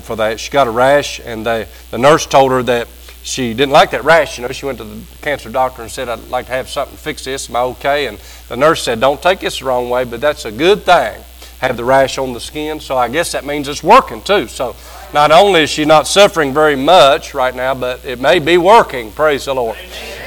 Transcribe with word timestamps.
for 0.00 0.16
that. 0.16 0.40
She 0.40 0.50
got 0.50 0.66
a 0.66 0.70
rash, 0.70 1.20
and 1.20 1.44
the, 1.44 1.68
the 1.90 1.98
nurse 1.98 2.26
told 2.26 2.52
her 2.52 2.62
that 2.64 2.88
she 3.22 3.54
didn't 3.54 3.72
like 3.72 3.92
that 3.92 4.04
rash. 4.04 4.38
You 4.38 4.46
know, 4.46 4.52
she 4.52 4.66
went 4.66 4.78
to 4.78 4.84
the 4.84 5.00
cancer 5.22 5.48
doctor 5.48 5.82
and 5.82 5.90
said, 5.90 6.08
"I'd 6.08 6.28
like 6.28 6.46
to 6.46 6.52
have 6.52 6.68
something 6.68 6.96
fix 6.96 7.24
this. 7.24 7.48
Am 7.48 7.56
I 7.56 7.60
okay?" 7.60 8.06
And 8.06 8.18
the 8.48 8.56
nurse 8.56 8.82
said, 8.82 9.00
"Don't 9.00 9.22
take 9.22 9.40
this 9.40 9.60
the 9.60 9.66
wrong 9.66 9.90
way, 9.90 10.04
but 10.04 10.20
that's 10.20 10.44
a 10.44 10.52
good 10.52 10.84
thing. 10.84 11.22
Have 11.60 11.76
the 11.76 11.84
rash 11.84 12.18
on 12.18 12.32
the 12.32 12.40
skin, 12.40 12.80
so 12.80 12.96
I 12.96 13.08
guess 13.08 13.32
that 13.32 13.44
means 13.44 13.68
it's 13.68 13.82
working 13.82 14.22
too." 14.22 14.48
So, 14.48 14.74
not 15.14 15.30
only 15.30 15.62
is 15.62 15.70
she 15.70 15.84
not 15.84 16.06
suffering 16.06 16.52
very 16.52 16.76
much 16.76 17.34
right 17.34 17.54
now, 17.54 17.74
but 17.74 18.04
it 18.04 18.20
may 18.20 18.38
be 18.38 18.58
working. 18.58 19.12
Praise 19.12 19.44
the 19.44 19.54
Lord. 19.54 19.76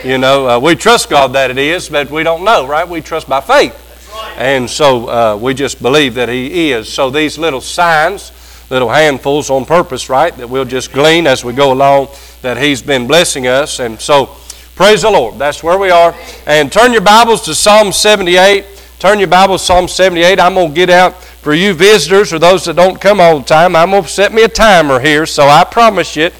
You 0.03 0.17
know, 0.17 0.47
uh, 0.47 0.59
we 0.59 0.75
trust 0.75 1.09
God 1.09 1.33
that 1.33 1.51
it 1.51 1.57
is, 1.57 1.89
but 1.89 2.09
we 2.09 2.23
don't 2.23 2.43
know, 2.43 2.65
right? 2.67 2.87
We 2.87 3.01
trust 3.01 3.27
by 3.27 3.41
faith. 3.41 3.81
And 4.37 4.69
so 4.69 5.09
uh, 5.09 5.35
we 5.37 5.53
just 5.53 5.81
believe 5.81 6.15
that 6.15 6.29
He 6.29 6.71
is. 6.71 6.91
So 6.91 7.09
these 7.09 7.37
little 7.37 7.61
signs, 7.61 8.31
little 8.69 8.89
handfuls 8.89 9.49
on 9.49 9.65
purpose, 9.65 10.09
right, 10.09 10.35
that 10.37 10.49
we'll 10.49 10.65
just 10.65 10.91
glean 10.91 11.27
as 11.27 11.45
we 11.45 11.53
go 11.53 11.71
along, 11.71 12.07
that 12.41 12.57
He's 12.57 12.81
been 12.81 13.07
blessing 13.07 13.47
us. 13.47 13.79
And 13.79 13.99
so 13.99 14.35
praise 14.75 15.03
the 15.03 15.11
Lord. 15.11 15.37
That's 15.37 15.63
where 15.63 15.77
we 15.77 15.89
are. 15.89 16.15
And 16.45 16.71
turn 16.71 16.91
your 16.91 17.01
Bibles 17.01 17.41
to 17.45 17.55
Psalm 17.55 17.91
78. 17.91 18.65
Turn 18.99 19.19
your 19.19 19.27
Bibles 19.27 19.61
to 19.61 19.67
Psalm 19.67 19.87
78. 19.87 20.39
I'm 20.39 20.53
going 20.53 20.69
to 20.69 20.75
get 20.75 20.89
out 20.89 21.21
for 21.21 21.53
you 21.53 21.73
visitors 21.73 22.33
or 22.33 22.39
those 22.39 22.65
that 22.65 22.75
don't 22.75 22.99
come 22.99 23.19
all 23.19 23.39
the 23.39 23.45
time. 23.45 23.75
I'm 23.75 23.91
going 23.91 24.03
to 24.03 24.09
set 24.09 24.33
me 24.33 24.43
a 24.43 24.47
timer 24.47 24.99
here, 24.99 25.25
so 25.25 25.47
I 25.47 25.63
promise 25.63 26.15
you, 26.15 26.31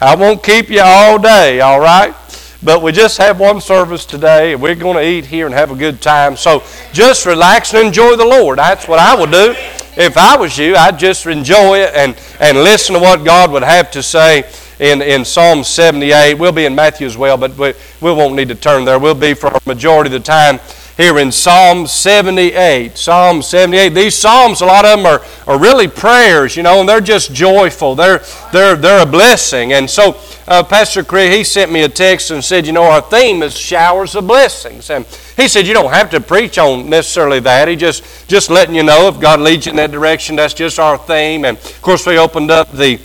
I 0.00 0.14
won't 0.14 0.42
keep 0.42 0.70
you 0.70 0.80
all 0.82 1.18
day, 1.18 1.60
all 1.60 1.80
right? 1.80 2.14
But 2.62 2.82
we 2.82 2.92
just 2.92 3.18
have 3.18 3.38
one 3.38 3.60
service 3.60 4.06
today, 4.06 4.54
and 4.54 4.62
we're 4.62 4.74
going 4.74 4.96
to 4.96 5.06
eat 5.06 5.26
here 5.26 5.46
and 5.46 5.54
have 5.54 5.70
a 5.70 5.76
good 5.76 6.00
time. 6.00 6.36
So 6.36 6.64
just 6.92 7.26
relax 7.26 7.74
and 7.74 7.86
enjoy 7.86 8.16
the 8.16 8.24
Lord. 8.24 8.58
That's 8.58 8.88
what 8.88 8.98
I 8.98 9.14
would 9.14 9.30
do. 9.30 9.54
If 9.96 10.18
I 10.18 10.36
was 10.36 10.58
you, 10.58 10.76
I'd 10.76 10.98
just 10.98 11.24
enjoy 11.24 11.78
it 11.78 11.94
and, 11.94 12.14
and 12.38 12.58
listen 12.58 12.94
to 12.94 13.00
what 13.00 13.24
God 13.24 13.50
would 13.52 13.62
have 13.62 13.90
to 13.92 14.02
say 14.02 14.44
in, 14.78 15.00
in 15.00 15.24
Psalm 15.24 15.64
78. 15.64 16.34
We'll 16.34 16.52
be 16.52 16.66
in 16.66 16.74
Matthew 16.74 17.06
as 17.06 17.16
well, 17.16 17.38
but 17.38 17.56
we, 17.56 17.72
we 18.02 18.12
won't 18.12 18.34
need 18.34 18.48
to 18.48 18.54
turn 18.54 18.84
there. 18.84 18.98
We'll 18.98 19.14
be 19.14 19.32
for 19.32 19.46
a 19.46 19.60
majority 19.64 20.08
of 20.08 20.12
the 20.12 20.26
time 20.26 20.60
here 20.96 21.18
in 21.18 21.30
Psalm 21.30 21.86
78. 21.86 22.96
Psalm 22.96 23.42
78. 23.42 23.90
These 23.90 24.16
Psalms, 24.16 24.62
a 24.62 24.66
lot 24.66 24.86
of 24.86 24.96
them 24.96 25.06
are, 25.06 25.22
are 25.46 25.60
really 25.60 25.88
prayers, 25.88 26.56
you 26.56 26.62
know, 26.62 26.80
and 26.80 26.88
they're 26.88 27.00
just 27.02 27.34
joyful. 27.34 27.94
They're, 27.94 28.22
they're, 28.52 28.76
they're 28.76 29.02
a 29.02 29.10
blessing. 29.10 29.74
And 29.74 29.88
so 29.88 30.18
uh, 30.48 30.62
Pastor 30.62 31.04
Craig, 31.04 31.32
he 31.32 31.44
sent 31.44 31.70
me 31.70 31.82
a 31.82 31.88
text 31.88 32.30
and 32.30 32.42
said, 32.42 32.66
you 32.66 32.72
know, 32.72 32.84
our 32.84 33.02
theme 33.02 33.42
is 33.42 33.56
showers 33.56 34.14
of 34.14 34.26
blessings. 34.26 34.88
And 34.88 35.04
he 35.36 35.48
said, 35.48 35.66
you 35.66 35.74
don't 35.74 35.92
have 35.92 36.08
to 36.10 36.20
preach 36.20 36.56
on 36.56 36.88
necessarily 36.88 37.40
that. 37.40 37.68
He 37.68 37.76
just, 37.76 38.26
just 38.26 38.48
letting 38.48 38.74
you 38.74 38.82
know 38.82 39.08
if 39.08 39.20
God 39.20 39.40
leads 39.40 39.66
you 39.66 39.70
in 39.70 39.76
that 39.76 39.90
direction, 39.90 40.36
that's 40.36 40.54
just 40.54 40.78
our 40.78 40.96
theme. 40.96 41.44
And 41.44 41.58
of 41.58 41.82
course, 41.82 42.06
we 42.06 42.16
opened 42.16 42.50
up 42.50 42.72
the 42.72 42.98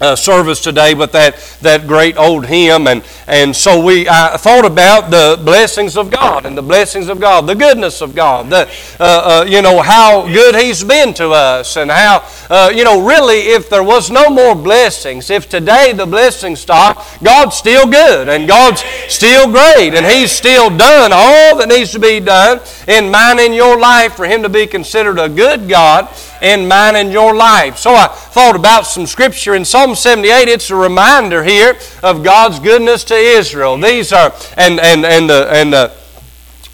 uh, 0.00 0.16
service 0.16 0.60
today 0.60 0.94
with 0.94 1.12
that, 1.12 1.36
that 1.60 1.86
great 1.86 2.16
old 2.16 2.46
hymn. 2.46 2.86
And, 2.86 3.04
and 3.26 3.54
so 3.54 3.84
we 3.84 4.08
I 4.08 4.36
thought 4.36 4.64
about 4.64 5.10
the 5.10 5.40
blessings 5.44 5.96
of 5.96 6.10
God 6.10 6.46
and 6.46 6.56
the 6.56 6.62
blessings 6.62 7.08
of 7.08 7.20
God, 7.20 7.46
the 7.46 7.54
goodness 7.54 8.00
of 8.00 8.14
God, 8.14 8.50
the, 8.50 8.68
uh, 8.98 9.42
uh, 9.42 9.44
you 9.48 9.62
know, 9.62 9.80
how 9.80 10.26
good 10.26 10.54
He's 10.54 10.82
been 10.82 11.14
to 11.14 11.30
us, 11.30 11.76
and 11.76 11.90
how, 11.90 12.24
uh, 12.48 12.72
you 12.74 12.84
know, 12.84 13.06
really, 13.06 13.38
if 13.38 13.68
there 13.68 13.82
was 13.82 14.10
no 14.10 14.30
more 14.30 14.54
blessings, 14.54 15.30
if 15.30 15.48
today 15.48 15.92
the 15.92 16.06
blessings 16.06 16.60
stopped, 16.60 17.22
God's 17.22 17.56
still 17.56 17.86
good 17.86 18.28
and 18.28 18.48
God's 18.48 18.82
still 19.08 19.50
great, 19.50 19.94
and 19.94 20.06
He's 20.06 20.32
still 20.32 20.70
done 20.70 21.12
all 21.12 21.58
that 21.58 21.68
needs 21.68 21.92
to 21.92 21.98
be 21.98 22.20
done 22.20 22.60
in 22.88 23.10
mine 23.10 23.38
in 23.38 23.52
your 23.52 23.78
life 23.78 24.14
for 24.14 24.26
Him 24.26 24.42
to 24.42 24.48
be 24.48 24.66
considered 24.66 25.18
a 25.18 25.28
good 25.28 25.68
God 25.68 26.08
in 26.40 26.66
mine 26.68 26.96
and 26.96 27.12
your 27.12 27.34
life. 27.34 27.78
So 27.78 27.94
I 27.94 28.08
thought 28.08 28.56
about 28.56 28.82
some 28.82 29.06
scripture 29.06 29.54
in 29.54 29.64
Psalm 29.64 29.94
78. 29.94 30.48
It's 30.48 30.70
a 30.70 30.76
reminder 30.76 31.42
here 31.42 31.78
of 32.02 32.22
God's 32.22 32.58
goodness 32.58 33.04
to 33.04 33.14
Israel. 33.14 33.76
These 33.76 34.12
are, 34.12 34.32
and, 34.56 34.80
and, 34.80 35.04
and 35.04 35.28
the, 35.28 35.48
and 35.50 35.72
the, 35.72 35.99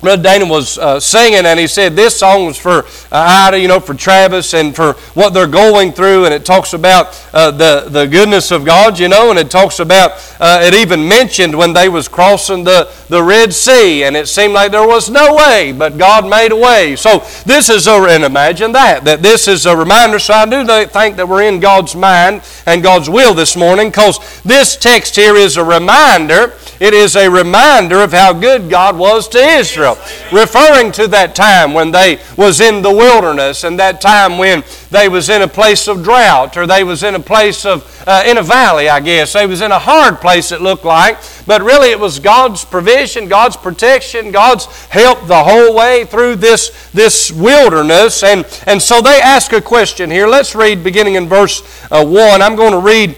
Brother 0.00 0.22
Dana 0.22 0.44
was 0.44 0.78
uh, 0.78 1.00
singing, 1.00 1.46
and 1.46 1.58
he 1.58 1.66
said 1.66 1.96
this 1.96 2.18
song 2.18 2.46
was 2.46 2.58
for 2.58 2.84
uh, 3.10 3.46
Ida, 3.48 3.58
you 3.58 3.66
know, 3.66 3.80
for 3.80 3.94
Travis, 3.94 4.52
and 4.54 4.76
for 4.76 4.92
what 5.14 5.32
they're 5.32 5.46
going 5.46 5.92
through. 5.92 6.26
And 6.26 6.34
it 6.34 6.44
talks 6.44 6.74
about 6.74 7.28
uh, 7.32 7.50
the 7.50 7.86
the 7.88 8.06
goodness 8.06 8.50
of 8.50 8.64
God, 8.64 8.98
you 8.98 9.08
know, 9.08 9.30
and 9.30 9.38
it 9.38 9.50
talks 9.50 9.80
about 9.80 10.12
uh, 10.38 10.60
it 10.62 10.74
even 10.74 11.08
mentioned 11.08 11.56
when 11.56 11.72
they 11.72 11.88
was 11.88 12.08
crossing 12.08 12.64
the 12.64 12.90
the 13.08 13.22
Red 13.22 13.54
Sea, 13.54 14.04
and 14.04 14.16
it 14.16 14.28
seemed 14.28 14.52
like 14.52 14.70
there 14.70 14.86
was 14.86 15.08
no 15.10 15.34
way, 15.34 15.72
but 15.72 15.96
God 15.96 16.28
made 16.28 16.52
a 16.52 16.56
way. 16.56 16.94
So 16.94 17.24
this 17.44 17.70
is 17.70 17.86
a 17.86 17.96
and 17.96 18.22
imagine 18.22 18.72
that 18.72 19.04
that 19.04 19.22
this 19.22 19.48
is 19.48 19.64
a 19.64 19.74
reminder. 19.74 20.18
So 20.18 20.34
I 20.34 20.44
do 20.44 20.64
think 20.86 21.16
that 21.16 21.26
we're 21.26 21.42
in 21.42 21.58
God's 21.58 21.96
mind 21.96 22.42
and 22.66 22.82
God's 22.82 23.08
will 23.08 23.32
this 23.32 23.56
morning, 23.56 23.88
because 23.88 24.42
this 24.42 24.76
text 24.76 25.16
here 25.16 25.34
is 25.34 25.56
a 25.56 25.64
reminder 25.64 26.52
it 26.80 26.94
is 26.94 27.16
a 27.16 27.28
reminder 27.28 28.02
of 28.02 28.12
how 28.12 28.32
good 28.32 28.68
God 28.68 28.96
was 28.96 29.28
to 29.28 29.38
Israel, 29.38 29.96
referring 30.32 30.92
to 30.92 31.08
that 31.08 31.34
time 31.34 31.72
when 31.72 31.90
they 31.90 32.18
was 32.36 32.60
in 32.60 32.82
the 32.82 32.90
wilderness 32.90 33.64
and 33.64 33.78
that 33.78 34.00
time 34.00 34.38
when 34.38 34.62
they 34.90 35.08
was 35.08 35.28
in 35.28 35.42
a 35.42 35.48
place 35.48 35.88
of 35.88 36.02
drought 36.02 36.56
or 36.56 36.66
they 36.66 36.84
was 36.84 37.02
in 37.02 37.14
a 37.14 37.20
place 37.20 37.64
of 37.64 37.92
uh, 38.06 38.22
in 38.26 38.38
a 38.38 38.42
valley, 38.42 38.88
I 38.88 39.00
guess. 39.00 39.32
They 39.32 39.46
was 39.46 39.60
in 39.60 39.72
a 39.72 39.78
hard 39.78 40.20
place 40.20 40.52
it 40.52 40.60
looked 40.60 40.84
like, 40.84 41.18
but 41.46 41.62
really 41.62 41.90
it 41.90 41.98
was 41.98 42.18
God's 42.18 42.64
provision, 42.64 43.28
God's 43.28 43.56
protection, 43.56 44.30
God's 44.30 44.66
help 44.86 45.26
the 45.26 45.42
whole 45.42 45.74
way 45.74 46.04
through 46.04 46.36
this 46.36 46.90
this 46.92 47.32
wilderness. 47.32 48.22
And 48.22 48.46
and 48.66 48.80
so 48.80 49.00
they 49.00 49.20
ask 49.20 49.52
a 49.52 49.60
question 49.60 50.10
here. 50.10 50.26
Let's 50.26 50.54
read 50.54 50.84
beginning 50.84 51.14
in 51.14 51.28
verse 51.28 51.62
uh, 51.90 52.04
1. 52.04 52.42
I'm 52.42 52.56
going 52.56 52.72
to 52.72 52.80
read 52.80 53.16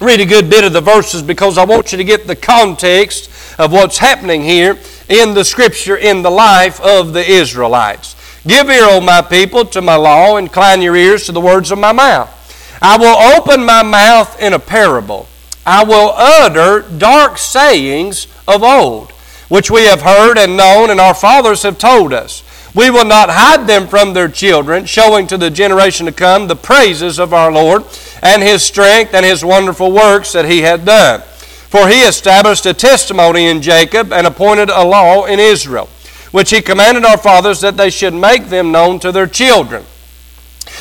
read 0.00 0.18
a 0.18 0.24
good 0.24 0.48
bit 0.48 0.64
of 0.64 0.72
the 0.72 0.80
verses 0.80 1.22
because 1.22 1.58
I 1.58 1.64
want 1.66 1.92
you 1.92 1.98
to 1.98 2.04
get 2.04 2.26
the 2.26 2.34
context 2.34 3.30
of 3.58 3.70
what's 3.70 3.98
happening 3.98 4.42
here 4.42 4.78
in 5.10 5.34
the 5.34 5.44
scripture 5.44 5.96
in 5.96 6.22
the 6.22 6.30
life 6.30 6.80
of 6.80 7.12
the 7.12 7.22
Israelites. 7.22 8.16
Give 8.46 8.70
ear, 8.70 8.84
O 8.84 9.02
my 9.02 9.20
people, 9.20 9.66
to 9.66 9.82
my 9.82 9.96
law, 9.96 10.38
incline 10.38 10.80
your 10.80 10.96
ears 10.96 11.26
to 11.26 11.32
the 11.32 11.40
words 11.40 11.70
of 11.70 11.78
my 11.78 11.92
mouth. 11.92 12.34
I 12.80 12.96
will 12.96 13.36
open 13.36 13.62
my 13.62 13.82
mouth 13.82 14.40
in 14.40 14.54
a 14.54 14.58
parable. 14.58 15.28
I 15.66 15.84
will 15.84 16.14
utter 16.16 16.80
dark 16.80 17.36
sayings 17.36 18.26
of 18.48 18.62
old, 18.62 19.10
which 19.50 19.70
we 19.70 19.84
have 19.84 20.00
heard 20.00 20.38
and 20.38 20.56
known, 20.56 20.88
and 20.88 20.98
our 20.98 21.12
fathers 21.12 21.62
have 21.64 21.76
told 21.76 22.14
us. 22.14 22.42
We 22.74 22.88
will 22.88 23.04
not 23.04 23.28
hide 23.28 23.66
them 23.66 23.86
from 23.86 24.14
their 24.14 24.28
children, 24.28 24.86
showing 24.86 25.26
to 25.26 25.36
the 25.36 25.50
generation 25.50 26.06
to 26.06 26.12
come 26.12 26.46
the 26.46 26.56
praises 26.56 27.18
of 27.18 27.34
our 27.34 27.52
Lord 27.52 27.84
and 28.22 28.42
his 28.42 28.62
strength 28.62 29.14
and 29.14 29.24
his 29.24 29.44
wonderful 29.44 29.92
works 29.92 30.32
that 30.32 30.44
he 30.44 30.60
had 30.60 30.84
done. 30.84 31.20
For 31.20 31.88
he 31.88 32.02
established 32.02 32.66
a 32.66 32.74
testimony 32.74 33.46
in 33.46 33.62
Jacob 33.62 34.12
and 34.12 34.26
appointed 34.26 34.70
a 34.70 34.84
law 34.84 35.26
in 35.26 35.38
Israel, 35.38 35.88
which 36.32 36.50
he 36.50 36.60
commanded 36.60 37.04
our 37.04 37.18
fathers 37.18 37.60
that 37.60 37.76
they 37.76 37.90
should 37.90 38.14
make 38.14 38.46
them 38.46 38.72
known 38.72 38.98
to 39.00 39.12
their 39.12 39.26
children, 39.26 39.84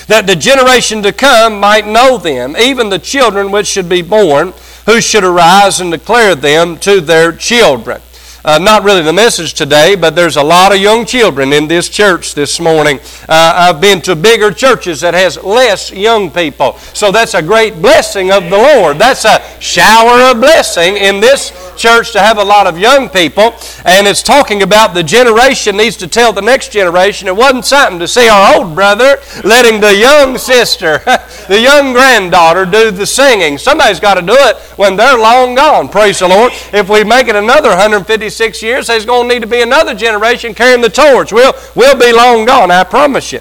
that 0.07 0.25
the 0.25 0.35
generation 0.35 1.03
to 1.03 1.11
come 1.11 1.59
might 1.59 1.85
know 1.85 2.17
them, 2.17 2.57
even 2.57 2.89
the 2.89 2.99
children 2.99 3.51
which 3.51 3.67
should 3.67 3.87
be 3.87 4.01
born, 4.01 4.53
who 4.85 4.99
should 4.99 5.23
arise 5.23 5.79
and 5.79 5.91
declare 5.91 6.33
them 6.33 6.77
to 6.79 6.99
their 6.99 7.31
children 7.31 8.01
uh, 8.45 8.57
not 8.57 8.83
really 8.83 9.01
the 9.01 9.13
message 9.13 9.53
today, 9.53 9.95
but 9.95 10.15
there's 10.15 10.37
a 10.37 10.43
lot 10.43 10.73
of 10.73 10.79
young 10.79 11.05
children 11.05 11.51
in 11.51 11.67
this 11.67 11.89
church 11.89 12.35
this 12.35 12.59
morning. 12.59 12.99
Uh, 13.27 13.53
I've 13.55 13.81
been 13.81 14.01
to 14.03 14.15
bigger 14.15 14.51
churches 14.51 15.01
that 15.01 15.13
has 15.13 15.41
less 15.43 15.91
young 15.91 16.31
people. 16.31 16.77
So 16.93 17.11
that's 17.11 17.33
a 17.33 17.41
great 17.41 17.81
blessing 17.81 18.31
of 18.31 18.43
the 18.43 18.57
Lord. 18.57 18.97
That's 18.97 19.25
a 19.25 19.41
shower 19.59 20.31
of 20.31 20.39
blessing 20.39 20.95
in 20.95 21.19
this 21.19 21.51
church 21.77 22.11
to 22.13 22.19
have 22.19 22.37
a 22.37 22.43
lot 22.43 22.67
of 22.67 22.77
young 22.77 23.09
people. 23.09 23.55
And 23.85 24.07
it's 24.07 24.23
talking 24.23 24.61
about 24.63 24.93
the 24.93 25.03
generation 25.03 25.77
needs 25.77 25.97
to 25.97 26.07
tell 26.07 26.31
the 26.33 26.41
next 26.41 26.71
generation. 26.71 27.27
It 27.27 27.35
wasn't 27.35 27.65
something 27.65 27.99
to 27.99 28.07
see 28.07 28.29
our 28.29 28.55
old 28.55 28.75
brother 28.75 29.17
letting 29.43 29.81
the 29.81 29.95
young 29.95 30.37
sister, 30.37 30.99
the 31.47 31.59
young 31.59 31.93
granddaughter 31.93 32.65
do 32.65 32.91
the 32.91 33.05
singing. 33.05 33.57
Somebody's 33.57 33.99
got 33.99 34.15
to 34.15 34.21
do 34.21 34.35
it 34.35 34.57
when 34.77 34.95
they're 34.95 35.17
long 35.17 35.55
gone. 35.55 35.89
Praise 35.89 36.19
the 36.19 36.27
Lord. 36.27 36.51
If 36.73 36.89
we 36.89 37.03
make 37.03 37.27
it 37.27 37.35
another 37.35 37.69
150 37.69 38.28
36 38.29 38.61
years, 38.61 38.87
there's 38.87 39.07
going 39.07 39.27
to 39.27 39.33
need 39.33 39.41
to 39.41 39.47
be 39.47 39.61
another 39.61 39.95
generation 39.95 40.53
carrying 40.53 40.81
the 40.81 40.89
torch. 40.89 41.33
We'll, 41.33 41.53
we'll 41.75 41.97
be 41.97 42.13
long 42.13 42.45
gone, 42.45 42.69
I 42.69 42.83
promise 42.83 43.31
you. 43.33 43.39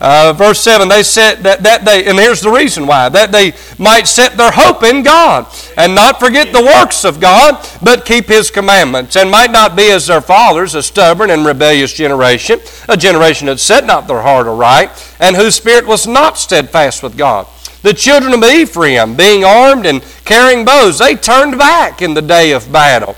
Uh, 0.00 0.32
verse 0.32 0.60
7, 0.60 0.88
they 0.88 1.02
said 1.02 1.42
that, 1.42 1.62
that 1.62 1.84
they, 1.84 2.06
and 2.06 2.18
here's 2.18 2.40
the 2.40 2.50
reason 2.50 2.86
why, 2.86 3.10
that 3.10 3.32
they 3.32 3.52
might 3.78 4.06
set 4.06 4.38
their 4.38 4.50
hope 4.50 4.82
in 4.82 5.02
God 5.02 5.46
and 5.76 5.94
not 5.94 6.18
forget 6.18 6.54
the 6.54 6.62
works 6.62 7.04
of 7.04 7.20
God, 7.20 7.62
but 7.82 8.06
keep 8.06 8.28
His 8.28 8.50
commandments, 8.50 9.14
and 9.14 9.30
might 9.30 9.52
not 9.52 9.76
be 9.76 9.90
as 9.90 10.06
their 10.06 10.22
fathers, 10.22 10.74
a 10.74 10.82
stubborn 10.82 11.28
and 11.28 11.44
rebellious 11.44 11.92
generation, 11.92 12.60
a 12.88 12.96
generation 12.96 13.46
that 13.48 13.60
set 13.60 13.84
not 13.84 14.08
their 14.08 14.22
heart 14.22 14.46
aright, 14.46 14.88
and 15.20 15.36
whose 15.36 15.54
spirit 15.54 15.86
was 15.86 16.06
not 16.06 16.38
steadfast 16.38 17.02
with 17.02 17.18
God. 17.18 17.46
The 17.82 17.92
children 17.92 18.32
of 18.32 18.42
Ephraim, 18.42 19.16
being 19.16 19.44
armed 19.44 19.84
and 19.84 20.02
carrying 20.24 20.64
bows, 20.64 20.98
they 20.98 21.14
turned 21.14 21.58
back 21.58 22.00
in 22.00 22.14
the 22.14 22.22
day 22.22 22.52
of 22.52 22.72
battle. 22.72 23.16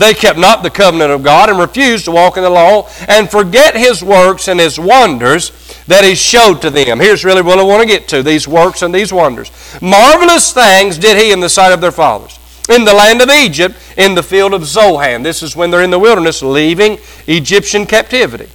They 0.00 0.14
kept 0.14 0.38
not 0.38 0.62
the 0.62 0.70
covenant 0.70 1.10
of 1.10 1.22
God 1.22 1.50
and 1.50 1.58
refused 1.58 2.06
to 2.06 2.10
walk 2.10 2.38
in 2.38 2.42
the 2.42 2.48
law 2.48 2.88
and 3.06 3.30
forget 3.30 3.76
his 3.76 4.02
works 4.02 4.48
and 4.48 4.58
his 4.58 4.80
wonders 4.80 5.52
that 5.88 6.04
he 6.04 6.14
showed 6.14 6.62
to 6.62 6.70
them. 6.70 6.98
Here's 6.98 7.22
really 7.22 7.42
what 7.42 7.58
I 7.58 7.62
want 7.64 7.82
to 7.82 7.86
get 7.86 8.08
to 8.08 8.22
these 8.22 8.48
works 8.48 8.80
and 8.80 8.94
these 8.94 9.12
wonders. 9.12 9.52
Marvelous 9.82 10.54
things 10.54 10.96
did 10.96 11.18
he 11.18 11.32
in 11.32 11.40
the 11.40 11.50
sight 11.50 11.74
of 11.74 11.82
their 11.82 11.92
fathers. 11.92 12.38
In 12.70 12.86
the 12.86 12.94
land 12.94 13.20
of 13.20 13.28
Egypt, 13.28 13.76
in 13.98 14.14
the 14.14 14.22
field 14.22 14.54
of 14.54 14.64
Zoan. 14.64 15.22
This 15.22 15.42
is 15.42 15.54
when 15.54 15.70
they're 15.70 15.82
in 15.82 15.90
the 15.90 15.98
wilderness 15.98 16.42
leaving 16.42 16.98
Egyptian 17.26 17.84
captivity. 17.84 18.48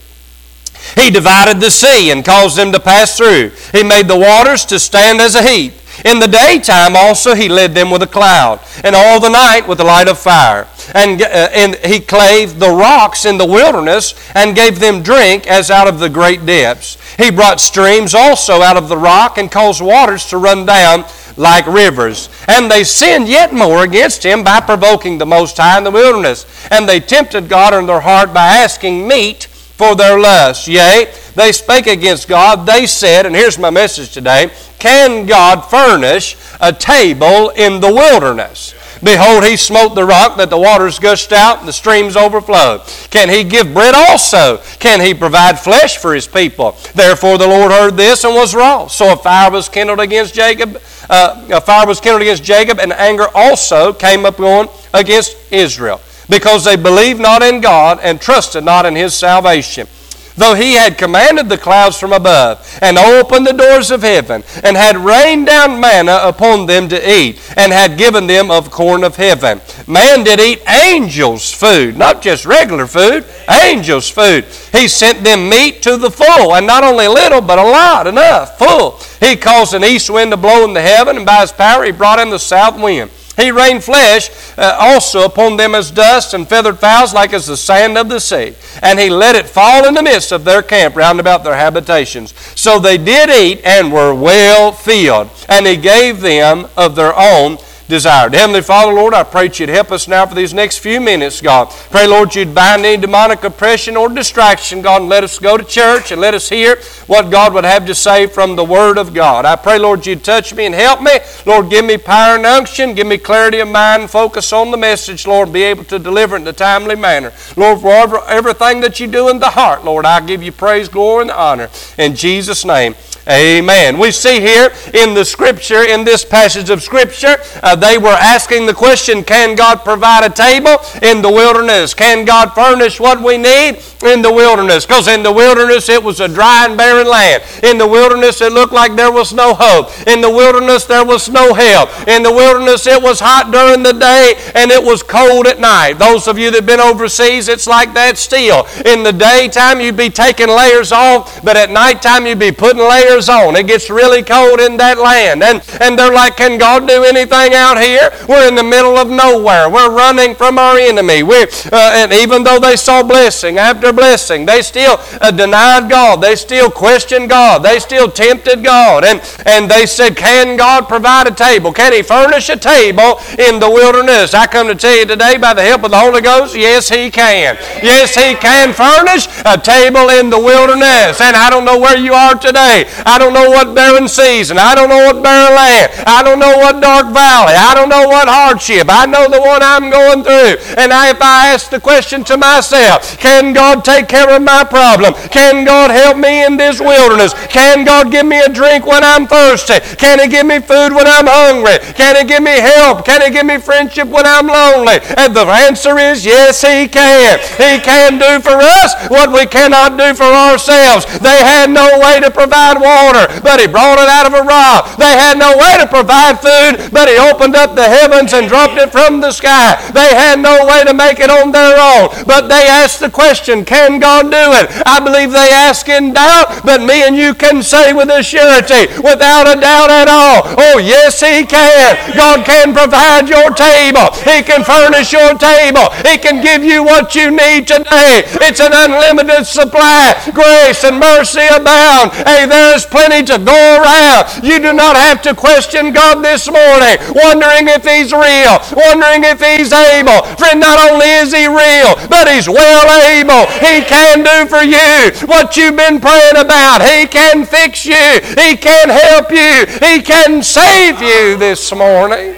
He 0.96 1.12
divided 1.12 1.60
the 1.60 1.70
sea 1.70 2.10
and 2.10 2.26
caused 2.26 2.58
them 2.58 2.72
to 2.72 2.80
pass 2.80 3.18
through. 3.18 3.52
He 3.72 3.84
made 3.84 4.08
the 4.08 4.18
waters 4.18 4.66
to 4.66 4.80
stand 4.80 5.22
as 5.22 5.36
a 5.36 5.48
heap. 5.48 5.74
In 6.04 6.20
the 6.20 6.28
daytime 6.28 6.96
also 6.96 7.36
he 7.36 7.50
led 7.50 7.76
them 7.76 7.92
with 7.92 8.02
a 8.02 8.08
cloud, 8.08 8.60
and 8.84 8.96
all 8.96 9.20
the 9.20 9.30
night 9.30 9.68
with 9.68 9.80
a 9.80 9.84
light 9.84 10.08
of 10.08 10.18
fire. 10.18 10.68
And, 10.94 11.22
uh, 11.22 11.26
and 11.26 11.76
he 11.78 12.00
clave 12.00 12.60
the 12.60 12.70
rocks 12.70 13.26
in 13.26 13.38
the 13.38 13.46
wilderness 13.46 14.14
and 14.36 14.56
gave 14.56 14.80
them 14.80 15.02
drink 15.02 15.48
as 15.48 15.72
out 15.72 15.88
of 15.88 16.00
the 16.00 16.10
great 16.10 16.46
depths. 16.46 16.98
He 17.18 17.32
brought 17.32 17.60
streams 17.60 18.14
also 18.14 18.62
out 18.62 18.78
of 18.78 18.90
the 18.90 18.98
rock 18.98 19.38
and 19.38 19.52
caused 19.52 19.82
waters 19.82 20.26
to 20.28 20.38
run 20.38 20.66
down 20.66 21.06
like 21.38 21.66
rivers. 21.68 22.30
And 22.48 22.70
they 22.70 22.84
sinned 22.84 23.28
yet 23.28 23.54
more 23.54 23.84
against 23.84 24.24
him 24.26 24.44
by 24.44 24.60
provoking 24.62 25.18
the 25.18 25.26
Most 25.26 25.58
High 25.58 25.78
in 25.78 25.84
the 25.84 25.92
wilderness. 25.92 26.46
And 26.72 26.88
they 26.88 27.00
tempted 27.00 27.50
God 27.50 27.74
in 27.74 27.86
their 27.86 28.02
heart 28.02 28.34
by 28.34 28.58
asking 28.58 29.08
meat 29.08 29.46
for 29.46 29.96
their 29.96 30.20
lust. 30.20 30.68
Yea, 30.68 31.12
they 31.36 31.52
spake 31.52 31.88
against 31.88 32.28
God. 32.28 32.66
They 32.66 32.88
said, 32.88 33.26
and 33.26 33.36
here's 33.36 33.60
my 33.60 33.70
message 33.70 34.12
today 34.12 34.52
Can 34.80 35.26
God 35.26 35.62
furnish 35.62 36.38
a 36.62 36.72
table 36.72 37.50
in 37.50 37.82
the 37.82 37.94
wilderness? 37.94 38.74
Behold, 39.04 39.44
he 39.44 39.58
smote 39.58 39.96
the 39.96 40.06
rock 40.06 40.38
that 40.38 40.50
the 40.50 40.58
waters 40.58 41.00
gushed 41.00 41.32
out 41.32 41.60
and 41.60 41.68
the 41.68 41.74
streams 41.74 42.16
overflowed. 42.16 42.82
Can 43.10 43.30
he 43.30 43.44
give 43.44 43.74
bread 43.74 43.94
also? 43.94 44.58
Can 44.80 45.00
he 45.00 45.14
provide 45.14 45.60
flesh 45.60 45.98
for 45.98 46.14
his 46.14 46.28
people? 46.28 46.76
Therefore 46.94 47.38
the 47.38 47.48
Lord 47.48 47.72
heard 47.72 47.98
this 47.98 48.24
and 48.24 48.34
was 48.34 48.56
wroth. 48.56 48.92
So 48.92 49.14
a 49.14 49.18
fire 49.18 49.52
was 49.52 49.70
kindled 49.70 50.00
against 50.00 50.34
Jacob. 50.34 50.82
Uh, 51.10 51.48
a 51.52 51.62
fire 51.62 51.86
was 51.86 52.00
kindled 52.00 52.22
against 52.22 52.44
Jacob, 52.44 52.80
and 52.80 52.94
anger 52.94 53.28
also 53.36 53.94
came 53.94 54.26
up 54.26 54.40
on 54.40 54.68
against 54.94 55.36
Israel, 55.52 56.02
because 56.30 56.64
they 56.64 56.76
believed 56.76 57.20
not 57.20 57.44
in 57.44 57.62
God 57.62 58.00
and 58.02 58.20
trusted 58.20 58.64
not 58.64 58.86
in 58.86 58.96
his 58.96 59.14
salvation 59.14 59.88
though 60.38 60.56
he 60.56 60.74
had 60.74 60.98
commanded 60.98 61.50
the 61.50 61.58
clouds 61.58 62.00
from 62.00 62.14
above, 62.14 62.78
and 62.82 62.98
opened 62.98 63.48
the 63.48 63.54
doors 63.54 63.92
of 63.92 64.02
heaven, 64.02 64.44
and 64.64 64.78
had 64.78 64.98
rained 64.98 65.48
down 65.48 65.80
manna 65.80 66.20
upon 66.24 66.66
them 66.66 66.90
to 66.90 67.12
eat, 67.12 67.40
and 67.58 67.72
had 67.72 67.98
given 67.98 68.28
them 68.28 68.52
of 68.52 68.72
corn 68.72 69.04
of 69.04 69.16
heaven. 69.16 69.62
Man 69.88 70.24
did 70.24 70.40
eat 70.40 70.62
angels' 70.70 71.52
food, 71.52 71.98
not 71.98 72.22
just 72.22 72.46
regular 72.46 72.88
food, 72.88 73.26
angels' 73.50 74.10
food. 74.10 74.46
He 74.72 74.88
sent 74.88 75.24
them 75.24 75.50
meat 75.50 75.82
to 75.84 75.98
the 75.98 76.12
full, 76.12 76.56
and 76.56 76.68
not 76.68 76.84
only 76.84 77.08
little, 77.08 77.42
but 77.42 77.60
a 77.60 77.64
lot, 77.64 78.08
enough, 78.08 78.58
full. 78.58 79.00
He 79.20 79.36
caused 79.36 79.74
an 79.74 79.84
east 79.84 80.10
wind 80.10 80.32
to 80.32 80.38
blow 80.38 80.64
in 80.64 80.74
the 80.74 80.82
heaven, 80.82 81.18
and 81.18 81.26
by 81.26 81.42
his 81.42 81.52
power 81.52 81.84
he 81.84 81.92
brought 81.92 82.20
in 82.20 82.30
the 82.30 82.40
south 82.40 82.80
wind. 82.80 83.10
He 83.36 83.52
rained 83.52 83.84
flesh 83.84 84.30
uh, 84.58 84.78
also 84.80 85.26
upon 85.26 85.58
them 85.58 85.76
as 85.76 85.92
dust, 85.92 86.34
and 86.34 86.48
feathered 86.48 86.80
fowls 86.80 87.14
like 87.14 87.34
as 87.34 87.48
the 87.48 87.58
sand 87.58 87.98
of 87.98 88.10
the 88.10 88.20
sea. 88.20 88.54
And 88.82 89.00
he 89.00 89.10
let 89.10 89.36
it 89.36 89.48
fall 89.48 89.86
in 89.86 89.94
the 89.94 90.04
midst 90.04 90.32
of 90.32 90.46
their 90.46 90.62
camp 90.62 90.96
round 90.96 91.20
about 91.20 91.44
their 91.44 91.56
habitations. 91.56 92.34
So 92.56 92.80
they 92.80 92.98
did 92.98 93.30
eat 93.30 93.62
and 93.66 93.92
were 93.92 94.14
well 94.14 94.72
filled. 94.72 95.30
And 95.50 95.68
he 95.68 95.78
gave 95.78 96.22
them 96.22 96.68
of 96.78 96.96
their 96.96 97.14
own 97.18 97.58
desired. 97.88 98.34
Heavenly 98.34 98.62
Father, 98.62 98.94
Lord, 98.94 99.14
I 99.14 99.24
pray 99.24 99.48
that 99.48 99.60
you'd 99.60 99.70
help 99.70 99.92
us 99.92 100.08
now 100.08 100.26
for 100.26 100.36
these 100.36 100.54
next 100.54 100.80
few 100.80 101.00
minutes, 101.00 101.42
God. 101.42 101.70
Pray, 101.92 102.08
Lord, 102.08 102.34
you'd 102.36 102.56
bind 102.56 102.86
any 102.86 103.00
demonic 103.00 103.44
oppression 103.44 103.96
or 103.96 104.10
distraction, 104.10 104.82
God, 104.82 105.02
and 105.02 105.10
let 105.10 105.24
us 105.24 105.40
go 105.40 105.58
to 105.58 105.64
church 105.64 106.12
and 106.12 106.20
let 106.20 106.34
us 106.34 106.50
hear 106.50 106.78
what 107.08 107.30
God 107.30 107.54
would 107.54 107.64
have 107.64 107.86
to 107.86 107.96
say 107.96 108.28
from 108.28 108.56
the 108.56 108.64
Word 108.64 108.98
of 108.98 109.14
God. 109.14 109.46
I 109.46 109.56
pray, 109.56 109.78
Lord, 109.78 110.06
you'd 110.06 110.24
touch 110.24 110.54
me 110.54 110.66
and 110.66 110.76
help 110.76 111.02
me. 111.02 111.12
Lord, 111.46 111.70
give 111.70 111.86
me 111.86 111.98
power 111.98 112.36
and 112.36 112.46
unction. 112.46 112.96
Give 112.96 113.08
me 113.08 113.18
clarity 113.18 113.60
of 113.60 113.68
mind, 113.68 114.10
focus 114.10 114.52
on 114.52 114.72
the 114.72 114.78
message, 114.78 115.28
Lord, 115.28 115.54
be 115.54 115.64
able 115.64 115.84
to 115.86 116.00
deliver 116.00 116.36
it 116.36 116.42
in 116.42 116.48
a 116.48 116.54
timely 116.54 116.96
manner. 116.96 117.32
Lord, 117.56 117.82
for 117.82 118.28
everything 118.28 118.82
that 118.82 119.00
you 119.00 119.08
do 119.08 119.30
in 119.30 119.40
the 119.40 119.52
heart, 119.52 119.84
Lord, 119.86 120.06
I 120.06 120.26
give 120.26 120.42
you 120.42 120.52
praise, 120.52 120.90
glory, 120.90 121.24
and 121.24 121.32
honor. 121.32 121.70
In 121.98 122.16
Jesus' 122.16 122.66
name, 122.66 122.96
Amen. 123.28 123.98
We 123.98 124.12
see 124.12 124.40
here 124.40 124.72
in 124.94 125.16
the 125.16 125.26
scripture, 125.26 125.82
in 125.82 126.04
this 126.04 126.24
passage 126.24 126.70
of 126.70 126.84
scripture, 126.84 127.38
uh, 127.64 127.76
they 127.76 127.98
were 127.98 128.10
asking 128.10 128.68
the 128.68 128.74
question 128.74 129.24
Can 129.24 129.56
God 129.56 129.84
provide 129.84 130.24
a 130.24 130.30
table 130.30 130.78
in 131.02 131.24
the 131.24 131.32
wilderness? 131.32 131.96
Can 131.96 132.26
God 132.26 132.54
furnish 132.54 133.00
what 133.00 133.20
we 133.22 133.38
need 133.38 133.82
in 134.04 134.22
the 134.22 134.32
wilderness? 134.32 134.86
Because 134.86 135.08
in 135.08 135.24
the 135.24 135.32
wilderness 135.32 135.90
it 135.90 136.04
was 136.04 136.20
a 136.20 136.28
dry 136.28 136.68
and 136.68 136.78
barren 136.78 137.08
land. 137.08 137.42
In 137.64 137.80
the 137.80 137.88
wilderness 137.88 138.42
it 138.42 138.52
looked 138.52 138.74
like 138.74 138.96
there 138.96 139.12
was 139.12 139.34
no 139.34 139.56
hope. 139.58 139.90
In 140.08 140.22
the 140.22 140.30
wilderness 140.30 140.86
there 140.86 141.06
was 141.06 141.28
no 141.28 141.56
help. 141.56 141.90
In 142.08 142.22
the 142.22 142.32
wilderness 142.32 142.86
it 142.86 143.02
was 143.02 143.20
hot 143.20 143.50
during 143.52 143.82
the 143.82 143.94
day 143.94 144.36
and 144.54 144.70
it 144.70 144.84
was 144.84 145.02
cold 145.02 145.48
at 145.48 145.60
night. 145.60 145.94
Those 145.94 146.28
of 146.28 146.38
you 146.38 146.52
that 146.52 146.58
have 146.58 146.66
been 146.68 146.80
overseas, 146.80 147.48
it's 147.48 147.66
like 147.66 147.96
that 147.96 148.20
still. 148.20 148.68
In 148.86 149.02
the 149.02 149.14
daytime 149.14 149.82
you'd 149.82 149.98
be 149.98 150.12
taking 150.12 150.48
layers 150.48 150.92
off, 150.92 151.44
but 151.44 151.58
at 151.58 151.72
nighttime 151.72 152.28
you'd 152.28 152.38
be 152.38 152.52
putting 152.52 152.88
layers 152.88 153.15
on. 153.30 153.56
It 153.56 153.68
gets 153.68 153.90
really 153.90 154.24
cold 154.24 154.60
in 154.60 154.78
that 154.78 154.98
land. 154.98 155.44
And, 155.44 155.62
and 155.82 155.98
they're 155.98 156.14
like, 156.14 156.38
Can 156.38 156.58
God 156.58 156.88
do 156.88 157.04
anything 157.04 157.54
out 157.54 157.82
here? 157.82 158.12
We're 158.28 158.48
in 158.48 158.56
the 158.56 158.64
middle 158.64 158.98
of 158.98 159.10
nowhere. 159.10 159.70
We're 159.70 159.92
running 159.92 160.36
from 160.36 160.60
our 160.60 160.78
enemy. 160.78 161.24
we 161.24 161.44
uh, 161.72 161.92
and 161.96 162.12
even 162.14 162.44
though 162.44 162.60
they 162.60 162.76
saw 162.76 163.04
blessing 163.04 163.58
after 163.58 163.94
blessing, 163.94 164.46
they 164.46 164.62
still 164.62 164.98
uh, 165.22 165.32
denied 165.32 165.90
God. 165.90 166.22
They 166.22 166.36
still 166.36 166.70
questioned 166.70 167.30
God. 167.30 167.64
They 167.64 167.80
still 167.80 168.10
tempted 168.10 168.64
God. 168.64 169.04
And, 169.04 169.22
and 169.46 169.70
they 169.70 169.86
said, 169.86 170.18
Can 170.18 170.58
God 170.58 170.88
provide 170.88 171.28
a 171.28 171.32
table? 171.32 171.72
Can 171.72 171.94
He 171.94 172.02
furnish 172.02 172.50
a 172.50 172.58
table 172.58 173.20
in 173.40 173.60
the 173.60 173.70
wilderness? 173.70 174.34
I 174.34 174.48
come 174.48 174.68
to 174.68 174.76
tell 174.76 174.96
you 174.96 175.06
today, 175.06 175.38
by 175.38 175.54
the 175.54 175.62
help 175.62 175.84
of 175.84 175.92
the 175.92 176.00
Holy 176.00 176.22
Ghost, 176.22 176.56
yes, 176.56 176.90
He 176.90 177.10
can. 177.10 177.58
Yes, 177.82 178.16
He 178.16 178.36
can 178.36 178.74
furnish 178.74 179.28
a 179.46 179.58
table 179.58 180.10
in 180.10 180.30
the 180.30 180.40
wilderness. 180.40 181.22
And 181.22 181.36
I 181.36 181.50
don't 181.50 181.66
know 181.66 181.80
where 181.80 181.98
you 181.98 182.14
are 182.14 182.36
today. 182.36 182.86
I 183.06 183.20
don't 183.22 183.34
know 183.34 183.50
what 183.54 183.76
barren 183.76 184.08
season. 184.08 184.58
I 184.58 184.74
don't 184.74 184.90
know 184.90 185.06
what 185.06 185.22
barren 185.22 185.54
land. 185.54 185.94
I 186.10 186.26
don't 186.26 186.42
know 186.42 186.58
what 186.58 186.82
dark 186.82 187.14
valley. 187.14 187.54
I 187.54 187.78
don't 187.78 187.90
know 187.90 188.10
what 188.10 188.28
hardship. 188.28 188.90
I 188.90 189.06
know 189.06 189.30
the 189.30 189.40
one 189.40 189.62
I'm 189.62 189.94
going 189.94 190.26
through. 190.26 190.58
And 190.74 190.90
I, 190.90 191.14
if 191.14 191.22
I 191.22 191.54
ask 191.54 191.70
the 191.70 191.80
question 191.80 192.24
to 192.26 192.36
myself, 192.36 193.18
can 193.22 193.54
God 193.54 193.86
take 193.86 194.08
care 194.08 194.34
of 194.36 194.42
my 194.42 194.66
problem? 194.66 195.14
Can 195.30 195.66
God 195.66 195.92
help 195.92 196.18
me 196.18 196.46
in 196.46 196.58
this 196.58 196.82
wilderness? 196.82 197.38
Can 197.54 197.86
God 197.86 198.12
give 198.12 198.26
me 198.26 198.42
a 198.42 198.50
drink 198.50 198.88
when 198.88 199.04
I'm 199.04 199.28
thirsty? 199.28 199.80
Can 200.02 200.18
He 200.18 200.28
give 200.28 200.50
me 200.50 200.58
food 200.58 200.90
when 200.90 201.06
I'm 201.06 201.30
hungry? 201.30 201.78
Can 201.94 202.18
He 202.18 202.26
give 202.26 202.42
me 202.42 202.58
help? 202.58 203.06
Can 203.06 203.22
He 203.22 203.30
give 203.30 203.46
me 203.46 203.62
friendship 203.62 204.10
when 204.10 204.26
I'm 204.26 204.50
lonely? 204.50 204.98
And 205.14 205.30
the 205.36 205.46
answer 205.46 206.00
is 206.02 206.26
yes, 206.26 206.66
He 206.66 206.90
can. 206.90 207.38
He 207.62 207.78
can 207.86 208.18
do 208.18 208.42
for 208.42 208.58
us 208.82 208.98
what 209.14 209.30
we 209.30 209.46
cannot 209.46 209.94
do 209.94 210.18
for 210.18 210.26
ourselves. 210.26 211.06
They 211.22 211.38
had 211.46 211.70
no 211.70 211.86
way 212.02 212.20
to 212.20 212.32
provide 212.34 212.82
water 212.82 212.95
water, 212.96 213.28
but 213.44 213.60
he 213.60 213.68
brought 213.68 214.00
it 214.00 214.08
out 214.08 214.28
of 214.28 214.34
a 214.34 214.44
rock. 214.48 214.96
They 214.96 215.12
had 215.12 215.36
no 215.36 215.52
way 215.60 215.76
to 215.84 215.88
provide 215.88 216.40
food, 216.40 216.92
but 216.96 217.12
he 217.12 217.20
opened 217.20 217.56
up 217.60 217.76
the 217.76 217.84
heavens 217.84 218.32
and 218.32 218.48
dropped 218.48 218.80
it 218.80 218.96
from 218.96 219.20
the 219.20 219.36
sky. 219.36 219.76
They 219.92 220.16
had 220.16 220.40
no 220.40 220.64
way 220.64 220.88
to 220.88 220.94
make 220.96 221.20
it 221.20 221.30
on 221.30 221.52
their 221.52 221.76
own, 221.76 222.16
but 222.24 222.48
they 222.48 222.64
asked 222.68 223.00
the 223.04 223.12
question, 223.12 223.66
can 223.66 224.00
God 224.00 224.32
do 224.32 224.46
it? 224.56 224.72
I 224.88 225.04
believe 225.04 225.32
they 225.32 225.52
ask 225.52 225.88
in 225.90 226.14
doubt, 226.14 226.64
but 226.64 226.82
me 226.82 227.04
and 227.04 227.16
you 227.16 227.34
can 227.36 227.62
say 227.62 227.92
with 227.92 228.10
a 228.10 228.24
surety, 228.24 228.88
without 229.04 229.52
a 229.52 229.60
doubt 229.60 229.92
at 229.92 230.08
all, 230.08 230.56
oh 230.58 230.78
yes, 230.80 231.20
he 231.20 231.44
can. 231.46 232.16
God 232.16 232.46
can 232.46 232.74
provide 232.74 233.28
your 233.28 233.52
table. 233.52 234.14
He 234.24 234.42
can 234.44 234.64
furnish 234.64 235.12
your 235.12 235.36
table. 235.36 235.92
He 236.08 236.18
can 236.18 236.42
give 236.42 236.64
you 236.64 236.84
what 236.84 237.16
you 237.16 237.32
need 237.32 237.68
today. 237.68 238.24
It's 238.46 238.62
an 238.62 238.72
unlimited 238.74 239.46
supply. 239.46 240.16
Grace 240.34 240.84
and 240.84 241.00
mercy 241.00 241.46
abound. 241.52 242.12
Hey, 242.26 242.46
there's 242.46 242.85
plenty 242.86 243.26
to 243.26 243.38
go 243.38 243.82
around. 243.82 244.44
You 244.44 244.60
do 244.60 244.74
not 244.74 244.96
have 244.96 245.22
to 245.24 245.36
question 245.36 245.94
God 245.94 246.24
this 246.24 246.48
morning, 246.48 246.98
wondering 247.14 247.68
if 247.68 247.84
He's 247.84 248.14
real, 248.14 248.62
wondering 248.74 249.24
if 249.26 249.42
He's 249.42 249.74
able. 249.74 250.24
Friend, 250.38 250.60
not 250.60 250.80
only 250.92 251.08
is 251.22 251.34
He 251.34 251.48
real, 251.48 251.96
but 252.10 252.30
He's 252.30 252.48
well 252.48 252.88
able. 253.12 253.48
He 253.60 253.82
can 253.86 254.24
do 254.24 254.50
for 254.50 254.64
you 254.64 255.12
what 255.28 255.58
you've 255.58 255.78
been 255.78 256.00
praying 256.00 256.38
about. 256.38 256.82
He 256.86 257.08
can 257.08 257.46
fix 257.46 257.86
you. 257.86 258.22
He 258.38 258.58
can 258.58 258.90
help 258.90 259.32
you. 259.32 259.66
He 259.86 260.02
can 260.02 260.44
save 260.44 261.02
you 261.02 261.38
this 261.38 261.74
morning. 261.74 262.36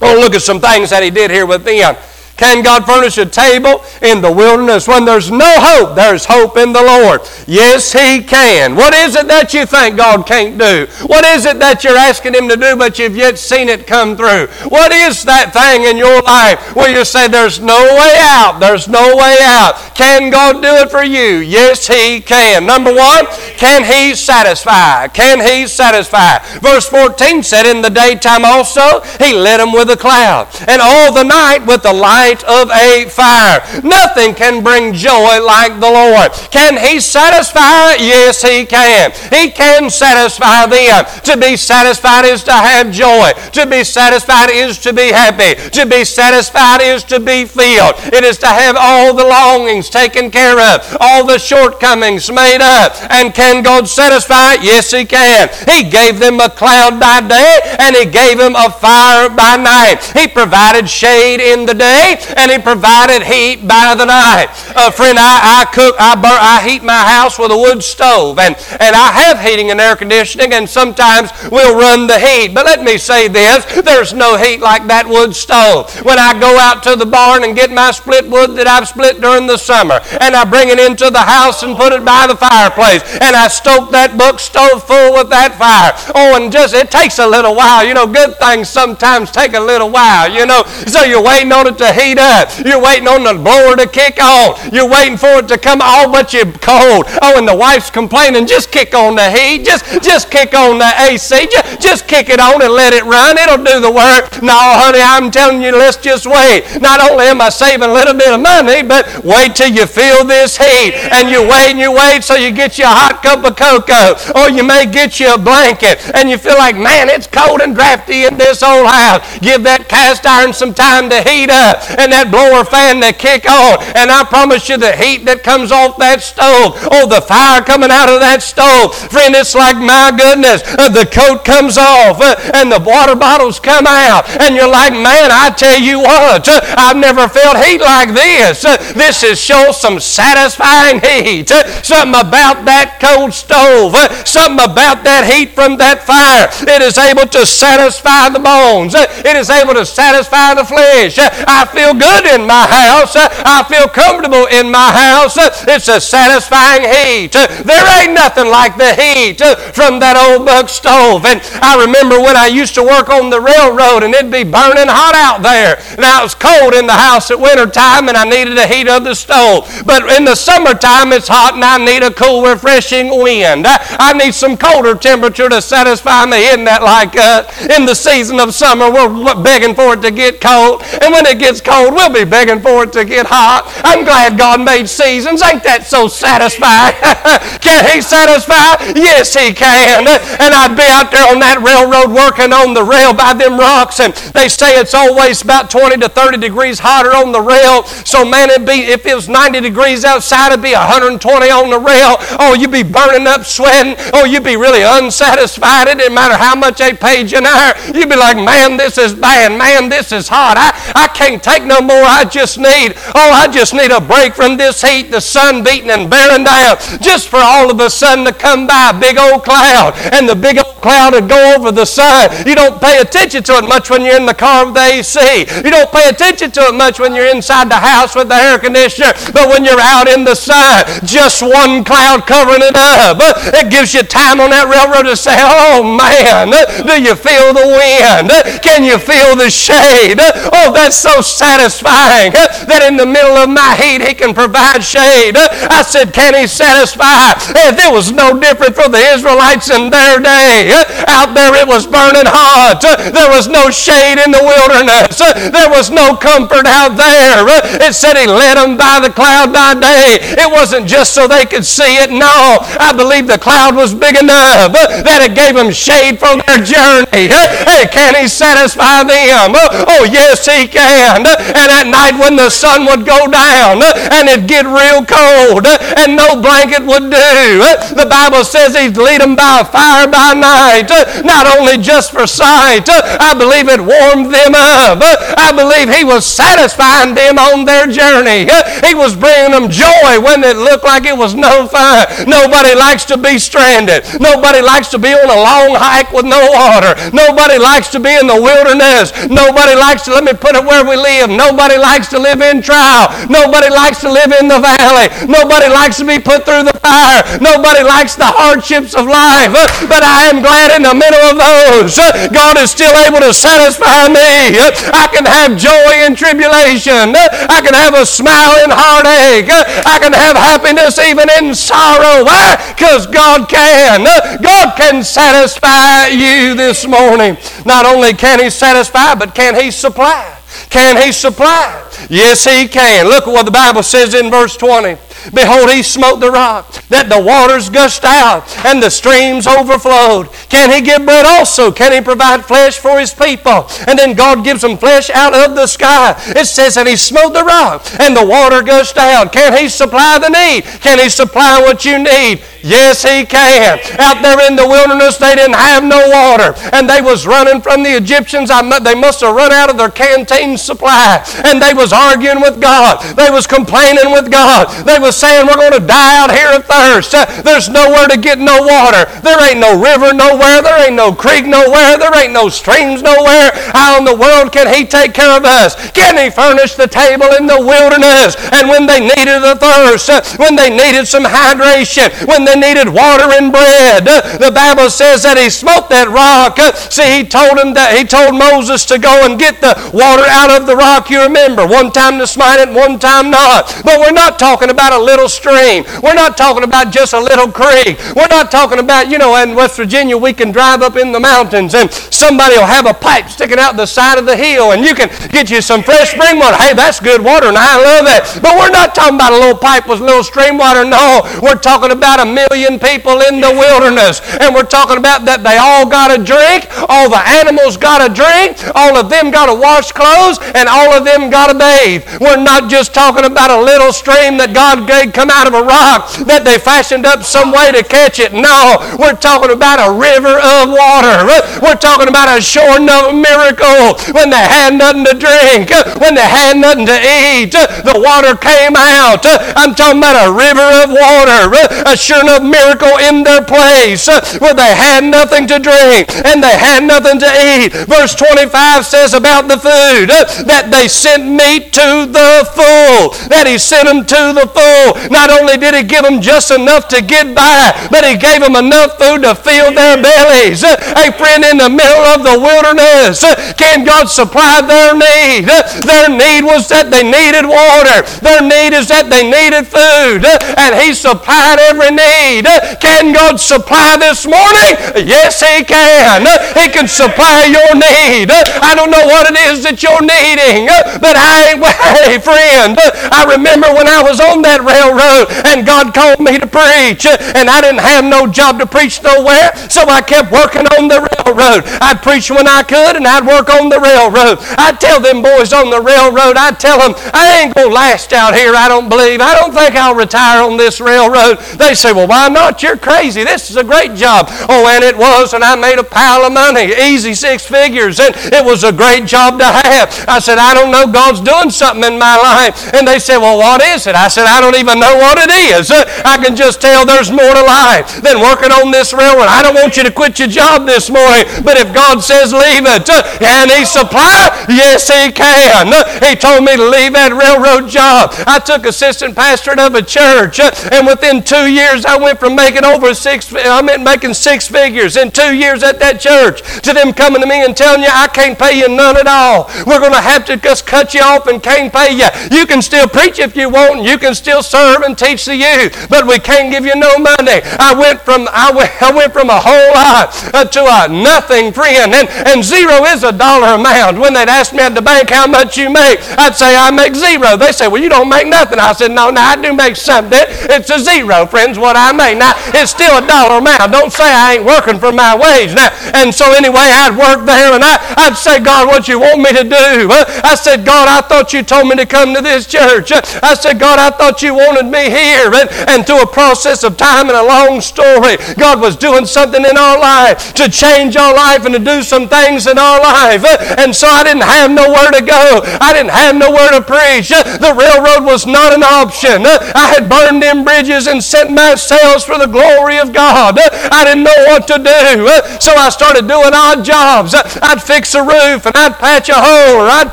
Oh, 0.00 0.18
look 0.20 0.34
at 0.34 0.42
some 0.42 0.60
things 0.60 0.90
that 0.90 1.02
He 1.02 1.10
did 1.10 1.30
here 1.30 1.46
with 1.46 1.64
them. 1.64 1.96
Can 2.36 2.64
God 2.64 2.84
furnish 2.84 3.16
a 3.18 3.26
table 3.26 3.84
in 4.02 4.20
the 4.20 4.32
wilderness 4.32 4.88
when 4.88 5.04
there's 5.04 5.30
no 5.30 5.46
hope? 5.46 5.94
There's 5.94 6.24
hope 6.24 6.56
in 6.56 6.72
the 6.72 6.82
Lord. 6.82 7.20
Yes, 7.46 7.92
He 7.92 8.22
can. 8.22 8.74
What 8.74 8.92
is 8.92 9.14
it 9.14 9.28
that 9.28 9.54
you 9.54 9.64
think 9.66 9.96
God 9.96 10.26
can't 10.26 10.58
do? 10.58 10.88
What 11.06 11.24
is 11.24 11.46
it 11.46 11.60
that 11.60 11.84
you're 11.84 11.96
asking 11.96 12.34
Him 12.34 12.48
to 12.48 12.56
do 12.56 12.74
but 12.74 12.98
you've 12.98 13.16
yet 13.16 13.38
seen 13.38 13.68
it 13.68 13.86
come 13.86 14.16
through? 14.16 14.48
What 14.68 14.90
is 14.90 15.22
that 15.24 15.52
thing 15.52 15.84
in 15.84 15.96
your 15.96 16.22
life 16.22 16.74
where 16.74 16.90
you 16.90 17.04
say 17.04 17.28
there's 17.28 17.60
no 17.60 17.78
way 17.94 18.14
out? 18.18 18.58
There's 18.58 18.88
no 18.88 19.14
way 19.14 19.36
out. 19.40 19.78
Can 19.94 20.30
God 20.30 20.60
do 20.60 20.74
it 20.82 20.90
for 20.90 21.04
you? 21.04 21.38
Yes, 21.38 21.86
He 21.86 22.20
can. 22.20 22.66
Number 22.66 22.92
one, 22.92 23.26
can 23.56 23.84
He 23.84 24.16
satisfy? 24.16 25.06
Can 25.08 25.38
He 25.38 25.68
satisfy? 25.68 26.38
Verse 26.58 26.88
14 26.88 27.44
said, 27.44 27.64
In 27.64 27.80
the 27.80 27.90
daytime 27.90 28.44
also 28.44 29.02
He 29.22 29.32
led 29.32 29.60
them 29.60 29.72
with 29.72 29.88
a 29.90 29.96
cloud, 29.96 30.48
and 30.66 30.82
all 30.82 31.14
the 31.14 31.22
night 31.22 31.64
with 31.64 31.84
the 31.84 31.92
light 31.92 32.23
of 32.32 32.70
a 32.70 33.06
fire. 33.08 33.60
Nothing 33.82 34.34
can 34.34 34.62
bring 34.62 34.94
joy 34.94 35.42
like 35.44 35.80
the 35.80 35.90
Lord. 35.90 36.32
Can 36.50 36.76
He 36.76 37.00
satisfy? 37.00 37.94
Yes, 38.00 38.42
He 38.42 38.64
can. 38.64 39.12
He 39.30 39.50
can 39.50 39.90
satisfy 39.90 40.66
them. 40.66 41.04
To 41.24 41.36
be 41.36 41.56
satisfied 41.56 42.24
is 42.24 42.42
to 42.44 42.52
have 42.52 42.90
joy. 42.90 43.32
To 43.52 43.66
be 43.66 43.84
satisfied 43.84 44.50
is 44.50 44.78
to 44.78 44.92
be 44.92 45.12
happy. 45.12 45.54
To 45.70 45.86
be 45.86 46.04
satisfied 46.04 46.80
is 46.80 47.04
to 47.04 47.20
be 47.20 47.44
filled. 47.44 47.94
It 48.12 48.24
is 48.24 48.38
to 48.38 48.46
have 48.46 48.76
all 48.78 49.14
the 49.14 49.24
longings 49.24 49.90
taken 49.90 50.30
care 50.30 50.58
of, 50.58 50.96
all 51.00 51.26
the 51.26 51.38
shortcomings 51.38 52.30
made 52.30 52.60
up. 52.60 52.94
And 53.10 53.34
can 53.34 53.62
God 53.62 53.88
satisfy? 53.88 54.54
Yes, 54.62 54.90
He 54.90 55.04
can. 55.04 55.48
He 55.68 55.88
gave 55.88 56.18
them 56.18 56.40
a 56.40 56.48
cloud 56.48 56.98
by 56.98 57.20
day 57.20 57.60
and 57.78 57.94
He 57.94 58.06
gave 58.06 58.38
them 58.38 58.54
a 58.56 58.70
fire 58.70 59.28
by 59.28 59.56
night. 59.56 59.98
He 60.14 60.28
provided 60.28 60.88
shade 60.88 61.40
in 61.40 61.66
the 61.66 61.74
day 61.74 62.13
and 62.36 62.50
He 62.50 62.58
provided 62.58 63.22
heat 63.22 63.66
by 63.66 63.94
the 63.96 64.04
night. 64.04 64.48
Uh, 64.74 64.90
friend, 64.90 65.18
I, 65.18 65.62
I 65.62 65.64
cook, 65.72 65.96
I, 65.98 66.14
burn, 66.14 66.38
I 66.38 66.62
heat 66.68 66.82
my 66.82 67.04
house 67.04 67.38
with 67.38 67.50
a 67.50 67.56
wood 67.56 67.82
stove 67.82 68.38
and, 68.38 68.56
and 68.80 68.94
I 68.94 69.10
have 69.24 69.40
heating 69.40 69.70
and 69.70 69.80
air 69.80 69.96
conditioning 69.96 70.52
and 70.52 70.68
sometimes 70.68 71.30
we'll 71.50 71.76
run 71.76 72.06
the 72.06 72.18
heat. 72.18 72.54
But 72.54 72.66
let 72.66 72.82
me 72.82 72.98
say 72.98 73.28
this, 73.28 73.64
there's 73.82 74.12
no 74.12 74.36
heat 74.36 74.60
like 74.60 74.86
that 74.86 75.06
wood 75.08 75.34
stove. 75.34 75.90
When 76.04 76.18
I 76.18 76.38
go 76.38 76.58
out 76.58 76.82
to 76.84 76.96
the 76.96 77.06
barn 77.06 77.44
and 77.44 77.56
get 77.56 77.70
my 77.70 77.90
split 77.90 78.28
wood 78.28 78.54
that 78.56 78.66
I've 78.66 78.88
split 78.88 79.20
during 79.20 79.46
the 79.46 79.56
summer 79.56 80.00
and 80.20 80.36
I 80.36 80.44
bring 80.44 80.68
it 80.68 80.78
into 80.78 81.10
the 81.10 81.24
house 81.24 81.62
and 81.62 81.76
put 81.76 81.92
it 81.92 82.04
by 82.04 82.26
the 82.26 82.36
fireplace 82.36 83.02
and 83.20 83.34
I 83.34 83.48
stoke 83.48 83.90
that 83.90 84.16
buck 84.16 84.38
stove 84.38 84.84
full 84.86 85.14
with 85.14 85.30
that 85.30 85.56
fire. 85.56 85.92
Oh, 86.14 86.36
and 86.36 86.52
just, 86.52 86.74
it 86.74 86.90
takes 86.90 87.18
a 87.18 87.26
little 87.26 87.54
while. 87.54 87.84
You 87.84 87.94
know, 87.94 88.06
good 88.06 88.36
things 88.36 88.68
sometimes 88.68 89.30
take 89.30 89.54
a 89.54 89.60
little 89.60 89.90
while, 89.90 90.30
you 90.30 90.46
know. 90.46 90.62
So 90.86 91.02
you're 91.02 91.22
waiting 91.22 91.52
on 91.52 91.66
it 91.66 91.78
to 91.78 91.92
heat 91.92 92.03
up. 92.12 92.52
You're 92.64 92.80
waiting 92.80 93.08
on 93.08 93.24
the 93.24 93.32
blower 93.32 93.76
to 93.76 93.88
kick 93.88 94.20
on. 94.22 94.56
You're 94.72 94.88
waiting 94.88 95.16
for 95.16 95.40
it 95.40 95.48
to 95.48 95.56
come 95.56 95.80
on, 95.80 96.12
but 96.12 96.32
you're 96.32 96.52
cold. 96.60 97.08
Oh, 97.24 97.38
and 97.38 97.48
the 97.48 97.56
wife's 97.56 97.90
complaining, 97.90 98.46
just 98.46 98.70
kick 98.70 98.94
on 98.94 99.16
the 99.16 99.30
heat. 99.30 99.64
Just, 99.64 99.84
just 100.02 100.30
kick 100.30 100.54
on 100.54 100.78
the 100.78 100.92
AC. 101.08 101.48
Just, 101.50 101.80
just 101.80 102.08
kick 102.08 102.28
it 102.28 102.40
on 102.40 102.60
and 102.60 102.72
let 102.72 102.92
it 102.92 103.04
run. 103.04 103.38
It'll 103.38 103.64
do 103.64 103.80
the 103.80 103.90
work. 103.90 104.42
No, 104.42 104.52
honey, 104.52 105.00
I'm 105.00 105.30
telling 105.30 105.62
you, 105.62 105.72
let's 105.72 105.96
just 105.96 106.26
wait. 106.26 106.66
Not 106.80 107.00
only 107.00 107.26
am 107.26 107.40
I 107.40 107.48
saving 107.48 107.88
a 107.88 107.92
little 107.92 108.14
bit 108.14 108.28
of 108.28 108.40
money, 108.40 108.82
but 108.82 109.24
wait 109.24 109.54
till 109.54 109.72
you 109.72 109.86
feel 109.86 110.24
this 110.24 110.58
heat. 110.58 110.92
And 111.10 111.30
you 111.30 111.40
wait 111.40 111.72
and 111.72 111.78
you 111.78 111.92
wait 111.92 112.22
so 112.22 112.34
you 112.34 112.52
get 112.52 112.78
you 112.78 112.84
a 112.84 112.88
hot 112.88 113.22
cup 113.22 113.44
of 113.44 113.56
cocoa. 113.56 114.18
Or 114.36 114.50
you 114.50 114.64
may 114.64 114.84
get 114.84 115.20
you 115.20 115.34
a 115.34 115.38
blanket. 115.38 115.98
And 116.14 116.28
you 116.28 116.36
feel 116.36 116.58
like, 116.58 116.76
man, 116.76 117.08
it's 117.08 117.26
cold 117.26 117.60
and 117.60 117.74
drafty 117.74 118.24
in 118.24 118.36
this 118.36 118.62
old 118.62 118.86
house. 118.86 119.38
Give 119.38 119.62
that 119.64 119.88
cast 119.88 120.26
iron 120.26 120.52
some 120.52 120.74
time 120.74 121.08
to 121.10 121.22
heat 121.22 121.50
up. 121.50 121.82
And 121.98 122.12
that 122.12 122.30
blower 122.30 122.64
fan 122.64 123.00
to 123.00 123.12
kick 123.12 123.48
on. 123.48 123.82
And 123.94 124.10
I 124.10 124.24
promise 124.24 124.68
you 124.68 124.76
the 124.76 124.96
heat 124.96 125.24
that 125.26 125.42
comes 125.42 125.70
off 125.70 125.98
that 125.98 126.22
stove. 126.22 126.78
Oh, 126.90 127.06
the 127.06 127.20
fire 127.20 127.62
coming 127.62 127.90
out 127.90 128.08
of 128.08 128.20
that 128.20 128.42
stove. 128.42 128.94
Friend, 128.94 129.34
it's 129.34 129.54
like, 129.54 129.76
my 129.76 130.14
goodness, 130.14 130.62
uh, 130.78 130.88
the 130.88 131.06
coat 131.06 131.44
comes 131.44 131.76
off 131.76 132.20
uh, 132.20 132.36
and 132.54 132.70
the 132.70 132.80
water 132.80 133.16
bottles 133.16 133.60
come 133.60 133.86
out. 133.86 134.28
And 134.40 134.54
you're 134.54 134.70
like, 134.70 134.92
man, 134.92 135.28
I 135.30 135.50
tell 135.50 135.78
you 135.78 136.00
what, 136.00 136.48
uh, 136.48 136.60
I've 136.76 136.96
never 136.96 137.28
felt 137.28 137.58
heat 137.60 137.80
like 137.80 138.14
this. 138.14 138.64
Uh, 138.64 138.76
this 138.94 139.22
is 139.22 139.38
show 139.40 139.72
some 139.72 140.00
satisfying 140.00 141.00
heat. 141.00 141.50
Uh, 141.50 141.66
something 141.82 142.16
about 142.20 142.64
that 142.64 142.98
cold 143.00 143.32
stove. 143.32 143.94
Uh, 143.94 144.08
something 144.24 144.64
about 144.64 145.04
that 145.04 145.28
heat 145.28 145.52
from 145.52 145.76
that 145.76 146.02
fire. 146.02 146.48
It 146.64 146.80
is 146.80 146.96
able 146.96 147.28
to 147.28 147.44
satisfy 147.44 148.30
the 148.30 148.40
bones. 148.40 148.94
It 148.96 149.36
is 149.36 149.50
able 149.50 149.74
to 149.74 149.84
satisfy 149.84 150.54
the 150.54 150.64
flesh. 150.64 151.18
I 151.20 151.68
feel 151.68 151.83
good 151.92 152.24
in 152.24 152.46
my 152.46 152.64
house. 152.64 153.12
I 153.16 153.66
feel 153.68 153.88
comfortable 153.88 154.46
in 154.46 154.70
my 154.70 154.88
house. 154.88 155.36
It's 155.68 155.88
a 155.88 156.00
satisfying 156.00 156.88
heat. 156.88 157.32
There 157.32 157.86
ain't 158.00 158.14
nothing 158.14 158.48
like 158.48 158.76
the 158.80 158.96
heat 158.96 159.44
from 159.76 160.00
that 160.00 160.16
old 160.16 160.46
buck 160.46 160.68
stove. 160.68 161.26
And 161.28 161.44
I 161.60 161.76
remember 161.84 162.20
when 162.20 162.36
I 162.36 162.46
used 162.46 162.74
to 162.76 162.82
work 162.82 163.10
on 163.10 163.28
the 163.28 163.40
railroad 163.40 164.02
and 164.02 164.14
it'd 164.14 164.32
be 164.32 164.44
burning 164.44 164.88
hot 164.88 165.14
out 165.14 165.42
there. 165.42 165.82
Now 165.98 166.20
it 166.20 166.30
was 166.30 166.34
cold 166.34 166.72
in 166.72 166.86
the 166.86 166.96
house 166.96 167.30
at 167.30 167.38
winter 167.38 167.66
time 167.66 168.08
and 168.08 168.16
I 168.16 168.24
needed 168.24 168.56
the 168.56 168.66
heat 168.66 168.88
of 168.88 169.04
the 169.04 169.14
stove. 169.14 169.68
But 169.84 170.08
in 170.16 170.24
the 170.24 170.34
summertime 170.34 171.12
it's 171.12 171.28
hot 171.28 171.54
and 171.54 171.64
I 171.64 171.76
need 171.76 172.02
a 172.02 172.12
cool, 172.14 172.46
refreshing 172.46 173.10
wind. 173.10 173.66
I 173.66 174.12
need 174.14 174.32
some 174.32 174.56
colder 174.56 174.94
temperature 174.94 175.48
to 175.48 175.60
satisfy 175.60 176.24
me. 176.26 176.48
Isn't 176.48 176.64
that 176.64 176.82
like 176.82 177.16
uh, 177.18 177.44
in 177.74 177.84
the 177.84 177.94
season 177.94 178.40
of 178.40 178.54
summer 178.54 178.90
we're 178.90 179.42
begging 179.42 179.74
for 179.74 179.94
it 179.94 180.02
to 180.02 180.10
get 180.10 180.40
cold 180.40 180.82
and 181.02 181.12
when 181.12 181.26
it 181.26 181.38
gets 181.38 181.60
cold 181.60 181.73
we'll 181.90 182.12
be 182.12 182.24
begging 182.24 182.60
for 182.60 182.84
it 182.84 182.92
to 182.92 183.04
get 183.04 183.26
hot. 183.26 183.66
I'm 183.84 184.04
glad 184.04 184.38
God 184.38 184.64
made 184.64 184.88
seasons. 184.88 185.42
Ain't 185.42 185.62
that 185.64 185.86
so 185.86 186.08
satisfying? 186.08 186.94
can 187.60 187.82
He 187.90 188.00
satisfy? 188.00 188.78
Yes, 188.94 189.34
He 189.34 189.52
can. 189.52 190.06
And 190.06 190.54
I'd 190.54 190.76
be 190.76 190.86
out 190.86 191.10
there 191.10 191.26
on 191.30 191.40
that 191.40 191.58
railroad 191.58 192.14
working 192.14 192.52
on 192.52 192.74
the 192.74 192.84
rail 192.84 193.12
by 193.12 193.34
them 193.34 193.58
rocks 193.58 194.00
and 194.00 194.14
they 194.34 194.48
say 194.48 194.78
it's 194.78 194.94
always 194.94 195.42
about 195.42 195.70
20 195.70 195.98
to 195.98 196.08
30 196.08 196.38
degrees 196.38 196.78
hotter 196.78 197.14
on 197.14 197.32
the 197.32 197.40
rail. 197.40 197.84
So 198.04 198.24
man, 198.24 198.50
it'd 198.50 198.66
be 198.66 198.86
if 198.86 199.06
it 199.06 199.14
was 199.14 199.28
90 199.28 199.60
degrees 199.60 200.04
outside, 200.04 200.52
it'd 200.52 200.62
be 200.62 200.72
120 200.72 201.18
on 201.50 201.70
the 201.70 201.78
rail. 201.78 202.16
Oh, 202.38 202.54
you'd 202.58 202.72
be 202.72 202.82
burning 202.82 203.26
up, 203.26 203.44
sweating. 203.44 203.96
Oh, 204.12 204.24
you'd 204.24 204.44
be 204.44 204.56
really 204.56 204.82
unsatisfied. 204.82 205.88
It 205.88 205.98
didn't 205.98 206.14
matter 206.14 206.36
how 206.36 206.54
much 206.54 206.78
they 206.78 206.92
paid 206.92 207.30
you 207.30 207.38
an 207.38 207.46
hour. 207.46 207.74
You'd 207.94 208.08
be 208.08 208.16
like, 208.16 208.36
man, 208.36 208.76
this 208.76 208.98
is 208.98 209.14
bad. 209.14 209.56
Man, 209.56 209.88
this 209.88 210.12
is 210.12 210.28
hot. 210.28 210.56
I, 210.56 211.04
I 211.04 211.08
can't 211.08 211.42
take 211.42 211.63
no 211.66 211.80
more. 211.80 212.04
I 212.04 212.24
just 212.24 212.58
need, 212.58 212.94
oh, 213.14 213.30
I 213.32 213.48
just 213.48 213.74
need 213.74 213.90
a 213.90 214.00
break 214.00 214.34
from 214.34 214.56
this 214.56 214.82
heat, 214.82 215.10
the 215.10 215.20
sun 215.20 215.64
beating 215.64 215.90
and 215.90 216.08
bearing 216.08 216.44
down. 216.44 216.76
Just 217.00 217.28
for 217.28 217.40
all 217.40 217.70
of 217.70 217.80
a 217.80 217.90
sudden 217.90 218.24
to 218.24 218.32
come 218.32 218.66
by 218.66 218.90
a 218.94 218.98
big 218.98 219.18
old 219.18 219.44
cloud 219.44 219.94
and 220.12 220.28
the 220.28 220.36
big 220.36 220.58
old 220.58 220.76
cloud 220.82 221.14
would 221.14 221.28
go 221.28 221.56
over 221.56 221.72
the 221.72 221.84
sun. 221.84 222.30
You 222.46 222.54
don't 222.54 222.80
pay 222.80 223.00
attention 223.00 223.42
to 223.44 223.52
it 223.58 223.68
much 223.68 223.90
when 223.90 224.02
you're 224.02 224.16
in 224.16 224.26
the 224.26 224.34
car 224.34 224.66
with 224.66 224.74
the 224.74 225.00
AC. 225.00 225.18
You 225.64 225.70
don't 225.70 225.90
pay 225.90 226.08
attention 226.08 226.50
to 226.52 226.60
it 226.68 226.74
much 226.74 227.00
when 227.00 227.14
you're 227.14 227.30
inside 227.30 227.70
the 227.70 227.80
house 227.80 228.14
with 228.14 228.28
the 228.28 228.36
air 228.36 228.58
conditioner. 228.58 229.12
But 229.32 229.48
when 229.48 229.64
you're 229.64 229.80
out 229.80 230.08
in 230.08 230.24
the 230.24 230.34
sun, 230.34 230.84
just 231.04 231.42
one 231.42 231.84
cloud 231.84 232.26
covering 232.26 232.62
it 232.62 232.76
up, 232.76 233.18
it 233.54 233.70
gives 233.70 233.94
you 233.94 234.02
time 234.02 234.40
on 234.40 234.50
that 234.50 234.68
railroad 234.68 235.08
to 235.08 235.16
say, 235.16 235.34
oh 235.40 235.82
man, 235.82 236.50
do 236.50 237.00
you 237.00 237.14
feel 237.16 237.52
the 237.56 237.64
wind? 237.64 238.28
Can 238.62 238.84
you 238.84 238.98
feel 238.98 239.36
the 239.36 239.50
shade? 239.50 240.20
Oh, 240.52 240.72
that's 240.72 240.96
so 240.96 241.20
satisfying 241.44 242.32
that 242.32 242.80
in 242.88 242.96
the 242.96 243.04
middle 243.04 243.36
of 243.36 243.52
my 243.52 243.76
heat, 243.76 244.00
He 244.00 244.16
can 244.16 244.32
provide 244.32 244.80
shade. 244.80 245.36
I 245.36 245.84
said, 245.84 246.16
can 246.16 246.32
He 246.32 246.48
satisfy? 246.48 247.36
If 247.68 247.76
it 247.76 247.90
was 247.92 248.08
no 248.08 248.32
different 248.40 248.72
for 248.72 248.88
the 248.88 249.00
Israelites 249.12 249.68
in 249.68 249.92
their 249.92 250.24
day, 250.24 250.72
out 251.04 251.36
there 251.36 251.52
it 251.60 251.68
was 251.68 251.84
burning 251.84 252.24
hot. 252.24 252.80
There 252.80 253.28
was 253.28 253.44
no 253.48 253.68
shade 253.68 254.16
in 254.24 254.32
the 254.32 254.40
wilderness. 254.40 255.20
There 255.20 255.68
was 255.68 255.92
no 255.92 256.16
comfort 256.16 256.64
out 256.64 256.96
there. 256.96 257.44
It 257.84 257.92
said 257.92 258.16
He 258.16 258.24
led 258.24 258.56
them 258.56 258.80
by 258.80 259.04
the 259.04 259.12
cloud 259.12 259.52
by 259.52 259.76
day. 259.76 260.16
It 260.40 260.48
wasn't 260.48 260.88
just 260.88 261.12
so 261.12 261.28
they 261.28 261.44
could 261.44 261.66
see 261.68 262.00
it. 262.00 262.08
No, 262.08 262.64
I 262.80 262.96
believe 262.96 263.28
the 263.28 263.38
cloud 263.38 263.76
was 263.76 263.92
big 263.92 264.16
enough 264.16 264.72
that 264.72 265.20
it 265.20 265.36
gave 265.36 265.54
them 265.54 265.68
shade 265.68 266.16
for 266.16 266.40
their 266.40 266.60
journey. 266.64 267.28
Hey, 267.28 267.84
can 267.92 268.16
He 268.16 268.28
satisfy 268.32 269.04
them? 269.04 269.52
Oh, 269.92 270.08
yes, 270.08 270.48
He 270.48 270.66
can. 270.68 271.26
And 271.38 271.68
at 271.70 271.86
night 271.86 272.18
when 272.18 272.36
the 272.36 272.50
sun 272.50 272.86
would 272.86 273.06
go 273.06 273.26
down 273.30 273.82
and 273.82 274.28
it'd 274.28 274.48
get 274.48 274.66
real 274.66 275.04
cold 275.04 275.66
and 275.66 276.16
no 276.16 276.40
blanket 276.40 276.84
would 276.84 277.10
do, 277.10 277.58
the 277.94 278.06
Bible 278.08 278.44
says 278.44 278.76
He'd 278.76 278.96
lead 278.96 279.20
them 279.20 279.36
by 279.36 279.62
fire 279.64 280.06
by 280.08 280.34
night, 280.34 280.88
not 281.24 281.46
only 281.58 281.78
just 281.78 282.10
for 282.10 282.26
sight. 282.26 282.88
I 282.88 283.34
believe 283.34 283.68
it 283.68 283.80
warmed 283.80 284.32
them 284.32 284.54
up. 284.54 285.00
I 285.38 285.52
believe 285.54 285.92
He 285.92 286.04
was 286.04 286.26
satisfying 286.26 287.14
them 287.14 287.38
on 287.38 287.64
their 287.64 287.86
journey. 287.86 288.46
He 288.86 288.94
was 288.94 289.16
bringing 289.16 289.52
them 289.52 289.70
joy 289.70 290.20
when 290.20 290.42
it 290.44 290.56
looked 290.56 290.84
like 290.84 291.04
it 291.04 291.16
was 291.16 291.34
no 291.34 291.66
fun. 291.66 292.06
Nobody 292.26 292.74
likes 292.74 293.04
to 293.06 293.18
be 293.18 293.38
stranded. 293.38 294.04
Nobody 294.20 294.60
likes 294.60 294.88
to 294.90 294.98
be 294.98 295.12
on 295.12 295.30
a 295.30 295.40
long 295.40 295.74
hike 295.78 296.12
with 296.12 296.24
no 296.24 296.40
water. 296.52 296.94
Nobody 297.12 297.58
likes 297.58 297.88
to 297.88 298.00
be 298.00 298.14
in 298.14 298.26
the 298.26 298.40
wilderness. 298.40 299.12
Nobody 299.28 299.74
likes 299.74 300.04
to, 300.04 300.12
let 300.12 300.24
me 300.24 300.32
put 300.32 300.56
it 300.56 300.64
where 300.64 300.84
we 300.84 300.96
live, 300.96 301.23
Nobody 301.30 301.78
likes 301.78 302.08
to 302.08 302.18
live 302.18 302.40
in 302.40 302.60
trial. 302.62 303.08
Nobody 303.28 303.70
likes 303.70 304.00
to 304.00 304.10
live 304.10 304.32
in 304.32 304.48
the 304.48 304.60
valley. 304.60 305.08
Nobody 305.28 305.68
likes 305.68 305.96
to 305.98 306.06
be 306.06 306.18
put 306.18 306.44
through 306.44 306.64
the 306.64 306.76
fire. 306.80 307.22
Nobody 307.40 307.82
likes 307.82 308.16
the 308.16 308.28
hardships 308.28 308.94
of 308.94 309.06
life. 309.06 309.52
But 309.88 310.02
I 310.04 310.28
am 310.28 310.40
glad 310.40 310.74
in 310.76 310.82
the 310.82 310.94
middle 310.94 311.24
of 311.30 311.36
those, 311.38 311.96
God 312.32 312.58
is 312.58 312.70
still 312.70 312.94
able 313.06 313.20
to 313.20 313.32
satisfy 313.32 314.08
me. 314.08 314.58
I 314.92 315.08
can 315.12 315.24
have 315.24 315.56
joy 315.56 316.06
in 316.06 316.14
tribulation. 316.14 317.14
I 317.14 317.60
can 317.64 317.74
have 317.74 317.94
a 317.94 318.06
smile 318.06 318.62
in 318.64 318.70
heartache. 318.70 319.50
I 319.86 319.98
can 320.00 320.12
have 320.12 320.36
happiness 320.36 320.98
even 320.98 321.28
in 321.38 321.54
sorrow. 321.54 322.24
Why? 322.24 322.56
Because 322.74 323.06
God 323.06 323.48
can. 323.48 324.04
God 324.42 324.76
can 324.76 325.02
satisfy 325.02 326.08
you 326.08 326.54
this 326.54 326.86
morning. 326.86 327.36
Not 327.64 327.86
only 327.86 328.12
can 328.12 328.42
He 328.42 328.50
satisfy, 328.50 329.14
but 329.14 329.34
can 329.34 329.54
He 329.60 329.70
supply? 329.70 330.38
Can 330.74 331.00
He 331.00 331.12
supply? 331.12 331.88
Yes, 332.10 332.44
He 332.44 332.66
can. 332.66 333.06
Look 333.06 333.28
at 333.28 333.32
what 333.32 333.44
the 333.44 333.52
Bible 333.52 333.84
says 333.84 334.12
in 334.12 334.28
verse 334.28 334.56
20. 334.56 335.00
Behold, 335.32 335.70
he 335.70 335.82
smote 335.82 336.20
the 336.20 336.30
rock, 336.30 336.70
that 336.88 337.08
the 337.08 337.20
waters 337.20 337.70
gushed 337.70 338.04
out 338.04 338.44
and 338.64 338.82
the 338.82 338.90
streams 338.90 339.46
overflowed. 339.46 340.30
Can 340.48 340.70
he 340.70 340.80
give 340.80 341.04
bread 341.04 341.24
also? 341.26 341.72
Can 341.72 341.92
he 341.92 342.00
provide 342.00 342.44
flesh 342.44 342.78
for 342.78 342.98
his 342.98 343.14
people? 343.14 343.68
And 343.86 343.98
then 343.98 344.14
God 344.14 344.44
gives 344.44 344.62
them 344.62 344.76
flesh 344.76 345.10
out 345.10 345.34
of 345.34 345.56
the 345.56 345.66
sky. 345.66 346.14
It 346.36 346.46
says, 346.46 346.76
and 346.76 346.88
he 346.88 346.96
smote 346.96 347.32
the 347.32 347.44
rock 347.44 347.86
and 348.00 348.16
the 348.16 348.26
water 348.26 348.62
gushed 348.62 348.98
out. 348.98 349.32
Can 349.32 349.56
he 349.56 349.68
supply 349.68 350.18
the 350.18 350.28
need? 350.28 350.64
Can 350.80 350.98
he 350.98 351.08
supply 351.08 351.60
what 351.60 351.84
you 351.84 351.98
need? 351.98 352.42
Yes, 352.64 353.02
he 353.02 353.26
can. 353.26 353.78
Out 354.00 354.22
there 354.22 354.40
in 354.48 354.56
the 354.56 354.66
wilderness, 354.66 355.18
they 355.18 355.34
didn't 355.34 355.54
have 355.54 355.84
no 355.84 356.00
water, 356.08 356.54
and 356.72 356.88
they 356.88 357.02
was 357.02 357.26
running 357.26 357.60
from 357.60 357.82
the 357.82 357.90
Egyptians. 357.90 358.48
they 358.48 358.94
must 358.94 359.20
have 359.20 359.36
run 359.36 359.52
out 359.52 359.68
of 359.68 359.76
their 359.76 359.90
canteen 359.90 360.56
supply, 360.56 361.22
and 361.44 361.60
they 361.60 361.74
was 361.74 361.92
arguing 361.92 362.40
with 362.40 362.62
God. 362.62 363.02
They 363.16 363.28
was 363.28 363.46
complaining 363.46 364.12
with 364.12 364.32
God. 364.32 364.86
They 364.86 364.98
was 364.98 365.13
saying, 365.14 365.46
"We're 365.46 365.56
going 365.56 365.78
to 365.78 365.86
die 365.86 366.18
out 366.18 366.30
here 366.30 366.52
of 366.52 366.64
thirst. 366.64 367.14
Uh, 367.14 367.26
there's 367.42 367.68
nowhere 367.68 368.08
to 368.08 368.18
get 368.18 368.38
no 368.38 368.62
water. 368.62 369.06
There 369.22 369.40
ain't 369.48 369.60
no 369.60 369.78
river 369.80 370.12
nowhere. 370.12 370.62
There 370.62 370.86
ain't 370.86 370.96
no 370.96 371.14
creek 371.14 371.46
nowhere. 371.46 371.98
There 371.98 372.14
ain't 372.14 372.32
no 372.32 372.48
streams 372.48 373.02
nowhere. 373.02 373.50
How 373.72 373.98
in 373.98 374.04
the 374.04 374.16
world 374.16 374.52
can 374.52 374.72
He 374.72 374.86
take 374.86 375.14
care 375.14 375.36
of 375.36 375.44
us? 375.44 375.74
Can 375.92 376.18
He 376.18 376.30
furnish 376.30 376.74
the 376.74 376.88
table 376.88 377.30
in 377.38 377.46
the 377.46 377.60
wilderness? 377.60 378.36
And 378.52 378.68
when 378.68 378.86
they 378.86 379.00
needed 379.00 379.40
the 379.40 379.56
thirst, 379.56 380.10
uh, 380.10 380.22
when 380.36 380.56
they 380.56 380.70
needed 380.70 381.06
some 381.06 381.24
hydration, 381.24 382.10
when 382.26 382.44
they 382.44 382.56
needed 382.56 382.88
water 382.88 383.30
and 383.36 383.52
bread. 383.52 384.06
Uh, 384.08 384.38
the 384.38 384.50
Bible 384.50 384.90
says 384.90 385.22
that 385.22 385.38
he 385.38 385.50
smote 385.50 385.88
that 385.90 386.08
rock. 386.08 386.58
See, 386.90 387.06
he 387.18 387.22
told 387.24 387.58
him 387.58 387.74
that 387.74 387.94
he 387.96 388.04
told 388.04 388.34
Moses 388.34 388.84
to 388.86 388.98
go 388.98 389.26
and 389.26 389.38
get 389.38 389.60
the 389.60 389.74
water 389.92 390.24
out 390.26 390.50
of 390.50 390.66
the 390.66 390.76
rock. 390.76 391.10
You 391.10 391.22
remember, 391.22 391.66
one 391.66 391.92
time 391.92 392.18
to 392.18 392.26
smite 392.26 392.60
it, 392.60 392.70
one 392.70 392.98
time 392.98 393.30
not. 393.30 393.70
But 393.84 394.00
we're 394.00 394.16
not 394.16 394.38
talking 394.38 394.70
about 394.70 394.92
a 394.92 395.02
little 395.04 395.28
stream. 395.28 395.84
We're 396.02 396.14
not 396.14 396.36
talking 396.36 396.64
about 396.64 396.92
just 396.92 397.12
a 397.12 397.20
little 397.20 397.50
creek. 397.52 398.00
We're 398.16 398.32
not 398.32 398.50
talking 398.50 398.78
about, 398.78 399.08
you 399.10 399.18
know, 399.18 399.36
in 399.36 399.54
West 399.54 399.76
Virginia 399.76 400.16
we 400.16 400.32
can 400.32 400.50
drive 400.50 400.82
up 400.82 400.96
in 400.96 401.12
the 401.12 401.20
mountains 401.20 401.74
and 401.74 401.92
somebody 401.92 402.56
will 402.56 402.66
have 402.66 402.86
a 402.86 402.94
pipe 402.94 403.28
sticking 403.28 403.58
out 403.58 403.76
the 403.76 403.86
side 403.86 404.18
of 404.18 404.26
the 404.26 404.36
hill 404.36 404.72
and 404.72 404.84
you 404.84 404.94
can 404.94 405.08
get 405.28 405.50
you 405.50 405.60
some 405.60 405.82
fresh 405.82 406.12
spring 406.12 406.38
water. 406.38 406.56
Hey, 406.56 406.74
that's 406.74 407.00
good 407.00 407.22
water 407.22 407.48
and 407.48 407.58
I 407.58 407.76
love 407.76 408.04
that. 408.06 408.40
But 408.40 408.56
we're 408.56 408.72
not 408.72 408.94
talking 408.94 409.16
about 409.16 409.32
a 409.32 409.38
little 409.38 409.58
pipe 409.58 409.86
with 409.86 410.00
a 410.00 410.04
little 410.04 410.24
stream 410.24 410.58
water. 410.58 410.84
No, 410.84 411.22
we're 411.42 411.60
talking 411.60 411.92
about 411.92 412.20
a 412.20 412.26
million 412.26 412.80
people 412.80 413.20
in 413.28 413.40
the 413.40 413.52
wilderness. 413.52 414.20
And 414.40 414.54
we're 414.54 414.68
talking 414.68 414.96
about 414.96 415.24
that 415.26 415.44
they 415.44 415.58
all 415.60 415.84
got 415.84 416.10
a 416.10 416.18
drink, 416.18 416.66
all 416.88 417.10
the 417.10 417.20
animals 417.20 417.76
got 417.76 418.00
a 418.00 418.10
drink, 418.12 418.56
all 418.74 418.96
of 418.96 419.10
them 419.10 419.30
got 419.30 419.46
to 419.46 419.56
wash 419.56 419.92
clothes, 419.92 420.40
and 420.54 420.68
all 420.68 420.92
of 420.94 421.04
them 421.04 421.28
got 421.28 421.52
to 421.52 421.56
bathe. 421.56 422.04
We're 422.20 422.40
not 422.40 422.70
just 422.70 422.94
talking 422.94 423.24
about 423.24 423.50
a 423.50 423.60
little 423.60 423.92
stream 423.92 424.36
that 424.38 424.54
God 424.54 424.86
gave 425.02 425.12
come 425.12 425.30
out 425.30 425.46
of 425.46 425.54
a 425.54 425.62
rock 425.62 426.10
that 426.26 426.46
they 426.46 426.58
fashioned 426.58 427.06
up 427.06 427.22
some 427.22 427.50
way 427.50 427.72
to 427.72 427.82
catch 427.82 428.18
it. 428.18 428.32
No, 428.32 428.78
we're 428.98 429.18
talking 429.18 429.50
about 429.50 429.82
a 429.82 429.90
river 429.90 430.38
of 430.38 430.70
water. 430.70 431.26
We're 431.58 431.78
talking 431.78 432.06
about 432.06 432.30
a 432.30 432.38
sure 432.42 432.78
enough 432.78 433.14
miracle 433.14 433.98
when 434.14 434.30
they 434.30 434.42
had 434.42 434.74
nothing 434.74 435.06
to 435.10 435.14
drink, 435.14 435.70
when 435.98 436.14
they 436.14 436.26
had 436.26 436.58
nothing 436.58 436.86
to 436.86 436.98
eat, 436.98 437.54
the 437.54 437.98
water 437.98 438.38
came 438.38 438.76
out. 438.78 439.26
I'm 439.58 439.74
talking 439.74 439.98
about 439.98 440.18
a 440.18 440.30
river 440.30 440.66
of 440.84 440.94
water, 440.94 441.54
a 441.90 441.96
sure 441.96 442.22
enough 442.22 442.42
miracle 442.42 442.94
in 443.02 443.24
their 443.24 443.42
place 443.42 444.06
where 444.38 444.54
they 444.54 444.74
had 444.74 445.02
nothing 445.04 445.46
to 445.48 445.58
drink 445.58 446.10
and 446.24 446.42
they 446.42 446.54
had 446.54 446.84
nothing 446.84 447.18
to 447.18 447.30
eat. 447.58 447.72
Verse 447.88 448.14
25 448.14 448.86
says 448.86 449.14
about 449.14 449.48
the 449.48 449.58
food 449.58 450.10
that 450.46 450.70
they 450.70 450.88
sent 450.88 451.26
meat 451.26 451.72
to 451.72 452.06
the 452.06 452.46
full, 452.52 453.14
that 453.28 453.46
he 453.46 453.58
sent 453.58 453.88
them 453.88 454.04
to 454.04 454.22
the 454.36 454.46
full. 454.52 454.83
Not 455.10 455.30
only 455.30 455.56
did 455.56 455.74
he 455.74 455.82
give 455.82 456.04
them 456.04 456.20
just 456.20 456.50
enough 456.50 456.88
to 456.88 457.00
get 457.02 457.34
by, 457.34 457.72
but 457.90 458.04
he 458.04 458.16
gave 458.16 458.40
them 458.40 458.56
enough 458.56 458.98
food 458.98 459.22
to 459.22 459.34
fill 459.34 459.72
their 459.72 459.96
bellies. 460.00 460.62
A 460.62 461.10
friend 461.12 461.44
in 461.44 461.58
the 461.58 461.70
middle 461.70 462.04
of 462.14 462.22
the 462.22 462.36
wilderness, 462.36 463.24
can 463.56 463.84
God 463.84 464.08
supply 464.08 464.60
their 464.60 464.94
need? 464.94 465.48
Their 465.84 466.08
need 466.10 466.44
was 466.44 466.68
that 466.68 466.90
they 466.90 467.02
needed 467.02 467.46
water. 467.46 468.04
Their 468.20 468.42
need 468.42 468.76
is 468.76 468.88
that 468.88 469.08
they 469.10 469.24
needed 469.24 469.66
food. 469.66 470.24
And 470.24 470.72
he 470.80 470.94
supplied 470.94 471.58
every 471.60 471.90
need 471.90 472.04
need. 472.24 472.46
Can 472.80 473.12
God 473.12 473.40
supply 473.40 473.96
this 473.96 474.26
morning? 474.26 474.72
Yes, 475.06 475.40
He 475.40 475.64
can. 475.64 476.26
He 476.56 476.68
can 476.68 476.88
supply 476.88 477.46
your 477.46 477.74
need. 477.74 478.30
I 478.30 478.74
don't 478.74 478.90
know 478.90 479.06
what 479.06 479.30
it 479.30 479.36
is 479.50 479.62
that 479.64 479.82
you're 479.82 480.02
needing, 480.02 480.66
but 481.00 481.16
I, 481.16 481.56
hey, 482.04 482.18
friend, 482.18 482.76
I 483.12 483.24
remember 483.28 483.68
when 483.74 483.86
I 483.86 484.02
was 484.02 484.20
on 484.20 484.42
that 484.42 484.63
railroad 484.64 485.30
and 485.44 485.66
God 485.66 485.94
called 485.94 486.20
me 486.20 486.38
to 486.38 486.46
preach, 486.46 487.06
and 487.06 487.48
I 487.48 487.60
didn't 487.60 487.84
have 487.84 488.04
no 488.04 488.26
job 488.26 488.58
to 488.60 488.66
preach 488.66 489.02
nowhere, 489.02 489.54
so 489.68 489.84
I 489.86 490.00
kept 490.02 490.32
working 490.32 490.66
on 490.74 490.88
the 490.88 491.04
railroad. 491.04 491.64
I'd 491.80 492.02
preach 492.02 492.30
when 492.30 492.48
I 492.48 492.62
could, 492.62 492.96
and 492.96 493.06
I'd 493.06 493.26
work 493.26 493.48
on 493.50 493.68
the 493.68 493.80
railroad. 493.80 494.38
I'd 494.56 494.80
tell 494.80 495.00
them 495.00 495.22
boys 495.22 495.52
on 495.52 495.70
the 495.70 495.80
railroad, 495.80 496.36
I'd 496.36 496.58
tell 496.58 496.78
them, 496.78 496.94
I 497.12 497.42
ain't 497.42 497.54
going 497.54 497.68
to 497.68 497.74
last 497.74 498.12
out 498.12 498.34
here, 498.34 498.54
I 498.54 498.68
don't 498.68 498.88
believe. 498.88 499.20
I 499.20 499.34
don't 499.34 499.52
think 499.52 499.76
I'll 499.76 499.94
retire 499.94 500.42
on 500.42 500.56
this 500.56 500.80
railroad. 500.80 501.38
They 501.58 501.74
say, 501.74 501.92
well, 501.92 502.08
why 502.08 502.28
not? 502.28 502.62
You're 502.62 502.76
crazy. 502.76 503.24
This 503.24 503.50
is 503.50 503.56
a 503.56 503.64
great 503.64 503.94
job. 503.94 504.26
Oh, 504.48 504.66
and 504.68 504.84
it 504.84 504.96
was, 504.96 505.34
and 505.34 505.44
I 505.44 505.54
made 505.56 505.78
a 505.78 505.84
pile 505.84 506.24
of 506.24 506.32
money, 506.32 506.72
easy 506.72 507.14
six 507.14 507.46
figures, 507.46 508.00
and 508.00 508.14
it 508.32 508.44
was 508.44 508.64
a 508.64 508.72
great 508.72 509.06
job 509.06 509.38
to 509.38 509.44
have. 509.44 509.92
I 510.08 510.18
said, 510.18 510.38
I 510.38 510.54
don't 510.54 510.70
know, 510.70 510.86
God's 510.90 511.20
doing 511.20 511.50
something 511.50 511.84
in 511.84 511.98
my 511.98 512.16
life. 512.16 512.72
And 512.74 512.86
they 512.86 512.98
said, 512.98 513.18
Well, 513.18 513.38
what 513.38 513.62
is 513.62 513.86
it? 513.86 513.94
I 513.94 514.08
said, 514.08 514.26
I 514.26 514.40
don't 514.40 514.53
even 514.54 514.80
know 514.80 514.96
what 514.96 515.18
it 515.18 515.30
is. 515.30 515.70
Uh, 515.70 515.84
I 516.04 516.16
can 516.16 516.36
just 516.36 516.60
tell 516.60 516.86
there's 516.86 517.10
more 517.10 517.34
to 517.34 517.44
life 517.44 518.02
than 518.02 518.20
working 518.20 518.52
on 518.52 518.70
this 518.70 518.92
railroad. 518.92 519.28
I 519.28 519.42
don't 519.42 519.54
want 519.54 519.76
you 519.76 519.82
to 519.84 519.92
quit 519.92 520.18
your 520.18 520.28
job 520.28 520.66
this 520.66 520.90
morning, 520.90 521.26
but 521.44 521.56
if 521.56 521.74
God 521.74 522.02
says 522.02 522.32
leave 522.32 522.64
it, 522.64 522.88
uh, 522.88 523.02
can 523.18 523.48
He 523.50 523.64
supply? 523.64 524.46
Yes, 524.48 524.88
He 524.88 525.12
can. 525.12 525.72
Uh, 525.72 525.84
he 526.06 526.14
told 526.14 526.44
me 526.44 526.56
to 526.56 526.64
leave 526.64 526.92
that 526.92 527.12
railroad 527.12 527.68
job. 527.68 528.14
I 528.26 528.38
took 528.38 528.66
assistant 528.66 529.16
pastor 529.16 529.58
of 529.58 529.74
a 529.74 529.82
church, 529.82 530.40
and 530.40 530.86
within 530.86 531.22
two 531.22 531.50
years 531.50 531.84
I 531.84 531.96
went 531.96 532.18
from 532.18 532.36
making 532.36 532.64
over 532.64 532.94
six, 532.94 533.32
I 533.34 533.62
meant 533.62 533.82
making 533.82 534.14
six 534.14 534.48
figures 534.48 534.96
in 534.96 535.10
two 535.10 535.34
years 535.36 535.62
at 535.62 535.78
that 535.80 536.00
church 536.00 536.42
to 536.62 536.72
them 536.72 536.92
coming 536.92 537.20
to 537.20 537.26
me 537.26 537.44
and 537.44 537.56
telling 537.56 537.82
you, 537.82 537.88
I 537.90 538.08
can't 538.08 538.38
pay 538.38 538.58
you 538.58 538.68
none 538.68 538.96
at 538.96 539.06
all. 539.06 539.50
We're 539.66 539.80
going 539.80 539.92
to 539.92 540.00
have 540.00 540.24
to 540.26 540.36
just 540.36 540.66
cut 540.66 540.94
you 540.94 541.00
off 541.00 541.26
and 541.26 541.42
can't 541.42 541.72
pay 541.72 541.92
you. 541.96 542.08
You 542.30 542.46
can 542.46 542.62
still 542.62 542.88
preach 542.88 543.18
if 543.18 543.36
you 543.36 543.48
want, 543.48 543.78
and 543.78 543.86
you 543.86 543.98
can 543.98 544.14
still 544.14 544.42
serve 544.44 544.82
and 544.82 544.96
teach 544.96 545.24
the 545.24 545.36
youth, 545.36 545.88
but 545.88 546.06
we 546.06 546.18
can't 546.18 546.50
give 546.50 546.64
you 546.64 546.74
no 546.76 546.98
money. 546.98 547.40
I 547.58 547.74
went 547.74 548.00
from, 548.02 548.28
I 548.30 548.52
went, 548.52 548.70
I 548.82 548.92
went 548.92 549.12
from 549.12 549.30
a 549.30 549.40
whole 549.40 549.70
lot 549.74 550.12
uh, 550.34 550.44
to 550.44 550.62
a 550.62 550.88
nothing, 550.88 551.52
friend, 551.52 551.94
and, 551.94 552.08
and 552.26 552.44
zero 552.44 552.84
is 552.84 553.02
a 553.04 553.12
dollar 553.12 553.54
amount. 553.54 553.98
When 553.98 554.14
they'd 554.14 554.28
ask 554.28 554.52
me 554.52 554.60
at 554.60 554.74
the 554.74 554.82
bank 554.82 555.10
how 555.10 555.26
much 555.26 555.56
you 555.56 555.70
make, 555.70 556.00
I'd 556.18 556.34
say, 556.34 556.56
I 556.56 556.70
make 556.70 556.94
zero. 556.94 557.36
They 557.36 557.52
say, 557.52 557.68
well, 557.68 557.82
you 557.82 557.88
don't 557.88 558.08
make 558.08 558.26
nothing. 558.26 558.58
I 558.58 558.72
said, 558.72 558.90
no, 558.90 559.10
no, 559.10 559.20
I 559.20 559.36
do 559.36 559.54
make 559.54 559.76
something. 559.76 560.20
It's 560.52 560.70
a 560.70 560.78
zero, 560.78 561.26
friends, 561.26 561.58
what 561.58 561.76
I 561.76 561.92
make. 561.92 562.18
Now, 562.18 562.32
it's 562.54 562.70
still 562.70 562.98
a 562.98 563.06
dollar 563.06 563.38
amount. 563.38 563.72
Don't 563.72 563.92
say 563.92 564.04
I 564.04 564.34
ain't 564.34 564.44
working 564.44 564.78
for 564.78 564.92
my 564.92 565.14
wage. 565.14 565.54
Now, 565.54 565.70
and 565.94 566.14
so 566.14 566.32
anyway, 566.32 566.68
I'd 566.70 566.96
work 566.96 567.26
there 567.26 567.54
and 567.54 567.64
I, 567.64 567.78
I'd 567.96 568.16
say, 568.16 568.40
God, 568.40 568.66
what 568.68 568.88
you 568.88 569.00
want 569.00 569.20
me 569.20 569.32
to 569.32 569.44
do? 569.44 569.88
I 569.90 570.34
said, 570.34 570.64
God, 570.64 570.88
I 570.88 571.06
thought 571.06 571.32
you 571.32 571.42
told 571.42 571.68
me 571.68 571.76
to 571.76 571.86
come 571.86 572.14
to 572.14 572.20
this 572.20 572.46
church. 572.46 572.92
I 572.92 573.34
said, 573.34 573.58
God, 573.58 573.78
I 573.78 573.90
thought 573.96 574.22
you 574.22 574.33
wanted 574.34 574.66
me 574.66 574.90
here. 574.90 575.32
And, 575.32 575.48
and 575.70 575.86
through 575.86 576.02
a 576.02 576.06
process 576.06 576.64
of 576.64 576.76
time 576.76 577.08
and 577.08 577.16
a 577.16 577.22
long 577.22 577.60
story, 577.60 578.18
God 578.36 578.60
was 578.60 578.76
doing 578.76 579.06
something 579.06 579.44
in 579.44 579.56
our 579.56 579.78
life 579.78 580.34
to 580.34 580.50
change 580.50 580.96
our 580.96 581.14
life 581.14 581.44
and 581.44 581.54
to 581.54 581.62
do 581.62 581.82
some 581.82 582.08
things 582.08 582.46
in 582.46 582.58
our 582.58 582.80
life. 582.80 583.24
And 583.58 583.74
so 583.74 583.86
I 583.86 584.02
didn't 584.02 584.26
have 584.26 584.50
nowhere 584.50 584.90
to 584.90 585.02
go. 585.02 585.40
I 585.60 585.72
didn't 585.72 585.94
have 585.94 586.16
nowhere 586.16 586.50
to 586.50 586.62
preach. 586.62 587.08
The 587.08 587.54
railroad 587.54 588.04
was 588.04 588.26
not 588.26 588.52
an 588.52 588.62
option. 588.62 589.24
I 589.24 589.72
had 589.72 589.88
burned 589.88 590.22
them 590.22 590.44
bridges 590.44 590.86
and 590.86 591.02
sent 591.02 591.30
my 591.30 591.54
sails 591.54 592.04
for 592.04 592.18
the 592.18 592.26
glory 592.26 592.78
of 592.78 592.92
God. 592.92 593.38
I 593.38 593.84
didn't 593.84 594.04
know 594.04 594.20
what 594.26 594.46
to 594.48 594.58
do. 594.58 595.08
So 595.40 595.52
I 595.54 595.68
started 595.70 596.08
doing 596.08 596.32
odd 596.34 596.64
jobs. 596.64 597.14
I'd 597.14 597.62
fix 597.62 597.94
a 597.94 598.02
roof 598.02 598.46
and 598.46 598.56
I'd 598.56 598.78
patch 598.78 599.08
a 599.08 599.18
hole 599.18 599.60
or 599.60 599.68
I'd 599.68 599.92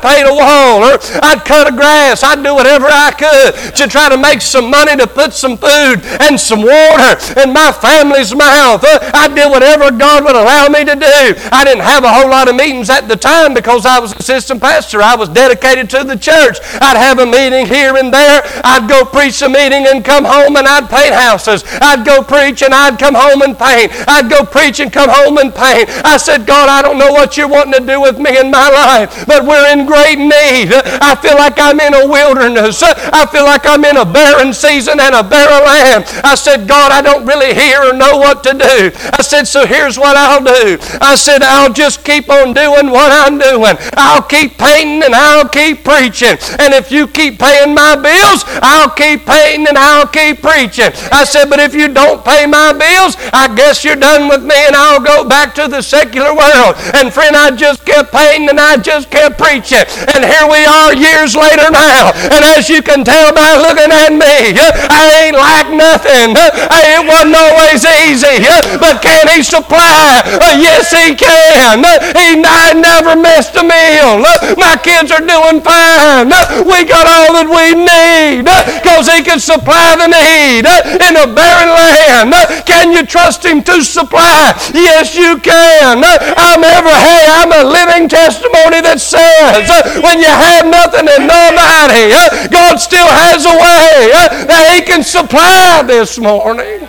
paint 0.00 0.28
a 0.28 0.34
wall 0.34 0.82
or 0.82 0.98
I'd 1.22 1.44
cut 1.44 1.68
a 1.68 1.74
grass. 1.74 2.22
I'd 2.22 2.42
do 2.42 2.54
whatever 2.54 2.86
I 2.86 3.12
could 3.12 3.74
to 3.76 3.88
try 3.88 4.08
to 4.08 4.16
make 4.16 4.31
some 4.40 4.70
money 4.70 4.96
to 4.96 5.06
put 5.06 5.32
some 5.32 5.56
food 5.56 6.00
and 6.20 6.38
some 6.38 6.62
water 6.62 7.18
in 7.42 7.52
my 7.52 7.72
family's 7.72 8.34
mouth. 8.34 8.84
Uh, 8.84 9.10
I 9.12 9.28
did 9.28 9.50
whatever 9.50 9.90
God 9.90 10.24
would 10.24 10.36
allow 10.36 10.68
me 10.68 10.84
to 10.84 10.94
do. 10.94 11.34
I 11.50 11.64
didn't 11.64 11.84
have 11.84 12.04
a 12.04 12.12
whole 12.12 12.30
lot 12.30 12.48
of 12.48 12.56
meetings 12.56 12.90
at 12.90 13.08
the 13.08 13.16
time 13.16 13.54
because 13.54 13.84
I 13.84 13.98
was 13.98 14.12
assistant 14.14 14.60
pastor. 14.60 15.02
I 15.02 15.16
was 15.16 15.28
dedicated 15.28 15.90
to 15.90 16.04
the 16.04 16.16
church. 16.16 16.58
I'd 16.80 16.96
have 16.96 17.18
a 17.18 17.26
meeting 17.26 17.66
here 17.66 17.96
and 17.96 18.12
there. 18.12 18.42
I'd 18.64 18.88
go 18.88 19.04
preach 19.04 19.42
a 19.42 19.48
meeting 19.48 19.86
and 19.86 20.04
come 20.04 20.24
home 20.24 20.56
and 20.56 20.66
I'd 20.66 20.88
paint 20.88 21.14
houses. 21.14 21.64
I'd 21.80 22.06
go 22.06 22.22
preach 22.22 22.62
and 22.62 22.72
I'd 22.72 22.98
come 22.98 23.14
home 23.14 23.42
and 23.42 23.58
paint. 23.58 23.92
I'd 24.08 24.30
go 24.30 24.44
preach 24.44 24.80
and 24.80 24.92
come 24.92 25.10
home 25.10 25.38
and 25.38 25.54
paint. 25.54 25.90
I 26.04 26.16
said, 26.16 26.46
God, 26.46 26.68
I 26.68 26.82
don't 26.82 26.98
know 26.98 27.12
what 27.12 27.36
you're 27.36 27.48
wanting 27.48 27.74
to 27.80 27.86
do 27.86 28.00
with 28.00 28.18
me 28.18 28.38
in 28.38 28.50
my 28.50 28.68
life, 28.70 29.26
but 29.26 29.44
we're 29.44 29.72
in 29.72 29.86
great 29.86 30.18
need. 30.18 30.72
I 30.72 31.14
feel 31.16 31.34
like 31.36 31.58
I'm 31.58 31.80
in 31.80 31.94
a 31.94 32.06
wilderness. 32.06 32.82
I 32.82 33.26
feel 33.26 33.44
like 33.44 33.66
I'm 33.66 33.84
in 33.84 33.96
a 33.96 34.04
barren 34.22 34.52
season 34.54 35.00
and 35.00 35.14
a 35.14 35.22
barren 35.22 35.64
land. 35.66 36.06
I 36.22 36.36
said, 36.36 36.68
God, 36.68 36.92
I 36.92 37.02
don't 37.02 37.26
really 37.26 37.54
hear 37.54 37.82
or 37.82 37.92
know 37.92 38.18
what 38.18 38.44
to 38.44 38.52
do. 38.54 38.94
I 39.18 39.22
said, 39.22 39.44
so 39.50 39.66
here's 39.66 39.98
what 39.98 40.16
I'll 40.16 40.44
do. 40.44 40.78
I 41.00 41.16
said, 41.16 41.42
I'll 41.42 41.72
just 41.72 42.04
keep 42.04 42.30
on 42.30 42.54
doing 42.54 42.90
what 42.94 43.10
I'm 43.10 43.38
doing. 43.38 43.74
I'll 43.98 44.22
keep 44.22 44.58
painting 44.58 45.02
and 45.02 45.14
I'll 45.14 45.48
keep 45.48 45.82
preaching. 45.82 46.38
And 46.62 46.70
if 46.72 46.92
you 46.92 47.08
keep 47.08 47.40
paying 47.40 47.74
my 47.74 47.98
bills, 47.98 48.44
I'll 48.62 48.94
keep 48.94 49.26
painting 49.26 49.66
and 49.66 49.76
I'll 49.76 50.06
keep 50.06 50.38
preaching. 50.40 50.94
I 51.10 51.24
said, 51.24 51.50
but 51.50 51.58
if 51.58 51.74
you 51.74 51.88
don't 51.88 52.22
pay 52.24 52.46
my 52.46 52.70
bills, 52.70 53.18
I 53.34 53.50
guess 53.54 53.82
you're 53.82 53.98
done 53.98 54.28
with 54.28 54.44
me 54.46 54.54
and 54.54 54.76
I'll 54.76 55.02
go 55.02 55.26
back 55.26 55.54
to 55.56 55.66
the 55.66 55.82
secular 55.82 56.30
world. 56.30 56.78
And 56.94 57.12
friend, 57.12 57.34
I 57.34 57.50
just 57.50 57.84
kept 57.84 58.12
painting 58.12 58.48
and 58.48 58.60
I 58.60 58.76
just 58.76 59.10
kept 59.10 59.38
preaching. 59.38 59.82
And 60.14 60.22
here 60.22 60.46
we 60.46 60.62
are 60.62 60.94
years 60.94 61.34
later 61.34 61.66
now. 61.74 62.14
And 62.30 62.44
as 62.54 62.68
you 62.68 62.82
can 62.82 63.02
tell 63.02 63.34
by 63.34 63.58
looking 63.58 63.90
at 63.90 64.11
me, 64.18 64.56
I 64.56 65.28
ain't 65.28 65.36
like 65.36 65.68
nothing. 65.72 66.36
It 66.36 67.02
wasn't 67.06 67.36
always 67.36 67.82
easy. 68.04 68.44
But 68.78 69.02
can 69.02 69.28
he 69.28 69.42
supply? 69.42 70.22
Uh, 70.24 70.58
yes, 70.58 70.90
he 70.92 71.14
can. 71.14 71.84
He 72.16 72.36
never 72.38 73.16
missed 73.16 73.56
a 73.56 73.64
meal. 73.64 74.22
My 74.56 74.76
kids 74.80 75.10
are 75.10 75.24
doing 75.24 75.60
fine. 75.60 76.28
We 76.64 76.84
got 76.84 77.06
all 77.06 77.36
that 77.38 77.48
we 77.48 77.74
need 77.78 78.44
because 78.44 79.08
he 79.08 79.22
can 79.22 79.40
supply 79.40 79.96
the 79.96 80.08
need 80.08 80.66
in 80.66 81.12
a 81.16 81.26
barren 81.26 81.70
land. 81.70 82.32
Can 82.66 82.92
you 82.92 83.06
trust 83.06 83.44
him 83.44 83.62
to 83.64 83.82
supply? 83.82 84.54
Yes, 84.74 85.14
you 85.16 85.38
can. 85.38 86.02
I'm 86.02 86.62
ever, 86.62 86.92
hey, 86.92 87.24
I'm 87.28 87.52
a 87.52 87.64
living 87.64 88.08
testimony 88.08 88.80
that 88.82 89.00
says 89.00 89.68
when 90.02 90.18
you 90.18 90.30
have 90.30 90.66
nothing 90.66 91.06
and 91.08 91.26
nobody, 91.28 92.12
God 92.50 92.76
still 92.78 93.08
has 93.08 93.46
a 93.46 93.54
way 93.54 94.01
Uh, 94.10 94.44
that 94.46 94.74
he 94.74 94.82
can 94.82 95.02
supply 95.02 95.82
this 95.86 96.18
morning. 96.18 96.88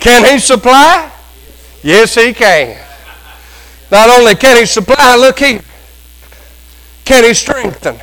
Can 0.00 0.30
he 0.30 0.38
supply? 0.38 1.10
Yes, 1.82 2.14
he 2.14 2.34
can. 2.34 2.78
Not 3.90 4.10
only 4.10 4.34
can 4.34 4.56
he 4.56 4.66
supply, 4.66 5.16
look 5.16 5.38
here, 5.38 5.62
can 7.04 7.24
he 7.24 7.34
strengthen? 7.34 7.98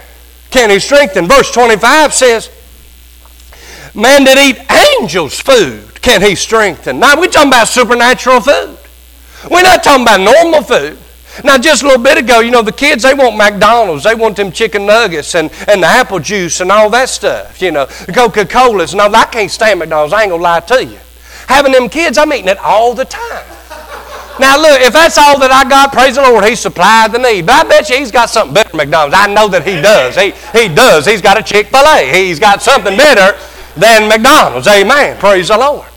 Can 0.49 0.69
he 0.69 0.79
strengthen? 0.79 1.27
Verse 1.27 1.51
25 1.51 2.13
says, 2.13 2.49
Man 3.93 4.23
that 4.23 4.37
eat 4.37 4.57
angels' 5.01 5.39
food 5.39 6.01
can 6.01 6.21
he 6.21 6.35
strengthen. 6.35 6.99
Now 6.99 7.19
we're 7.19 7.27
talking 7.27 7.49
about 7.49 7.67
supernatural 7.67 8.41
food. 8.41 8.77
We're 9.49 9.63
not 9.63 9.83
talking 9.83 10.03
about 10.03 10.21
normal 10.21 10.63
food. 10.63 10.97
Now, 11.43 11.57
just 11.57 11.83
a 11.83 11.87
little 11.87 12.03
bit 12.03 12.17
ago, 12.17 12.39
you 12.39 12.51
know, 12.51 12.61
the 12.61 12.71
kids, 12.71 13.03
they 13.03 13.13
want 13.13 13.37
McDonald's. 13.37 14.03
They 14.03 14.15
want 14.15 14.35
them 14.35 14.51
chicken 14.51 14.85
nuggets 14.85 15.35
and, 15.35 15.49
and 15.67 15.81
the 15.81 15.87
apple 15.87 16.19
juice 16.19 16.59
and 16.59 16.71
all 16.71 16.89
that 16.89 17.09
stuff, 17.09 17.61
you 17.61 17.71
know, 17.71 17.85
the 17.85 18.11
Coca 18.13 18.45
Colas. 18.45 18.93
Now, 18.93 19.09
I 19.09 19.25
can't 19.25 19.49
stand 19.49 19.79
McDonald's. 19.79 20.13
I 20.13 20.23
ain't 20.23 20.29
going 20.29 20.39
to 20.39 20.43
lie 20.43 20.59
to 20.59 20.85
you. 20.85 20.99
Having 21.47 21.71
them 21.71 21.89
kids, 21.89 22.17
I'm 22.17 22.31
eating 22.33 22.49
it 22.49 22.57
all 22.59 22.93
the 22.93 23.05
time. 23.05 23.45
Now, 24.39 24.59
look, 24.59 24.81
if 24.81 24.93
that's 24.93 25.17
all 25.17 25.37
that 25.39 25.51
I 25.51 25.67
got, 25.69 25.93
praise 25.93 26.15
the 26.15 26.21
Lord, 26.23 26.43
He 26.45 26.55
supplied 26.55 27.11
the 27.11 27.19
need. 27.19 27.45
But 27.45 27.65
I 27.65 27.69
bet 27.69 27.89
you 27.89 27.97
He's 27.97 28.11
got 28.11 28.29
something 28.29 28.53
better 28.53 28.69
than 28.69 28.77
McDonald's. 28.77 29.15
I 29.15 29.31
know 29.31 29.47
that 29.49 29.65
He 29.65 29.79
does. 29.81 30.15
He, 30.15 30.31
he 30.57 30.73
does. 30.73 31.05
He's 31.05 31.21
got 31.21 31.39
a 31.39 31.43
Chick 31.43 31.67
fil 31.67 31.85
A. 31.85 32.11
He's 32.11 32.39
got 32.39 32.61
something 32.61 32.97
better 32.97 33.37
than 33.79 34.09
McDonald's. 34.09 34.67
Amen. 34.67 35.17
Praise 35.17 35.49
the 35.49 35.57
Lord. 35.57 35.90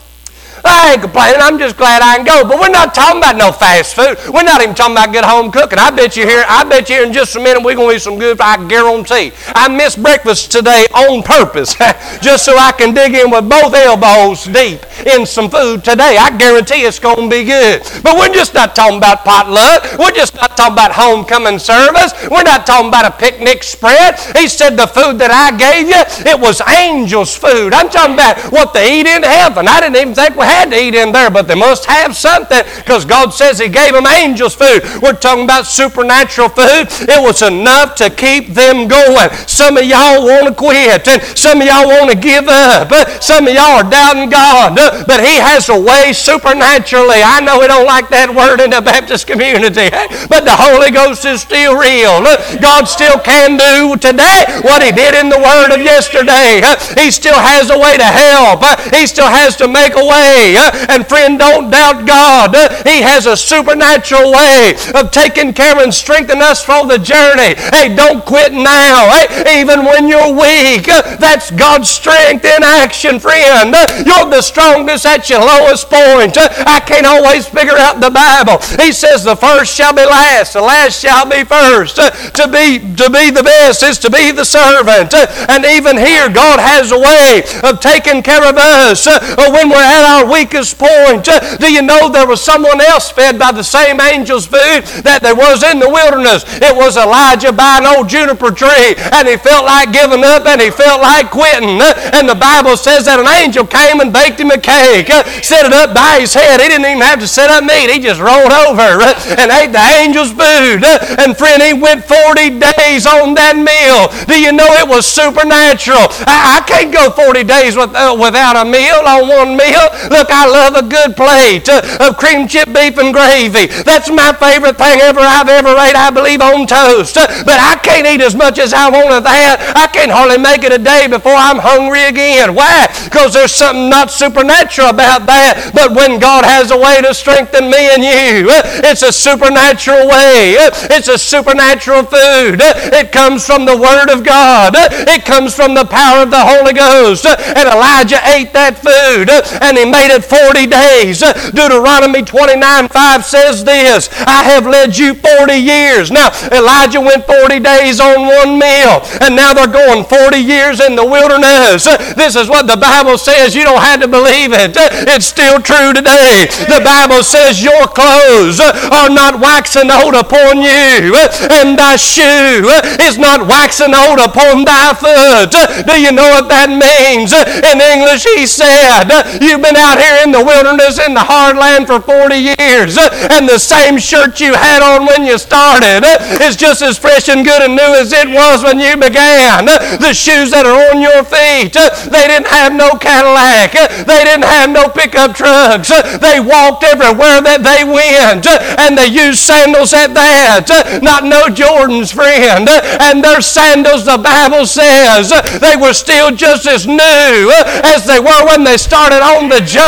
I 0.67 0.93
ain't 0.93 1.01
complaining. 1.01 1.41
I'm 1.41 1.59
just 1.59 1.77
glad 1.77 2.01
I 2.01 2.17
can 2.17 2.25
go. 2.25 2.47
But 2.47 2.59
we're 2.59 2.73
not 2.73 2.93
talking 2.93 3.19
about 3.19 3.37
no 3.37 3.51
fast 3.51 3.95
food. 3.95 4.17
We're 4.33 4.43
not 4.43 4.61
even 4.61 4.75
talking 4.75 4.95
about 4.95 5.13
good 5.13 5.25
home 5.25 5.51
cooking. 5.51 5.79
I 5.79 5.91
bet 5.91 6.17
you 6.17 6.25
here, 6.25 6.43
I 6.47 6.63
bet 6.63 6.89
you 6.89 6.95
here 6.95 7.05
in 7.05 7.13
just 7.13 7.35
a 7.35 7.39
minute 7.39 7.63
we're 7.63 7.75
to 7.75 7.91
eat 7.91 8.01
some 8.01 8.17
good, 8.17 8.39
I 8.41 8.57
guarantee. 8.67 9.31
I 9.53 9.67
missed 9.67 10.01
breakfast 10.01 10.51
today 10.51 10.85
on 10.93 11.23
purpose 11.23 11.75
just 12.21 12.45
so 12.45 12.57
I 12.57 12.71
can 12.71 12.93
dig 12.93 13.13
in 13.13 13.29
with 13.29 13.49
both 13.49 13.73
elbows 13.73 14.45
deep 14.45 14.81
in 15.05 15.25
some 15.25 15.49
food 15.49 15.83
today. 15.83 16.17
I 16.17 16.35
guarantee 16.37 16.85
it's 16.85 16.99
to 16.99 17.29
be 17.29 17.43
good. 17.43 17.83
But 18.01 18.17
we're 18.17 18.33
just 18.33 18.53
not 18.53 18.75
talking 18.75 18.97
about 18.97 19.23
potluck. 19.23 19.97
We're 19.99 20.11
just 20.11 20.35
not 20.35 20.57
talking 20.57 20.73
about 20.73 20.91
homecoming 20.91 21.59
service. 21.59 22.13
We're 22.29 22.43
not 22.43 22.65
talking 22.65 22.89
about 22.89 23.05
a 23.05 23.11
picnic 23.11 23.63
spread. 23.63 24.19
He 24.35 24.47
said 24.47 24.77
the 24.77 24.87
food 24.87 25.19
that 25.19 25.29
I 25.29 25.53
gave 25.53 25.87
you, 25.87 26.01
it 26.25 26.39
was 26.39 26.61
angels' 26.65 27.35
food. 27.35 27.73
I'm 27.73 27.89
talking 27.89 28.15
about 28.15 28.39
what 28.51 28.73
they 28.73 28.99
eat 28.99 29.07
in 29.07 29.23
heaven. 29.23 29.67
I 29.67 29.81
didn't 29.81 29.97
even 29.97 30.15
think 30.15 30.35
we 30.35 30.45
had 30.45 30.54
had 30.55 30.71
to 30.71 30.79
eat 30.79 30.95
in 30.95 31.11
there, 31.11 31.29
but 31.29 31.47
they 31.47 31.55
must 31.55 31.83
have 31.85 32.15
something 32.15 32.63
because 32.77 33.03
God 33.03 33.35
says 33.35 33.59
He 33.59 33.67
gave 33.67 33.91
them 33.91 34.07
angels' 34.07 34.55
food. 34.55 34.81
We're 35.03 35.19
talking 35.19 35.43
about 35.43 35.67
supernatural 35.67 36.49
food. 36.49 36.87
It 37.11 37.19
was 37.19 37.41
enough 37.41 37.95
to 37.99 38.09
keep 38.09 38.55
them 38.55 38.87
going. 38.87 39.29
Some 39.51 39.75
of 39.75 39.83
y'all 39.83 40.23
want 40.23 40.47
to 40.47 40.55
quit, 40.55 41.07
and 41.07 41.21
some 41.37 41.59
of 41.59 41.67
y'all 41.67 41.87
want 41.87 42.09
to 42.11 42.17
give 42.17 42.47
up. 42.47 42.87
Some 43.21 43.47
of 43.47 43.53
y'all 43.53 43.83
are 43.83 43.89
doubting 43.89 44.29
God, 44.29 44.79
but 45.05 45.19
He 45.19 45.35
has 45.43 45.67
a 45.67 45.75
way 45.75 46.13
supernaturally. 46.13 47.19
I 47.19 47.43
know 47.43 47.59
we 47.59 47.67
don't 47.67 47.85
like 47.85 48.07
that 48.09 48.31
word 48.31 48.63
in 48.63 48.71
the 48.71 48.81
Baptist 48.81 49.27
community, 49.27 49.91
but 50.31 50.47
the 50.47 50.55
Holy 50.55 50.91
Ghost 50.91 51.25
is 51.25 51.41
still 51.41 51.75
real. 51.75 52.23
God 52.63 52.87
still 52.87 53.19
can 53.19 53.59
do 53.59 53.99
today 53.99 54.47
what 54.63 54.79
He 54.79 54.95
did 54.95 55.19
in 55.19 55.27
the 55.27 55.39
Word 55.39 55.75
of 55.75 55.83
yesterday. 55.83 56.63
He 56.95 57.11
still 57.11 57.37
has 57.37 57.67
a 57.69 57.77
way 57.77 57.97
to 57.99 58.07
help. 58.07 58.63
He 58.95 59.05
still 59.05 59.27
has 59.27 59.55
to 59.57 59.67
make 59.67 59.99
a 59.99 60.05
way 60.05 60.44
Uh, 60.53 60.93
and 60.93 61.07
friend, 61.07 61.39
don't 61.39 61.71
doubt 61.71 62.05
God. 62.05 62.53
Uh, 62.53 62.69
he 62.83 63.01
has 63.01 63.25
a 63.25 63.35
supernatural 63.35 64.31
way 64.31 64.77
of 64.93 65.09
taking 65.09 65.53
care 65.53 65.81
and 65.81 65.93
strengthening 65.93 66.43
us 66.43 66.61
for 66.61 66.85
the 66.85 66.99
journey. 67.01 67.57
Hey, 67.73 67.89
don't 67.95 68.23
quit 68.25 68.53
now. 68.53 69.09
Hey, 69.09 69.61
even 69.61 69.85
when 69.85 70.07
you're 70.07 70.33
weak, 70.33 70.85
uh, 70.87 71.17
that's 71.17 71.49
God's 71.51 71.89
strength 71.89 72.45
in 72.45 72.61
action, 72.61 73.19
friend. 73.19 73.73
You're 74.05 74.29
the 74.29 74.41
strongest 74.41 75.05
at 75.05 75.29
your 75.29 75.41
lowest 75.41 75.89
point. 75.89 76.37
I 76.37 76.79
can't 76.85 77.07
always 77.07 77.47
figure 77.47 77.77
out 77.77 78.01
the 78.01 78.11
Bible. 78.11 78.61
He 78.77 78.91
says 78.91 79.23
the 79.23 79.35
first 79.35 79.73
shall 79.73 79.93
be 79.93 80.05
last, 80.05 80.53
the 80.53 80.61
last 80.61 81.01
shall 81.01 81.29
be 81.29 81.43
first. 81.43 81.95
To 81.95 82.45
be 82.51 82.79
to 82.95 83.09
be 83.09 83.31
the 83.31 83.43
best 83.43 83.83
is 83.83 83.97
to 83.99 84.09
be 84.09 84.31
the 84.31 84.45
servant. 84.45 85.13
And 85.49 85.65
even 85.65 85.97
here, 85.97 86.29
God 86.29 86.59
has 86.59 86.91
a 86.91 86.99
way 86.99 87.43
of 87.63 87.79
taking 87.79 88.21
care 88.21 88.43
of 88.43 88.57
us 88.57 89.05
when 89.05 89.69
we're 89.69 89.77
at 89.81 90.03
our 90.03 90.25
weakest 90.35 90.75
point. 90.75 91.23
Do 91.23 91.71
you 91.71 91.81
know 91.81 92.11
there 92.11 92.27
was 92.27 92.43
someone 92.43 92.81
else 92.81 93.09
fed 93.09 93.39
by 93.39 93.55
the 93.55 93.63
same 93.63 94.03
angel's 94.03 94.45
food 94.45 94.83
that 95.07 95.23
there 95.23 95.35
was 95.35 95.63
in 95.63 95.79
the 95.79 95.87
wilderness? 95.87 96.43
It 96.59 96.75
was 96.75 96.99
Elijah 96.99 97.55
by 97.55 97.79
an 97.79 97.87
old 97.87 98.11
juniper 98.11 98.51
tree, 98.51 98.99
and 99.15 99.23
he 99.31 99.39
felt 99.39 99.63
like 99.63 99.95
giving 99.95 100.27
up 100.27 100.43
and 100.43 100.59
he 100.59 100.67
felt 100.69 100.99
like 100.99 101.31
quitting. 101.31 101.79
And 102.11 102.27
the 102.27 102.35
Bible 102.35 102.75
says 102.75 103.07
that 103.07 103.23
an 103.23 103.31
angel 103.31 103.63
came 103.63 104.03
and 104.03 104.11
baked 104.11 104.43
him 104.43 104.51
a 104.51 104.59
cake, 104.59 105.07
set 105.39 105.63
it 105.63 105.71
up 105.71 105.95
by 105.95 106.19
his 106.19 106.35
head. 106.35 106.59
He 106.59 106.67
didn't 106.67 106.83
even 106.83 106.99
have 106.99 107.23
to 107.23 107.29
set 107.31 107.47
up 107.47 107.63
meat, 107.63 107.87
he 107.87 108.03
just 108.03 108.19
rolled 108.19 108.51
over 108.51 108.99
and 109.39 109.47
ate 109.55 109.71
the 109.71 109.85
angel's 110.03 110.35
food. 110.35 110.83
And 111.15 111.31
friend, 111.31 111.63
he 111.63 111.71
went 111.71 112.03
40 112.03 112.59
days 112.59 113.07
on 113.07 113.39
that 113.39 113.55
meal. 113.55 114.11
Do 114.27 114.35
you 114.35 114.51
know 114.51 114.67
it 114.75 114.87
was 114.87 115.07
supernatural? 115.07 116.11
I, 116.27 116.59
I 116.59 116.67
can't 116.67 116.91
go 116.91 117.07
40 117.07 117.47
days 117.47 117.79
with, 117.79 117.95
uh, 117.95 118.11
without 118.19 118.59
a 118.59 118.65
meal 118.67 118.99
on 119.05 119.31
one 119.31 119.55
meal. 119.55 119.85
Look, 120.15 120.31
I 120.31 120.47
love 120.47 120.75
a 120.79 120.87
good 120.87 121.17
plate 121.17 121.67
of 121.67 122.15
cream 122.15 122.47
chip 122.47 122.71
beef 122.71 122.95
and 122.95 123.11
gravy. 123.11 123.67
That's 123.83 124.09
my 124.09 124.31
favorite 124.31 124.77
thing 124.77 125.01
ever 125.01 125.19
I've 125.19 125.49
ever 125.49 125.75
ate, 125.75 125.99
I 125.99 126.09
believe, 126.09 126.39
on 126.39 126.65
toast. 126.67 127.15
But 127.15 127.59
I 127.59 127.75
can't 127.83 128.07
eat 128.07 128.23
as 128.23 128.33
much 128.33 128.57
as 128.57 128.71
I 128.71 128.87
want 128.89 129.11
of 129.11 129.27
that. 129.27 129.75
I 129.75 129.91
can't 129.91 130.11
hardly 130.11 130.37
make 130.37 130.63
it 130.63 130.71
a 130.71 130.79
day 130.79 131.11
before 131.11 131.35
I'm 131.35 131.59
hungry 131.59 132.07
again. 132.07 132.55
Why? 132.55 132.87
Because 133.03 133.33
there's 133.33 133.51
something 133.51 133.89
not 133.89 134.07
supernatural 134.07 134.87
about 134.87 135.27
that. 135.27 135.75
But 135.75 135.91
when 135.91 136.23
God 136.23 136.47
has 136.47 136.71
a 136.71 136.79
way 136.79 137.03
to 137.03 137.11
strengthen 137.11 137.67
me 137.67 137.91
and 137.91 137.99
you, 137.99 138.47
it's 138.87 139.03
a 139.03 139.11
supernatural 139.11 140.07
way. 140.07 140.55
It's 140.95 141.11
a 141.11 141.19
supernatural 141.19 142.07
food. 142.07 142.63
It 142.63 143.11
comes 143.11 143.43
from 143.43 143.65
the 143.67 143.75
Word 143.75 144.07
of 144.07 144.23
God. 144.23 144.79
It 144.79 145.25
comes 145.25 145.51
from 145.51 145.75
the 145.75 145.83
power 145.83 146.23
of 146.23 146.31
the 146.31 146.39
Holy 146.39 146.71
Ghost. 146.71 147.27
And 147.27 147.67
Elijah 147.67 148.23
ate 148.31 148.55
that 148.55 148.79
food 148.79 149.27
and 149.61 149.77
he 149.77 149.85
made 149.85 150.04
it 150.11 150.23
40 150.23 150.67
days. 150.67 151.19
Deuteronomy 151.53 152.23
29 152.23 152.87
5 152.87 153.25
says 153.25 153.63
this 153.63 154.09
I 154.27 154.43
have 154.43 154.65
led 154.65 154.97
you 154.97 155.13
40 155.13 155.53
years. 155.53 156.11
Now, 156.11 156.31
Elijah 156.51 157.01
went 157.01 157.25
40 157.25 157.59
days 157.59 157.99
on 157.99 158.25
one 158.25 158.59
meal, 158.59 159.01
and 159.21 159.35
now 159.35 159.53
they're 159.53 159.71
going 159.71 160.03
40 160.03 160.37
years 160.37 160.79
in 160.79 160.95
the 160.95 161.05
wilderness. 161.05 161.85
This 162.15 162.35
is 162.35 162.49
what 162.49 162.67
the 162.67 162.77
Bible 162.77 163.17
says. 163.17 163.55
You 163.55 163.63
don't 163.63 163.81
have 163.81 164.01
to 164.01 164.07
believe 164.07 164.51
it, 164.53 164.75
it's 165.09 165.25
still 165.25 165.59
true 165.61 165.93
today. 165.93 166.47
The 166.67 166.81
Bible 166.83 167.23
says 167.23 167.63
your 167.63 167.87
clothes 167.87 168.59
are 168.59 169.09
not 169.09 169.39
waxing 169.39 169.91
old 169.91 170.15
upon 170.15 170.61
you, 170.61 171.15
and 171.49 171.77
thy 171.77 171.95
shoe 171.95 172.69
is 173.01 173.17
not 173.17 173.47
waxing 173.47 173.93
old 173.93 174.19
upon 174.19 174.65
thy 174.65 174.93
foot. 174.93 175.51
Do 175.85 175.95
you 175.99 176.11
know 176.11 176.29
what 176.39 176.49
that 176.49 176.69
means? 176.69 177.31
In 177.33 177.77
English, 177.81 178.23
he 178.23 178.45
said, 178.47 179.07
You've 179.41 179.61
been 179.61 179.75
out 179.75 179.94
here 179.97 180.23
in 180.23 180.31
the 180.31 180.43
wilderness 180.43 180.99
in 180.99 181.13
the 181.13 181.23
hard 181.23 181.57
land 181.57 181.87
for 181.87 181.99
40 181.99 182.35
years, 182.35 182.97
and 182.97 183.47
the 183.47 183.59
same 183.59 183.97
shirt 183.97 184.39
you 184.39 184.53
had 184.53 184.81
on 184.83 185.05
when 185.05 185.25
you 185.25 185.37
started 185.37 186.03
is 186.41 186.55
just 186.55 186.81
as 186.81 186.97
fresh 186.97 187.29
and 187.29 187.45
good 187.45 187.61
and 187.61 187.75
new 187.75 187.91
as 187.95 188.11
it 188.11 188.27
was 188.27 188.63
when 188.63 188.79
you 188.79 188.95
began. 188.97 189.65
The 189.65 190.13
shoes 190.13 190.51
that 190.51 190.65
are 190.65 190.91
on 190.91 191.01
your 191.01 191.23
feet, 191.23 191.73
they 192.11 192.25
didn't 192.27 192.47
have 192.47 192.73
no 192.73 192.95
Cadillac, 192.95 193.73
they 194.05 194.23
didn't 194.23 194.45
have 194.45 194.69
no 194.69 194.89
pickup 194.89 195.35
trucks. 195.35 195.89
They 196.19 196.39
walked 196.39 196.83
everywhere 196.83 197.41
that 197.41 197.61
they 197.63 197.83
went, 197.83 198.47
and 198.47 198.97
they 198.97 199.07
used 199.07 199.39
sandals 199.39 199.93
at 199.93 200.13
that, 200.13 200.67
not 201.01 201.23
no 201.23 201.49
Jordan's 201.49 202.11
friend. 202.11 202.67
And 202.67 203.23
their 203.23 203.41
sandals, 203.41 204.05
the 204.05 204.17
Bible 204.17 204.65
says, 204.65 205.31
they 205.59 205.75
were 205.75 205.93
still 205.93 206.31
just 206.35 206.65
as 206.67 206.87
new 206.87 207.51
as 207.85 208.05
they 208.05 208.19
were 208.19 208.45
when 208.45 208.63
they 208.63 208.77
started 208.77 209.21
on 209.21 209.49
the 209.49 209.61
journey. 209.61 209.84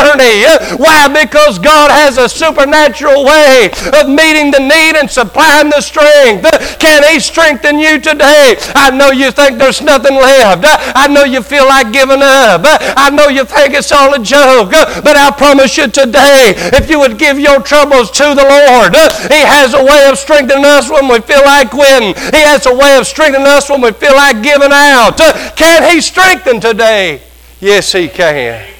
Why? 0.77 1.07
Because 1.07 1.60
God 1.60 1.91
has 1.91 2.17
a 2.17 2.29
supernatural 2.29 3.25
way 3.25 3.71
of 3.93 4.10
meeting 4.10 4.51
the 4.51 4.60
need 4.60 4.95
and 4.99 5.10
supplying 5.10 5.69
the 5.69 5.81
strength. 5.81 6.45
Can 6.79 7.03
He 7.12 7.19
strengthen 7.19 7.79
you 7.79 7.99
today? 7.99 8.55
I 8.75 8.91
know 8.91 9.12
you 9.12 9.31
think 9.31 9.57
there's 9.57 9.81
nothing 9.81 10.15
left. 10.15 10.63
I 10.95 11.07
know 11.07 11.23
you 11.23 11.41
feel 11.41 11.65
like 11.65 11.91
giving 11.91 12.21
up. 12.21 12.62
I 12.63 13.10
know 13.10 13.27
you 13.27 13.45
think 13.45 13.73
it's 13.73 13.91
all 13.91 14.13
a 14.13 14.19
joke. 14.19 14.71
But 14.71 15.17
I 15.17 15.31
promise 15.31 15.77
you 15.77 15.88
today, 15.88 16.53
if 16.77 16.89
you 16.89 16.99
would 16.99 17.17
give 17.17 17.39
your 17.39 17.62
troubles 17.62 18.12
to 18.12 18.36
the 18.36 18.45
Lord, 18.45 18.93
He 19.31 19.41
has 19.41 19.73
a 19.73 19.83
way 19.83 20.10
of 20.10 20.17
strengthening 20.17 20.65
us 20.65 20.89
when 20.89 21.07
we 21.07 21.19
feel 21.21 21.43
like 21.43 21.71
quitting. 21.71 22.13
He 22.33 22.41
has 22.45 22.65
a 22.65 22.73
way 22.73 22.97
of 22.97 23.07
strengthening 23.07 23.47
us 23.47 23.69
when 23.69 23.81
we 23.81 23.91
feel 23.91 24.15
like 24.15 24.43
giving 24.43 24.71
out. 24.71 25.17
Can 25.55 25.89
He 25.91 26.01
strengthen 26.01 26.60
today? 26.60 27.21
Yes, 27.60 27.91
He 27.91 28.07
can. 28.07 28.76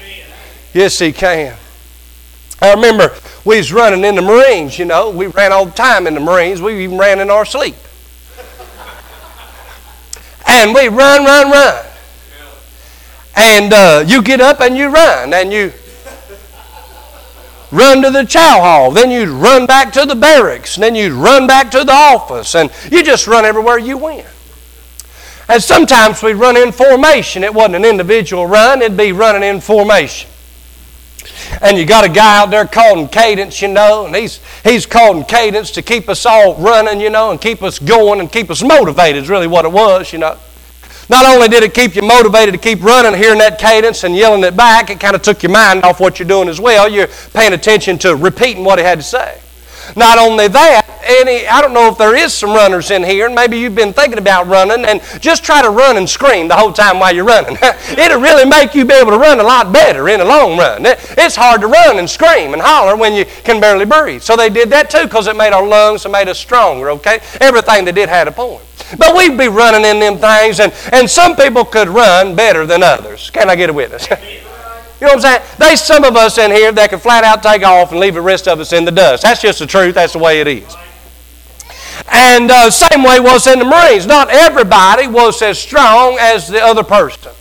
Yes, 0.78 0.96
He 0.96 1.10
can. 1.10 1.56
I 2.62 2.72
remember 2.72 3.12
we 3.44 3.56
was 3.56 3.72
running 3.72 4.04
in 4.04 4.14
the 4.14 4.22
Marines, 4.22 4.78
you 4.78 4.84
know. 4.84 5.10
We 5.10 5.26
ran 5.26 5.52
all 5.52 5.66
the 5.66 5.72
time 5.72 6.06
in 6.06 6.14
the 6.14 6.20
Marines. 6.20 6.62
We 6.62 6.84
even 6.84 6.96
ran 6.96 7.18
in 7.18 7.30
our 7.30 7.44
sleep. 7.44 7.74
And 10.46 10.72
we 10.72 10.86
run, 10.86 11.24
run, 11.24 11.50
run. 11.50 11.84
And 13.34 13.72
uh, 13.72 14.04
you 14.06 14.22
get 14.22 14.40
up 14.40 14.60
and 14.60 14.76
you 14.76 14.88
run, 14.90 15.34
and 15.34 15.52
you 15.52 15.72
run 17.72 18.00
to 18.02 18.12
the 18.12 18.22
chow 18.22 18.60
hall, 18.60 18.92
then 18.92 19.10
you'd 19.10 19.30
run 19.30 19.66
back 19.66 19.92
to 19.94 20.06
the 20.06 20.14
barracks, 20.14 20.76
then 20.76 20.94
you'd 20.94 21.10
run 21.10 21.48
back 21.48 21.72
to 21.72 21.82
the 21.82 21.92
office, 21.92 22.54
and 22.54 22.70
you 22.92 23.02
just 23.02 23.26
run 23.26 23.44
everywhere 23.44 23.78
you 23.78 23.98
went. 23.98 24.28
And 25.48 25.60
sometimes 25.60 26.22
we'd 26.22 26.34
run 26.34 26.56
in 26.56 26.70
formation. 26.70 27.42
It 27.42 27.52
wasn't 27.52 27.74
an 27.74 27.84
individual 27.84 28.46
run, 28.46 28.80
it'd 28.80 28.96
be 28.96 29.10
running 29.10 29.42
in 29.42 29.60
formation. 29.60 30.30
And 31.60 31.76
you 31.76 31.84
got 31.86 32.04
a 32.04 32.08
guy 32.08 32.38
out 32.38 32.50
there 32.50 32.66
calling 32.66 33.08
cadence, 33.08 33.62
you 33.62 33.68
know, 33.68 34.06
and 34.06 34.14
he's, 34.14 34.40
he's 34.64 34.86
calling 34.86 35.24
cadence 35.24 35.70
to 35.72 35.82
keep 35.82 36.08
us 36.08 36.26
all 36.26 36.54
running, 36.56 37.00
you 37.00 37.10
know, 37.10 37.30
and 37.30 37.40
keep 37.40 37.62
us 37.62 37.78
going 37.78 38.20
and 38.20 38.30
keep 38.30 38.50
us 38.50 38.62
motivated, 38.62 39.22
is 39.22 39.28
really 39.28 39.46
what 39.46 39.64
it 39.64 39.72
was, 39.72 40.12
you 40.12 40.18
know. 40.18 40.36
Not 41.10 41.24
only 41.24 41.48
did 41.48 41.62
it 41.62 41.72
keep 41.72 41.94
you 41.94 42.02
motivated 42.02 42.52
to 42.52 42.60
keep 42.60 42.82
running, 42.82 43.14
hearing 43.14 43.38
that 43.38 43.58
cadence 43.58 44.04
and 44.04 44.14
yelling 44.14 44.44
it 44.44 44.56
back, 44.56 44.90
it 44.90 45.00
kind 45.00 45.16
of 45.16 45.22
took 45.22 45.42
your 45.42 45.52
mind 45.52 45.82
off 45.84 46.00
what 46.00 46.18
you're 46.18 46.28
doing 46.28 46.48
as 46.48 46.60
well. 46.60 46.88
You're 46.88 47.08
paying 47.32 47.54
attention 47.54 47.98
to 48.00 48.14
repeating 48.14 48.62
what 48.62 48.78
he 48.78 48.84
had 48.84 48.98
to 48.98 49.04
say. 49.04 49.40
Not 49.96 50.18
only 50.18 50.48
that, 50.48 50.87
any, 51.08 51.46
I 51.46 51.60
don't 51.60 51.72
know 51.72 51.88
if 51.88 51.98
there 51.98 52.14
is 52.14 52.34
some 52.34 52.50
runners 52.50 52.90
in 52.90 53.02
here, 53.02 53.26
and 53.26 53.34
maybe 53.34 53.58
you've 53.58 53.74
been 53.74 53.92
thinking 53.92 54.18
about 54.18 54.46
running, 54.46 54.84
and 54.84 55.00
just 55.20 55.42
try 55.42 55.62
to 55.62 55.70
run 55.70 55.96
and 55.96 56.08
scream 56.08 56.48
the 56.48 56.56
whole 56.56 56.72
time 56.72 57.00
while 57.00 57.14
you're 57.14 57.24
running. 57.24 57.56
It'll 57.98 58.20
really 58.20 58.44
make 58.44 58.74
you 58.74 58.84
be 58.84 58.94
able 58.94 59.12
to 59.12 59.18
run 59.18 59.40
a 59.40 59.42
lot 59.42 59.72
better 59.72 60.08
in 60.08 60.18
the 60.18 60.24
long 60.24 60.58
run. 60.58 60.82
It's 60.84 61.34
hard 61.36 61.62
to 61.62 61.66
run 61.66 61.98
and 61.98 62.08
scream 62.08 62.52
and 62.52 62.62
holler 62.62 62.96
when 62.96 63.14
you 63.14 63.24
can 63.24 63.60
barely 63.60 63.86
breathe. 63.86 64.22
So 64.22 64.36
they 64.36 64.50
did 64.50 64.70
that 64.70 64.90
too 64.90 65.04
because 65.04 65.26
it 65.26 65.36
made 65.36 65.52
our 65.52 65.66
lungs 65.66 66.04
and 66.04 66.12
made 66.12 66.28
us 66.28 66.38
stronger, 66.38 66.90
okay? 66.90 67.20
Everything 67.40 67.84
they 67.84 67.92
did 67.92 68.08
had 68.08 68.28
a 68.28 68.32
point. 68.32 68.64
But 68.98 69.16
we'd 69.16 69.36
be 69.36 69.48
running 69.48 69.84
in 69.84 70.00
them 70.00 70.18
things, 70.18 70.60
and, 70.60 70.72
and 70.92 71.08
some 71.08 71.36
people 71.36 71.64
could 71.64 71.88
run 71.88 72.36
better 72.36 72.66
than 72.66 72.82
others. 72.82 73.30
Can 73.30 73.50
I 73.50 73.56
get 73.56 73.70
a 73.70 73.72
witness? 73.72 74.06
You 75.00 75.06
know 75.06 75.14
what 75.14 75.24
I'm 75.26 75.38
saying? 75.38 75.56
There's 75.58 75.80
some 75.80 76.02
of 76.02 76.16
us 76.16 76.38
in 76.38 76.50
here 76.50 76.72
that 76.72 76.90
can 76.90 76.98
flat 76.98 77.22
out 77.22 77.40
take 77.40 77.62
off 77.62 77.92
and 77.92 78.00
leave 78.00 78.14
the 78.14 78.20
rest 78.20 78.48
of 78.48 78.58
us 78.58 78.72
in 78.72 78.84
the 78.84 78.90
dust. 78.90 79.22
That's 79.22 79.40
just 79.40 79.60
the 79.60 79.66
truth. 79.66 79.94
That's 79.94 80.14
the 80.14 80.18
way 80.18 80.40
it 80.40 80.48
is. 80.48 80.76
And 82.10 82.50
uh, 82.50 82.70
same 82.70 83.02
way 83.02 83.20
was 83.20 83.46
in 83.46 83.58
the 83.58 83.64
Marines. 83.64 84.06
Not 84.06 84.30
everybody 84.30 85.06
was 85.06 85.42
as 85.42 85.58
strong 85.58 86.16
as 86.20 86.48
the 86.48 86.60
other 86.62 86.82
person. 86.82 87.32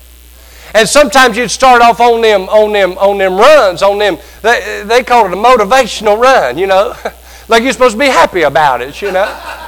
And 0.74 0.88
sometimes 0.88 1.38
you'd 1.38 1.50
start 1.50 1.82
off 1.82 2.00
on 2.00 2.22
them, 2.22 2.44
on 2.50 2.74
them, 2.74 2.98
on 2.98 3.18
them 3.18 3.38
runs, 3.38 3.82
on 3.82 3.98
them. 3.98 4.18
They, 4.42 4.84
they 4.86 5.04
call 5.04 5.26
it 5.26 5.34
a 5.34 5.36
motivational 5.36 6.20
run, 6.20 6.58
you 6.58 6.68
know, 6.68 6.96
like 7.48 7.64
you're 7.64 7.72
supposed 7.72 7.94
to 7.94 8.00
be 8.00 8.08
happy 8.08 8.42
about 8.42 8.82
it, 8.82 9.02
you 9.02 9.12
know. 9.12 9.26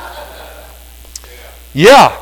Yeah. 1.71 2.19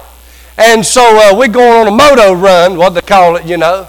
And 0.57 0.85
so 0.85 1.01
uh, 1.01 1.37
we're 1.37 1.47
going 1.47 1.87
on 1.87 1.87
a 1.87 1.91
moto 1.91 2.33
run, 2.33 2.77
what 2.77 2.89
they 2.89 3.01
call 3.01 3.37
it, 3.37 3.45
you 3.45 3.55
know. 3.55 3.87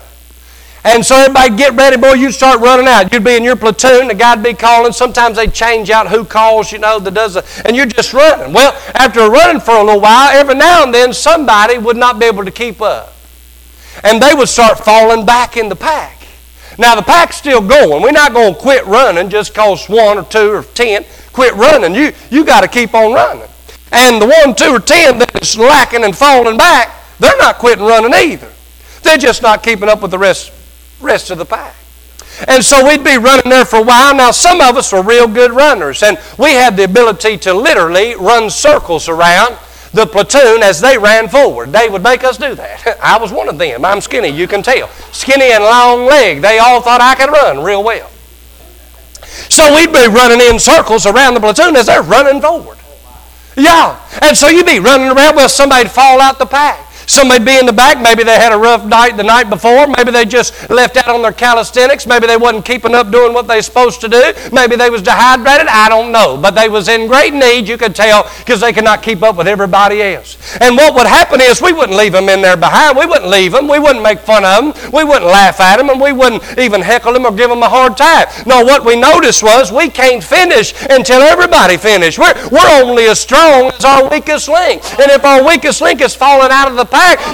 And 0.88 1.04
so 1.04 1.16
everybody 1.16 1.54
get 1.54 1.74
ready, 1.74 1.98
boy, 1.98 2.14
you'd 2.14 2.32
start 2.32 2.60
running 2.60 2.86
out. 2.88 3.12
You'd 3.12 3.22
be 3.22 3.36
in 3.36 3.44
your 3.44 3.56
platoon, 3.56 4.08
the 4.08 4.14
guy'd 4.14 4.42
be 4.42 4.54
calling. 4.54 4.90
Sometimes 4.90 5.36
they 5.36 5.46
change 5.46 5.90
out 5.90 6.08
who 6.08 6.24
calls, 6.24 6.72
you 6.72 6.78
know, 6.78 6.98
that 6.98 7.12
does 7.12 7.36
it, 7.36 7.44
and 7.66 7.76
you're 7.76 7.84
just 7.84 8.14
running. 8.14 8.54
Well, 8.54 8.72
after 8.94 9.28
running 9.28 9.60
for 9.60 9.72
a 9.72 9.84
little 9.84 10.00
while, 10.00 10.30
every 10.30 10.54
now 10.54 10.84
and 10.84 10.94
then 10.94 11.12
somebody 11.12 11.76
would 11.76 11.98
not 11.98 12.18
be 12.18 12.24
able 12.24 12.42
to 12.42 12.50
keep 12.50 12.80
up. 12.80 13.12
And 14.02 14.22
they 14.22 14.32
would 14.32 14.48
start 14.48 14.78
falling 14.78 15.26
back 15.26 15.58
in 15.58 15.68
the 15.68 15.76
pack. 15.76 16.26
Now 16.78 16.94
the 16.94 17.02
pack's 17.02 17.36
still 17.36 17.60
going. 17.60 18.02
We're 18.02 18.10
not 18.12 18.32
going 18.32 18.54
to 18.54 18.58
quit 18.58 18.86
running 18.86 19.28
just 19.28 19.52
because 19.52 19.90
one 19.90 20.16
or 20.16 20.24
two 20.24 20.54
or 20.54 20.62
ten 20.62 21.04
quit 21.34 21.52
running. 21.52 21.94
You 21.94 22.14
you 22.30 22.46
got 22.46 22.62
to 22.62 22.68
keep 22.68 22.94
on 22.94 23.12
running. 23.12 23.48
And 23.92 24.22
the 24.22 24.26
one, 24.26 24.54
two, 24.54 24.74
or 24.74 24.80
ten 24.80 25.18
that 25.18 25.42
is 25.42 25.58
lacking 25.58 26.04
and 26.04 26.16
falling 26.16 26.56
back, 26.56 26.94
they're 27.18 27.36
not 27.36 27.58
quitting 27.58 27.84
running 27.84 28.14
either. 28.14 28.50
They're 29.02 29.18
just 29.18 29.42
not 29.42 29.62
keeping 29.62 29.90
up 29.90 30.00
with 30.00 30.12
the 30.12 30.18
rest 30.18 30.57
rest 31.00 31.30
of 31.30 31.38
the 31.38 31.44
pack. 31.44 31.74
And 32.46 32.64
so 32.64 32.86
we'd 32.86 33.02
be 33.02 33.18
running 33.18 33.50
there 33.50 33.64
for 33.64 33.80
a 33.80 33.82
while. 33.82 34.14
Now, 34.14 34.30
some 34.30 34.60
of 34.60 34.76
us 34.76 34.92
were 34.92 35.02
real 35.02 35.26
good 35.26 35.50
runners, 35.50 36.02
and 36.02 36.18
we 36.38 36.52
had 36.52 36.76
the 36.76 36.84
ability 36.84 37.36
to 37.38 37.54
literally 37.54 38.14
run 38.14 38.48
circles 38.48 39.08
around 39.08 39.56
the 39.92 40.06
platoon 40.06 40.62
as 40.62 40.80
they 40.80 40.98
ran 40.98 41.28
forward. 41.28 41.72
They 41.72 41.88
would 41.88 42.02
make 42.02 42.22
us 42.22 42.38
do 42.38 42.54
that. 42.54 42.98
I 43.02 43.18
was 43.18 43.32
one 43.32 43.48
of 43.48 43.58
them. 43.58 43.84
I'm 43.84 44.00
skinny, 44.00 44.28
you 44.28 44.46
can 44.46 44.62
tell. 44.62 44.88
Skinny 45.12 45.50
and 45.50 45.64
long 45.64 46.06
leg. 46.06 46.40
They 46.40 46.58
all 46.58 46.80
thought 46.80 47.00
I 47.00 47.14
could 47.14 47.30
run 47.30 47.64
real 47.64 47.82
well. 47.82 48.10
So 49.48 49.74
we'd 49.74 49.92
be 49.92 50.06
running 50.06 50.40
in 50.40 50.58
circles 50.58 51.06
around 51.06 51.34
the 51.34 51.40
platoon 51.40 51.76
as 51.76 51.86
they're 51.86 52.02
running 52.02 52.40
forward. 52.40 52.78
Yeah. 53.56 54.00
And 54.22 54.36
so 54.36 54.48
you'd 54.48 54.66
be 54.66 54.78
running 54.78 55.08
around, 55.08 55.36
well, 55.36 55.48
somebody'd 55.48 55.90
fall 55.90 56.20
out 56.20 56.38
the 56.38 56.46
pack. 56.46 56.87
Somebody 57.08 57.42
be 57.42 57.58
in 57.58 57.64
the 57.64 57.72
back. 57.72 58.02
Maybe 58.02 58.22
they 58.22 58.36
had 58.36 58.52
a 58.52 58.58
rough 58.58 58.84
night 58.84 59.16
the 59.16 59.22
night 59.22 59.48
before. 59.48 59.86
Maybe 59.86 60.10
they 60.10 60.26
just 60.26 60.68
left 60.68 60.98
out 60.98 61.08
on 61.08 61.22
their 61.22 61.32
calisthenics. 61.32 62.06
Maybe 62.06 62.26
they 62.26 62.36
wasn't 62.36 62.66
keeping 62.66 62.94
up 62.94 63.10
doing 63.10 63.32
what 63.32 63.48
they 63.48 63.62
supposed 63.62 64.02
to 64.02 64.08
do. 64.08 64.34
Maybe 64.52 64.76
they 64.76 64.90
was 64.90 65.00
dehydrated. 65.00 65.68
I 65.68 65.88
don't 65.88 66.12
know. 66.12 66.36
But 66.36 66.50
they 66.50 66.68
was 66.68 66.86
in 66.88 67.08
great 67.08 67.32
need, 67.32 67.66
you 67.66 67.78
could 67.78 67.96
tell, 67.96 68.30
because 68.40 68.60
they 68.60 68.74
could 68.74 68.84
not 68.84 69.02
keep 69.02 69.22
up 69.22 69.36
with 69.36 69.48
everybody 69.48 70.02
else. 70.02 70.36
And 70.60 70.76
what 70.76 70.94
would 70.94 71.06
happen 71.06 71.40
is 71.40 71.62
we 71.62 71.72
wouldn't 71.72 71.96
leave 71.96 72.12
them 72.12 72.28
in 72.28 72.42
there 72.42 72.58
behind. 72.58 72.98
We 72.98 73.06
wouldn't 73.06 73.30
leave 73.30 73.52
them. 73.52 73.68
We 73.68 73.78
wouldn't 73.78 74.02
make 74.02 74.18
fun 74.18 74.44
of 74.44 74.76
them. 74.76 74.92
We 74.92 75.02
wouldn't 75.02 75.24
laugh 75.24 75.60
at 75.60 75.78
them. 75.78 75.88
And 75.88 75.98
we 75.98 76.12
wouldn't 76.12 76.58
even 76.58 76.82
heckle 76.82 77.14
them 77.14 77.24
or 77.24 77.32
give 77.32 77.48
them 77.48 77.62
a 77.62 77.70
hard 77.70 77.96
time. 77.96 78.26
No, 78.44 78.62
what 78.62 78.84
we 78.84 78.96
noticed 79.00 79.42
was 79.42 79.72
we 79.72 79.88
can't 79.88 80.22
finish 80.22 80.74
until 80.90 81.22
everybody 81.22 81.78
finished. 81.78 82.18
We're, 82.18 82.34
we're 82.50 82.82
only 82.82 83.06
as 83.06 83.18
strong 83.18 83.72
as 83.72 83.84
our 83.86 84.10
weakest 84.10 84.48
link. 84.48 84.84
And 85.00 85.10
if 85.10 85.24
our 85.24 85.42
weakest 85.42 85.80
link 85.80 86.02
is 86.02 86.14
falling 86.14 86.50
out 86.52 86.70
of 86.70 86.76
the 86.76 86.84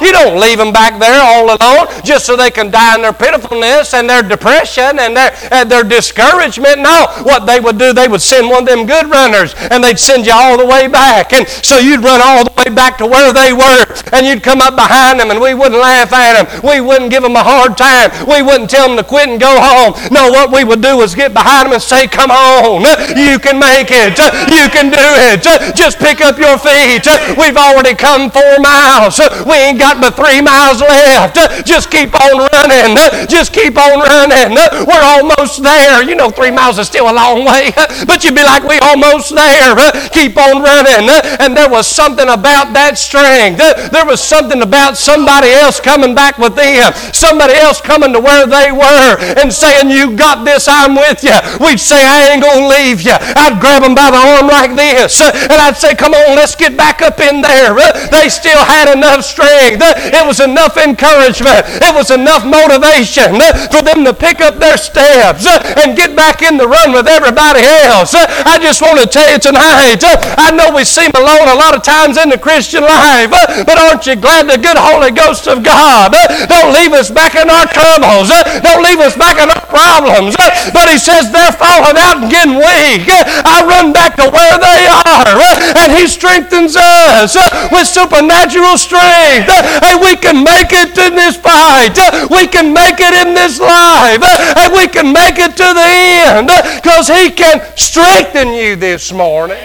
you 0.03 0.13
don't 0.13 0.41
leave 0.41 0.59
them 0.59 0.73
back 0.73 0.99
there 0.99 1.21
all 1.23 1.47
alone 1.47 1.87
just 2.05 2.27
so 2.27 2.37
they 2.37 2.51
can 2.51 2.71
die 2.71 2.95
in 2.95 3.03
their 3.03 3.13
pitifulness 3.13 3.95
and 3.95 4.09
their 4.09 4.23
depression 4.23 4.99
and 4.99 5.17
their, 5.17 5.33
and 5.51 5.71
their 5.71 5.85
discouragement. 5.85 6.81
No, 6.81 7.07
what 7.23 7.47
they 7.47 7.61
would 7.61 7.79
do, 7.79 7.93
they 7.93 8.09
would 8.09 8.23
send 8.23 8.49
one 8.49 8.63
of 8.63 8.69
them 8.69 8.87
good 8.87 9.07
runners 9.11 9.55
and 9.71 9.83
they'd 9.83 9.99
send 9.99 10.27
you 10.27 10.33
all 10.33 10.59
the 10.59 10.67
way 10.67 10.89
back. 10.89 11.33
And 11.33 11.49
so 11.49 11.79
you'd 11.79 12.03
run 12.03 12.21
all 12.23 12.45
the 12.45 12.53
way 12.57 12.75
back 12.75 12.99
to 12.99 13.07
where 13.07 13.33
they 13.33 13.53
were 13.53 13.85
and 14.13 14.27
you'd 14.27 14.43
come 14.43 14.61
up 14.61 14.75
behind 14.75 15.21
them 15.21 15.31
and 15.31 15.41
we 15.41 15.55
wouldn't 15.55 15.81
laugh 15.81 16.13
at 16.13 16.35
them. 16.35 16.47
We 16.63 16.81
wouldn't 16.81 17.11
give 17.11 17.23
them 17.23 17.37
a 17.37 17.43
hard 17.43 17.77
time. 17.77 18.11
We 18.27 18.43
wouldn't 18.43 18.71
tell 18.71 18.89
them 18.89 18.97
to 18.97 19.05
quit 19.05 19.29
and 19.29 19.41
go 19.41 19.61
home. 19.61 19.95
No, 20.11 20.31
what 20.31 20.51
we 20.53 20.65
would 20.65 20.83
do 20.83 20.97
was 20.97 21.15
get 21.15 21.33
behind 21.33 21.67
them 21.67 21.75
and 21.75 21.83
say, 21.83 22.07
Come 22.07 22.31
on, 22.31 22.83
you 23.17 23.39
can 23.39 23.59
make 23.59 23.89
it. 23.91 24.19
You 24.51 24.67
can 24.71 24.91
do 24.91 25.07
it. 25.31 25.43
Just 25.75 25.99
pick 25.99 26.21
up 26.21 26.39
your 26.39 26.59
feet. 26.59 27.07
We've 27.39 27.57
already 27.57 27.95
come 27.95 28.31
four 28.31 28.59
miles. 28.59 29.21
We 29.47 29.54
ain't 29.55 29.79
got 29.79 30.01
but 30.01 30.17
three 30.17 30.41
miles 30.41 30.81
left. 30.81 31.67
Just 31.67 31.91
keep 31.91 32.15
on 32.15 32.47
running. 32.53 32.97
Just 33.29 33.53
keep 33.53 33.77
on 33.79 34.01
running. 34.01 34.57
We're 34.87 35.07
almost 35.07 35.63
there. 35.63 36.03
You 36.03 36.15
know, 36.15 36.31
three 36.31 36.51
miles 36.51 36.79
is 36.79 36.87
still 36.87 37.11
a 37.11 37.15
long 37.15 37.45
way, 37.45 37.73
but 38.07 38.25
you'd 38.25 38.35
be 38.35 38.43
like, 38.43 38.65
We 38.65 38.79
almost 38.81 39.35
there. 39.35 39.77
Keep 40.11 40.37
on 40.37 40.63
running. 40.63 41.09
And 41.41 41.57
there 41.57 41.71
was 41.71 41.87
something 41.87 42.29
about 42.29 42.73
that 42.75 42.99
strength. 42.99 43.63
There 43.93 44.07
was 44.07 44.23
something 44.23 44.63
about 44.63 44.97
somebody 44.97 45.51
else 45.51 45.81
coming 45.81 46.15
back 46.15 46.39
with 46.39 46.57
them. 46.57 46.93
Somebody 47.13 47.55
else 47.55 47.81
coming 47.81 48.13
to 48.13 48.21
where 48.21 48.47
they 48.47 48.73
were 48.73 49.17
and 49.39 49.53
saying, 49.53 49.91
You 49.91 50.17
got 50.17 50.45
this, 50.45 50.67
I'm 50.69 50.95
with 50.95 51.23
you. 51.23 51.37
We'd 51.65 51.81
say, 51.81 52.03
I 52.03 52.33
ain't 52.33 52.43
going 52.43 52.67
to 52.67 52.69
leave 52.69 53.03
you. 53.03 53.15
I'd 53.15 53.61
grab 53.61 53.83
them 53.83 53.95
by 53.95 54.11
the 54.11 54.19
arm 54.19 54.49
like 54.49 54.75
this 54.77 55.21
and 55.21 55.59
I'd 55.61 55.77
say, 55.77 55.95
Come 55.95 56.15
on, 56.15 56.37
let's 56.37 56.57
get 56.57 56.77
back 56.77 57.03
up 57.03 57.21
in 57.21 57.41
there. 57.41 57.75
They 58.11 58.29
still 58.29 58.59
had 58.65 58.93
enough 58.93 59.25
strength. 59.25 59.44
It 59.45 60.25
was 60.27 60.41
enough 60.41 60.77
encouragement. 60.77 61.67
It 61.83 61.93
was 61.95 62.11
enough 62.11 62.45
motivation 62.45 63.41
eh, 63.41 63.69
for 63.69 63.83
them 63.83 64.05
to 64.05 64.13
pick 64.15 64.41
up 64.41 64.57
their 64.57 64.77
steps 64.77 65.47
eh, 65.47 65.83
and 65.85 65.97
get 65.97 66.17
back 66.17 66.43
in 66.43 66.57
the 66.57 66.67
run 66.67 66.93
with 66.93 67.07
everybody 67.07 67.63
else. 67.63 68.15
Eh. 68.15 68.27
I 68.47 68.59
just 68.59 68.81
want 68.81 69.01
to 69.01 69.07
tell 69.07 69.27
you 69.31 69.39
tonight, 69.39 70.01
I 70.03 70.51
know 70.51 70.75
we 70.75 70.85
seem 70.85 71.11
alone 71.15 71.49
a 71.49 71.59
lot 71.59 71.75
of 71.77 71.83
times 71.83 72.17
in 72.17 72.29
the 72.29 72.39
Christian 72.39 72.83
life, 72.83 73.31
but 73.31 73.77
aren't 73.79 74.07
you 74.07 74.17
glad 74.17 74.49
the 74.49 74.59
good 74.59 74.77
Holy 74.77 75.11
Ghost 75.11 75.47
of 75.47 75.63
God 75.63 76.13
don't 76.49 76.73
leave 76.73 76.93
us 76.93 77.11
back 77.11 77.35
in 77.35 77.49
our 77.51 77.67
troubles, 77.67 78.29
don't 78.63 78.83
leave 78.83 79.01
us 79.01 79.17
back 79.17 79.39
in 79.39 79.49
our 79.51 79.67
problems. 79.67 80.37
But 80.73 80.89
He 80.89 80.99
says 80.99 81.31
they're 81.31 81.53
falling 81.55 81.99
out 81.99 82.23
and 82.23 82.31
getting 82.31 82.57
weak. 82.57 83.09
I 83.09 83.65
run 83.67 83.93
back 83.93 84.17
to 84.17 84.27
where 84.29 84.57
they 84.59 84.83
are, 84.89 85.37
and 85.81 85.93
He 85.93 86.07
strengthens 86.07 86.77
us 86.77 87.37
with 87.71 87.87
supernatural 87.87 88.77
strength. 88.79 89.24
Uh, 89.49 89.81
and 89.83 90.01
we 90.01 90.17
can 90.17 90.45
make 90.45 90.73
it 90.73 90.97
in 90.99 91.15
this 91.15 91.37
fight. 91.37 91.97
Uh, 91.97 92.29
we 92.31 92.47
can 92.47 92.73
make 92.73 92.97
it 92.99 93.27
in 93.27 93.35
this 93.35 93.59
life. 93.59 94.21
Uh, 94.23 94.55
and 94.59 94.73
we 94.73 94.87
can 94.87 95.13
make 95.13 95.39
it 95.39 95.57
to 95.57 95.69
the 95.75 95.89
end 95.89 96.47
because 96.83 97.09
He 97.09 97.31
can 97.31 97.61
strengthen 97.77 98.53
you 98.53 98.77
this 98.77 99.13
morning. 99.13 99.59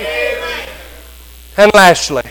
And 1.58 1.72
lastly, 1.74 2.24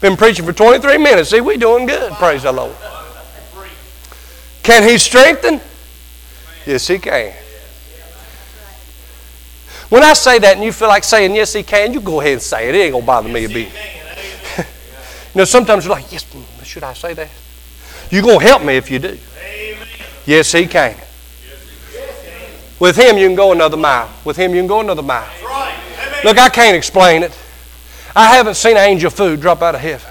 been 0.00 0.16
preaching 0.16 0.44
for 0.44 0.52
23 0.52 0.98
minutes. 0.98 1.30
See, 1.30 1.40
we 1.40 1.56
doing 1.56 1.86
good. 1.86 2.12
Praise 2.14 2.42
the 2.42 2.52
Lord. 2.52 2.74
Can 4.62 4.82
He 4.82 4.98
strengthen? 4.98 5.60
Yes, 6.66 6.88
He 6.88 6.98
can. 6.98 7.32
When 9.88 10.02
I 10.02 10.14
say 10.14 10.40
that 10.40 10.56
and 10.56 10.64
you 10.64 10.72
feel 10.72 10.88
like 10.88 11.04
saying 11.04 11.34
yes, 11.36 11.52
He 11.52 11.62
can, 11.62 11.92
you 11.92 12.00
go 12.00 12.20
ahead 12.20 12.32
and 12.32 12.42
say 12.42 12.68
it. 12.68 12.74
It 12.74 12.78
ain't 12.78 12.92
going 12.92 13.02
to 13.02 13.06
bother 13.06 13.28
me 13.28 13.44
a 13.44 13.48
bit. 13.48 13.68
You 15.36 15.40
know, 15.40 15.44
sometimes 15.44 15.84
you're 15.84 15.94
like, 15.94 16.10
yes, 16.10 16.24
should 16.64 16.82
I 16.82 16.94
say 16.94 17.12
that? 17.12 17.28
You're 18.10 18.22
going 18.22 18.38
to 18.38 18.46
help 18.46 18.64
me 18.64 18.78
if 18.78 18.90
you 18.90 18.98
do. 18.98 19.18
Yes, 20.24 20.50
He 20.50 20.66
can. 20.66 20.96
With 22.80 22.96
Him, 22.96 23.18
you 23.18 23.26
can 23.26 23.36
go 23.36 23.52
another 23.52 23.76
mile. 23.76 24.10
With 24.24 24.38
Him, 24.38 24.54
you 24.54 24.62
can 24.62 24.66
go 24.66 24.80
another 24.80 25.02
mile. 25.02 25.28
Look, 26.24 26.38
I 26.38 26.48
can't 26.48 26.74
explain 26.74 27.22
it. 27.22 27.38
I 28.14 28.34
haven't 28.34 28.54
seen 28.54 28.78
angel 28.78 29.10
food 29.10 29.42
drop 29.42 29.60
out 29.60 29.74
of 29.74 29.82
heaven. 29.82 30.10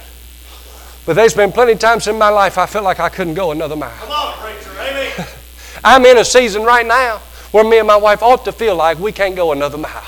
But 1.07 1.15
there's 1.15 1.33
been 1.33 1.51
plenty 1.51 1.71
of 1.71 1.79
times 1.79 2.05
in 2.05 2.19
my 2.19 2.29
life 2.29 2.59
I 2.59 2.67
felt 2.67 2.83
like 2.83 2.99
I 2.99 3.09
couldn't 3.09 3.33
go 3.33 3.49
another 3.49 3.75
mile. 3.75 3.97
Come 3.97 4.11
on, 4.11 4.37
preacher. 4.37 4.69
Amen. 4.79 5.27
I'm 5.83 6.05
in 6.05 6.19
a 6.19 6.25
season 6.25 6.61
right 6.61 6.85
now 6.85 7.17
where 7.49 7.63
me 7.63 7.79
and 7.79 7.87
my 7.87 7.97
wife 7.97 8.21
ought 8.21 8.45
to 8.45 8.51
feel 8.51 8.75
like 8.75 8.99
we 8.99 9.11
can't 9.11 9.35
go 9.35 9.53
another 9.53 9.79
mile. 9.79 10.05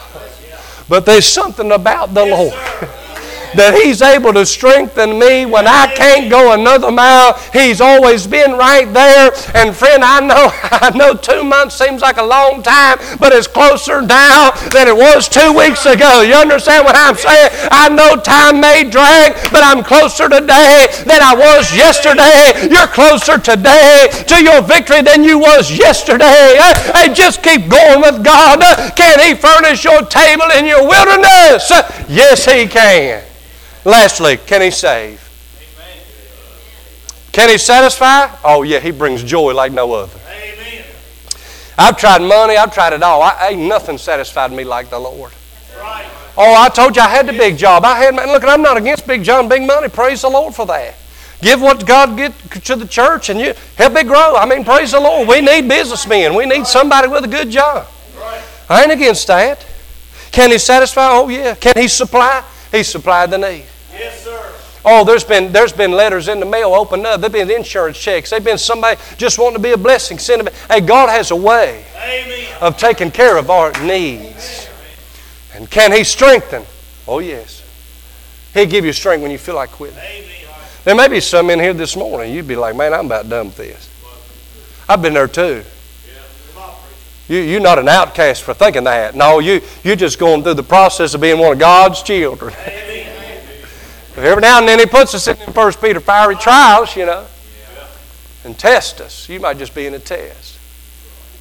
But 0.87 1.07
there's 1.07 1.25
something 1.25 1.71
about 1.71 2.13
the 2.13 2.23
Lord 2.23 2.53
that 3.57 3.73
He's 3.75 4.01
able 4.01 4.33
to 4.33 4.45
strengthen 4.45 5.19
me 5.19 5.45
when 5.45 5.67
I 5.67 5.91
can't 5.93 6.29
go 6.29 6.53
another 6.53 6.91
mile. 6.91 7.33
He's 7.51 7.81
always 7.81 8.25
been 8.25 8.53
right 8.53 8.85
there. 8.93 9.33
And 9.53 9.75
friend, 9.75 10.03
I 10.03 10.21
know, 10.21 10.49
I 10.63 10.95
know 10.95 11.13
two 11.13 11.43
months 11.43 11.75
seems 11.75 12.01
like 12.01 12.17
a 12.17 12.23
long 12.23 12.63
time, 12.63 12.97
but 13.19 13.33
it's 13.33 13.47
closer 13.47 14.01
now 14.01 14.51
than 14.71 14.87
it 14.87 14.95
was 14.95 15.27
two 15.27 15.53
weeks 15.53 15.85
ago. 15.85 16.21
You 16.21 16.35
understand 16.35 16.85
what 16.85 16.95
I'm 16.95 17.15
saying? 17.15 17.49
I 17.71 17.89
know 17.89 18.15
time 18.15 18.61
may 18.61 18.85
drag, 18.89 19.33
but 19.51 19.65
I'm 19.65 19.83
closer 19.83 20.29
today 20.29 20.87
than 21.05 21.21
I 21.21 21.33
was 21.33 21.73
yesterday. 21.75 22.69
You're 22.69 22.87
closer 22.87 23.37
today 23.37 24.07
to 24.27 24.43
your 24.43 24.61
victory 24.61 25.01
than 25.01 25.23
you 25.23 25.39
was 25.39 25.71
yesterday. 25.71 26.61
Hey, 26.93 27.13
just 27.13 27.41
keep 27.41 27.69
going 27.69 28.01
with 28.01 28.23
God. 28.23 28.61
Can 28.95 29.19
He 29.19 29.33
furnish 29.33 29.83
your 29.83 30.03
table 30.05 30.45
in 30.55 30.65
your 30.65 30.87
wilderness? 30.87 31.71
Yes, 32.07 32.45
He 32.45 32.67
can. 32.67 33.23
Lastly, 33.87 34.35
can 34.35 34.61
He 34.61 34.69
save? 34.69 35.23
Can 37.31 37.47
He 37.47 37.57
satisfy? 37.57 38.29
Oh, 38.43 38.63
yeah, 38.63 38.81
He 38.81 38.91
brings 38.91 39.23
joy 39.23 39.53
like 39.53 39.71
no 39.71 39.93
other. 39.93 40.19
Amen. 40.27 40.83
I've 41.77 41.97
tried 41.97 42.21
money, 42.21 42.57
I've 42.57 42.73
tried 42.73 42.91
it 42.91 43.01
all. 43.01 43.21
I, 43.21 43.51
ain't 43.51 43.61
nothing 43.61 43.97
satisfied 43.97 44.51
me 44.51 44.65
like 44.65 44.89
the 44.89 44.99
Lord. 44.99 45.31
Right. 45.79 46.05
Oh, 46.35 46.53
I 46.53 46.67
told 46.67 46.97
you 46.97 47.01
I 47.01 47.07
had 47.07 47.27
the 47.27 47.31
big 47.31 47.57
job. 47.57 47.85
I 47.85 47.97
had, 47.97 48.13
look, 48.13 48.43
I'm 48.43 48.61
not 48.61 48.75
against 48.75 49.07
big 49.07 49.23
job, 49.23 49.47
big 49.47 49.65
money. 49.65 49.87
Praise 49.87 50.21
the 50.21 50.29
Lord 50.29 50.53
for 50.53 50.65
that. 50.65 50.95
Give 51.41 51.61
what 51.61 51.85
God 51.85 52.17
get 52.17 52.37
to 52.65 52.75
the 52.75 52.87
church 52.87 53.29
and 53.29 53.39
you 53.39 53.53
help 53.77 53.95
it 53.95 54.07
grow. 54.07 54.35
I 54.35 54.45
mean, 54.45 54.65
praise 54.65 54.91
the 54.91 54.99
Lord. 54.99 55.29
We 55.29 55.39
need 55.39 55.69
businessmen. 55.69 56.35
We 56.35 56.45
need 56.45 56.67
somebody 56.67 57.07
with 57.07 57.23
a 57.23 57.27
good 57.29 57.49
job. 57.49 57.87
I 58.69 58.83
ain't 58.83 58.91
against 58.91 59.27
that. 59.27 59.65
Can 60.33 60.51
He 60.51 60.57
satisfy? 60.57 61.07
Oh, 61.09 61.29
yeah. 61.29 61.55
Can 61.55 61.73
He 61.77 61.87
supply? 61.87 62.43
He 62.69 62.83
supplied 62.83 63.31
the 63.31 63.37
need. 63.37 63.63
Yes, 63.97 64.23
sir. 64.23 64.53
Oh, 64.85 65.03
there's 65.03 65.23
been 65.23 65.51
there's 65.51 65.73
been 65.73 65.91
letters 65.91 66.27
in 66.27 66.39
the 66.39 66.45
mail 66.45 66.73
opened 66.73 67.05
up. 67.05 67.19
There've 67.19 67.33
been 67.33 67.51
insurance 67.51 67.97
checks. 67.97 68.29
They've 68.29 68.43
been 68.43 68.57
somebody 68.57 68.99
just 69.17 69.37
wanting 69.37 69.57
to 69.57 69.63
be 69.63 69.71
a 69.71 69.77
blessing. 69.77 70.17
Send 70.17 70.45
them. 70.45 70.53
Hey, 70.69 70.81
God 70.81 71.09
has 71.09 71.31
a 71.31 71.35
way 71.35 71.83
Amen. 71.97 72.55
of 72.61 72.77
taking 72.77 73.11
care 73.11 73.37
of 73.37 73.49
our 73.49 73.71
needs. 73.83 74.69
And 75.53 75.69
can 75.69 75.91
He 75.91 76.03
strengthen? 76.03 76.63
Oh 77.07 77.19
yes. 77.19 77.63
He'll 78.53 78.65
give 78.65 78.85
you 78.85 78.93
strength 78.93 79.21
when 79.21 79.31
you 79.31 79.37
feel 79.37 79.55
like 79.55 79.71
quitting. 79.71 79.97
Amen. 79.97 80.23
There 80.85 80.95
may 80.95 81.09
be 81.09 81.19
some 81.19 81.49
in 81.49 81.59
here 81.59 81.73
this 81.73 81.97
morning. 81.97 82.33
You'd 82.33 82.47
be 82.47 82.55
like, 82.55 82.73
man, 82.73 82.93
I'm 82.93 83.07
about 83.07 83.27
done 83.27 83.47
with 83.47 83.57
this. 83.57 83.89
I've 84.87 85.01
been 85.01 85.13
there 85.13 85.27
too. 85.27 85.63
You, 87.27 87.39
you're 87.39 87.59
not 87.59 87.77
an 87.77 87.89
outcast 87.89 88.43
for 88.43 88.53
thinking 88.53 88.85
that. 88.85 89.13
No, 89.13 89.39
you, 89.39 89.61
you're 89.83 89.97
just 89.97 90.17
going 90.17 90.43
through 90.43 90.53
the 90.53 90.63
process 90.63 91.13
of 91.13 91.19
being 91.19 91.39
one 91.39 91.51
of 91.51 91.59
God's 91.59 92.01
children. 92.01 92.53
Every 94.17 94.41
now 94.41 94.57
and 94.57 94.67
then 94.67 94.79
He 94.79 94.87
puts 94.87 95.13
us 95.13 95.27
in 95.27 95.35
First 95.53 95.79
Peter 95.79 95.99
fiery 95.99 96.35
trials, 96.35 96.95
you 96.95 97.05
know, 97.05 97.25
and 98.43 98.57
test 98.57 98.99
us. 98.99 99.29
You 99.29 99.39
might 99.39 99.59
just 99.59 99.75
be 99.75 99.85
in 99.85 99.93
a 99.93 99.99
test. 99.99 100.57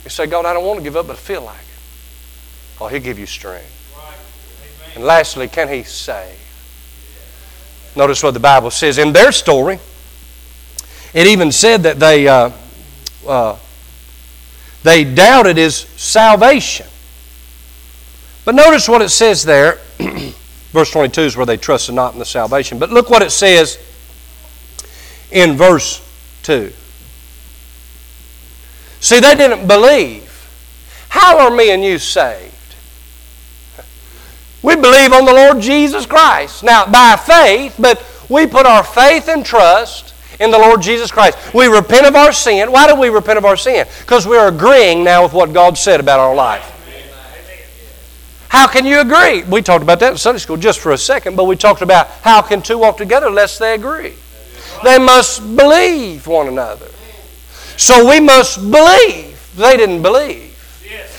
You 0.04 0.10
say, 0.10 0.26
God, 0.26 0.44
I 0.44 0.52
don't 0.52 0.64
want 0.64 0.78
to 0.78 0.84
give 0.84 0.94
up, 0.94 1.06
but 1.06 1.14
I 1.14 1.18
feel 1.18 1.42
like 1.42 1.56
it. 1.56 2.80
Oh, 2.80 2.88
He'll 2.88 3.00
give 3.00 3.18
you 3.18 3.24
strength. 3.26 3.72
And 4.94 5.04
lastly, 5.04 5.48
can 5.48 5.68
He 5.68 5.84
save? 5.84 6.38
Notice 7.96 8.22
what 8.22 8.34
the 8.34 8.40
Bible 8.40 8.70
says 8.70 8.98
in 8.98 9.12
their 9.14 9.32
story. 9.32 9.78
It 11.14 11.26
even 11.26 11.50
said 11.50 11.82
that 11.84 11.98
they 11.98 12.28
uh, 12.28 12.50
uh, 13.26 13.58
they 14.82 15.02
doubted 15.02 15.56
His 15.56 15.76
salvation. 15.76 16.86
But 18.44 18.54
notice 18.54 18.86
what 18.86 19.00
it 19.00 19.08
says 19.08 19.44
there. 19.44 19.78
Verse 20.76 20.90
22 20.90 21.22
is 21.22 21.36
where 21.38 21.46
they 21.46 21.56
trusted 21.56 21.94
not 21.94 22.12
in 22.12 22.18
the 22.18 22.26
salvation. 22.26 22.78
But 22.78 22.90
look 22.90 23.08
what 23.08 23.22
it 23.22 23.30
says 23.30 23.78
in 25.30 25.56
verse 25.56 26.06
2. 26.42 26.70
See, 29.00 29.18
they 29.18 29.34
didn't 29.36 29.66
believe. 29.66 30.30
How 31.08 31.38
are 31.38 31.50
me 31.50 31.70
and 31.70 31.82
you 31.82 31.98
saved? 31.98 32.52
We 34.60 34.76
believe 34.76 35.14
on 35.14 35.24
the 35.24 35.32
Lord 35.32 35.62
Jesus 35.62 36.04
Christ. 36.04 36.62
Now, 36.62 36.84
by 36.84 37.16
faith, 37.16 37.76
but 37.78 38.04
we 38.28 38.46
put 38.46 38.66
our 38.66 38.84
faith 38.84 39.30
and 39.30 39.46
trust 39.46 40.12
in 40.40 40.50
the 40.50 40.58
Lord 40.58 40.82
Jesus 40.82 41.10
Christ. 41.10 41.54
We 41.54 41.68
repent 41.68 42.04
of 42.04 42.14
our 42.16 42.34
sin. 42.34 42.70
Why 42.70 42.86
do 42.86 43.00
we 43.00 43.08
repent 43.08 43.38
of 43.38 43.46
our 43.46 43.56
sin? 43.56 43.86
Because 44.00 44.26
we're 44.26 44.48
agreeing 44.48 45.04
now 45.04 45.22
with 45.22 45.32
what 45.32 45.54
God 45.54 45.78
said 45.78 46.00
about 46.00 46.20
our 46.20 46.34
life. 46.34 46.74
How 48.56 48.66
can 48.66 48.86
you 48.86 49.00
agree? 49.00 49.42
We 49.42 49.60
talked 49.60 49.82
about 49.82 50.00
that 50.00 50.12
in 50.12 50.16
Sunday 50.16 50.38
school 50.38 50.56
just 50.56 50.80
for 50.80 50.92
a 50.92 50.96
second, 50.96 51.36
but 51.36 51.44
we 51.44 51.56
talked 51.56 51.82
about 51.82 52.08
how 52.22 52.40
can 52.40 52.62
two 52.62 52.78
walk 52.78 52.96
together 52.96 53.26
unless 53.26 53.58
they 53.58 53.74
agree. 53.74 54.14
They 54.82 54.98
must 54.98 55.40
believe 55.54 56.26
one 56.26 56.48
another. 56.48 56.86
So 57.76 58.08
we 58.08 58.18
must 58.18 58.58
believe. 58.70 59.38
They 59.56 59.76
didn't 59.76 60.00
believe. 60.00 60.56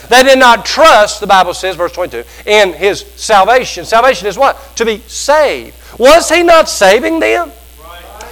They 0.09 0.23
did 0.23 0.39
not 0.39 0.65
trust, 0.65 1.19
the 1.19 1.27
Bible 1.27 1.53
says, 1.53 1.75
verse 1.75 1.91
22, 1.91 2.23
in 2.47 2.73
his 2.73 3.01
salvation. 3.17 3.85
Salvation 3.85 4.27
is 4.27 4.35
what? 4.35 4.75
To 4.77 4.83
be 4.83 4.97
saved. 5.01 5.75
Was 5.99 6.29
he 6.29 6.41
not 6.41 6.67
saving 6.67 7.19
them? 7.19 7.51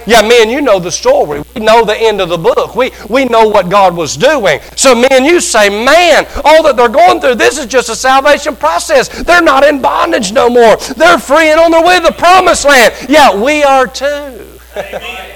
Yeah, 0.06 0.22
me 0.22 0.42
and 0.42 0.50
you 0.50 0.60
know 0.60 0.78
the 0.78 0.90
story. 0.90 1.42
We 1.54 1.60
know 1.62 1.84
the 1.84 1.96
end 1.96 2.20
of 2.20 2.28
the 2.28 2.38
book. 2.38 2.76
We, 2.76 2.92
we 3.10 3.24
know 3.24 3.48
what 3.48 3.68
God 3.68 3.96
was 3.96 4.16
doing. 4.16 4.60
So 4.76 4.94
me 4.94 5.08
and 5.10 5.26
you 5.26 5.40
say, 5.40 5.68
man, 5.68 6.26
all 6.44 6.62
that 6.62 6.76
they're 6.76 6.88
going 6.88 7.20
through, 7.20 7.34
this 7.36 7.58
is 7.58 7.66
just 7.66 7.88
a 7.88 7.96
salvation 7.96 8.56
process. 8.56 9.08
They're 9.24 9.42
not 9.42 9.64
in 9.64 9.82
bondage 9.82 10.32
no 10.32 10.48
more. 10.48 10.76
They're 10.76 11.18
free 11.18 11.50
and 11.50 11.60
on 11.60 11.70
their 11.70 11.84
way 11.84 11.98
to 11.98 12.06
the 12.06 12.12
promised 12.12 12.64
land. 12.64 12.94
Yeah, 13.08 13.34
we 13.40 13.62
are 13.62 13.86
too. 13.86 15.32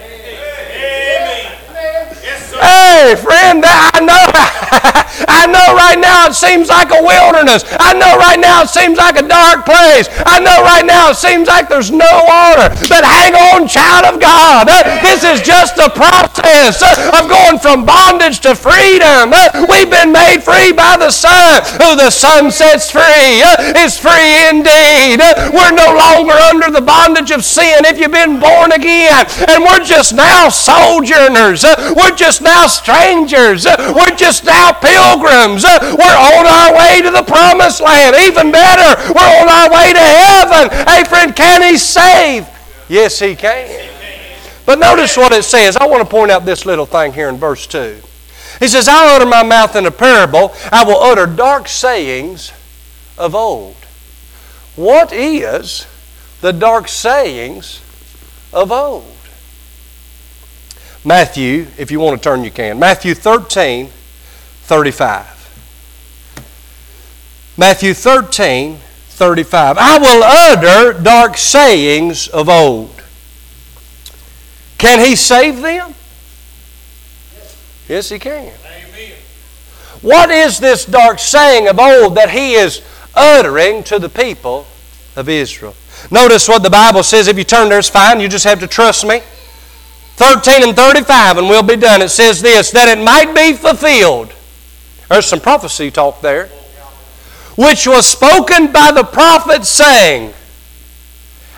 Hey, 2.61 3.17
friend, 3.17 3.65
I 3.65 4.01
know, 4.05 4.25
I 5.29 5.49
know 5.49 5.73
right 5.73 5.97
now 5.97 6.29
it 6.29 6.37
seems 6.37 6.69
like 6.69 6.93
a 6.93 7.01
wilderness. 7.01 7.65
I 7.81 7.97
know 7.97 8.21
right 8.21 8.39
now 8.39 8.63
it 8.63 8.69
seems 8.69 8.99
like 8.99 9.17
a 9.17 9.25
dark 9.25 9.65
place. 9.65 10.09
I 10.29 10.41
know 10.41 10.61
right 10.61 10.85
now 10.85 11.11
it 11.11 11.17
seems 11.17 11.49
like 11.49 11.69
there's 11.69 11.91
no 11.91 12.13
water. 12.29 12.69
But 12.93 13.05
hang 13.09 13.33
on, 13.33 13.69
child 13.69 14.05
of 14.13 14.21
God. 14.21 14.69
This 15.01 15.25
is 15.25 15.41
just 15.41 15.81
a 15.81 15.89
process 15.89 16.85
uh, 16.85 17.17
of 17.17 17.33
going 17.33 17.59
from 17.59 17.89
bondage 17.89 18.41
to 18.45 18.55
freedom. 18.55 19.33
We've 19.65 19.91
been 19.91 20.13
made 20.13 20.45
free 20.45 20.73
by 20.77 21.01
the 21.01 21.11
Son. 21.11 21.65
Who 21.81 21.97
the 21.97 22.11
Son 22.11 22.51
sets 22.51 22.91
free 22.91 23.41
uh, 23.41 23.81
is 23.81 23.97
free 23.97 24.49
indeed. 24.53 25.25
We're 25.57 25.73
no 25.73 25.97
longer 25.97 26.37
under 26.53 26.69
the 26.71 26.85
bondage 26.85 27.31
of 27.31 27.45
sin 27.45 27.89
if 27.89 27.99
you've 27.99 28.13
been 28.13 28.41
born 28.41 28.73
again. 28.73 29.25
And 29.49 29.65
we're 29.65 29.85
just 29.85 30.13
now 30.13 30.49
sojourners. 30.49 31.65
Uh, 31.65 31.95
we're 31.97 32.15
just 32.15 32.43
now 32.43 32.50
strangers. 32.69 33.65
We're 33.67 34.17
just 34.17 34.45
now 34.45 34.73
pilgrims. 34.73 35.65
We're 35.65 36.19
on 36.19 36.47
our 36.47 36.75
way 36.77 37.03
to 37.03 37.11
the 37.11 37.25
promised 37.27 37.81
land. 37.81 38.17
Even 38.23 38.53
better, 38.53 39.13
we're 39.13 39.41
on 39.41 39.49
our 39.49 39.71
way 39.71 39.93
to 39.93 39.99
heaven. 39.99 40.71
Hey, 40.87 41.05
friend, 41.05 41.35
can 41.35 41.63
He 41.63 41.79
save? 41.79 42.47
Yes, 42.89 43.19
He 43.19 43.35
can. 43.35 43.89
But 44.67 44.79
notice 44.79 45.17
what 45.17 45.33
it 45.33 45.45
says. 45.45 45.77
I 45.77 45.87
want 45.87 46.03
to 46.03 46.09
point 46.09 46.31
out 46.31 46.45
this 46.45 46.65
little 46.67 46.87
thing 46.87 47.13
here 47.13 47.29
in 47.29 47.37
verse 47.37 47.67
2. 47.67 48.01
He 48.61 48.69
says, 48.69 48.89
I 48.89 49.17
utter 49.17 49.27
my 49.27 49.43
mouth 49.43 49.75
in 49.75 49.87
a 49.87 49.91
parable. 49.91 50.55
I 50.71 50.85
will 50.85 50.99
utter 50.99 51.27
dark 51.27 51.67
sayings 51.67 52.53
of 53.17 53.35
old. 53.35 53.75
What 54.77 55.13
is 55.13 55.87
the 56.41 56.53
dark 56.53 56.89
sayings 56.89 57.81
of 58.53 58.71
old? 58.71 59.17
Matthew, 61.05 61.67
if 61.79 61.91
you 61.91 61.99
want 62.01 62.23
to 62.23 62.29
turn, 62.29 62.45
you 62.45 62.51
can. 62.51 62.79
Matthew 62.79 63.15
13, 63.15 63.89
35. 63.89 65.37
Matthew 67.57 67.95
13, 67.95 68.77
35. 68.77 69.79
I 69.79 69.99
will 69.99 70.23
utter 70.23 71.03
dark 71.03 71.37
sayings 71.37 72.29
of 72.29 72.49
old. 72.49 73.03
Can 74.79 75.05
he 75.05 75.17
save 75.17 75.61
them? 75.61 75.95
Yes, 77.89 78.09
he 78.09 78.19
can. 78.19 78.53
Amen. 78.65 79.13
What 80.01 80.31
is 80.31 80.59
this 80.59 80.85
dark 80.85 81.19
saying 81.19 81.69
of 81.69 81.79
old 81.79 82.15
that 82.15 82.31
he 82.31 82.55
is 82.55 82.83
uttering 83.15 83.83
to 83.85 83.99
the 83.99 84.09
people 84.09 84.67
of 85.17 85.29
Israel? 85.29 85.75
Notice 86.11 86.49
what 86.49 86.63
the 86.63 86.71
Bible 86.71 87.03
says. 87.03 87.29
If 87.29 87.37
you 87.37 87.45
turn 87.45 87.69
there, 87.69 87.79
it's 87.79 87.89
fine. 87.89 88.21
You 88.21 88.29
just 88.29 88.45
have 88.45 88.61
to 88.61 88.67
trust 88.67 89.05
me. 89.05 89.21
13 90.21 90.63
and 90.63 90.77
35, 90.77 91.39
and 91.39 91.49
we'll 91.49 91.63
be 91.63 91.77
done. 91.77 92.03
It 92.03 92.11
says 92.11 92.43
this 92.43 92.71
that 92.73 92.91
it 92.91 93.03
might 93.03 93.35
be 93.35 93.55
fulfilled. 93.55 94.35
There's 95.09 95.25
some 95.25 95.41
prophecy 95.41 95.91
talk 95.91 96.21
there. 96.21 96.49
Which 97.57 97.87
was 97.87 98.07
spoken 98.07 98.71
by 98.71 98.93
the 98.93 99.03
prophet, 99.03 99.65
saying, 99.65 100.35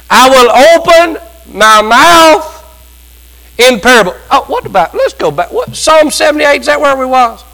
I 0.08 0.30
will 0.30 0.48
open 0.78 1.20
my 1.52 1.82
mouth 1.82 2.48
in 3.58 3.80
parable. 3.80 4.14
Oh, 4.30 4.44
what 4.46 4.64
about? 4.64 4.94
Let's 4.94 5.14
go 5.14 5.32
back. 5.32 5.52
What 5.52 5.74
Psalm 5.74 6.12
78, 6.12 6.60
is 6.60 6.66
that 6.66 6.80
where 6.80 6.96
we 6.96 7.04
was? 7.04 7.44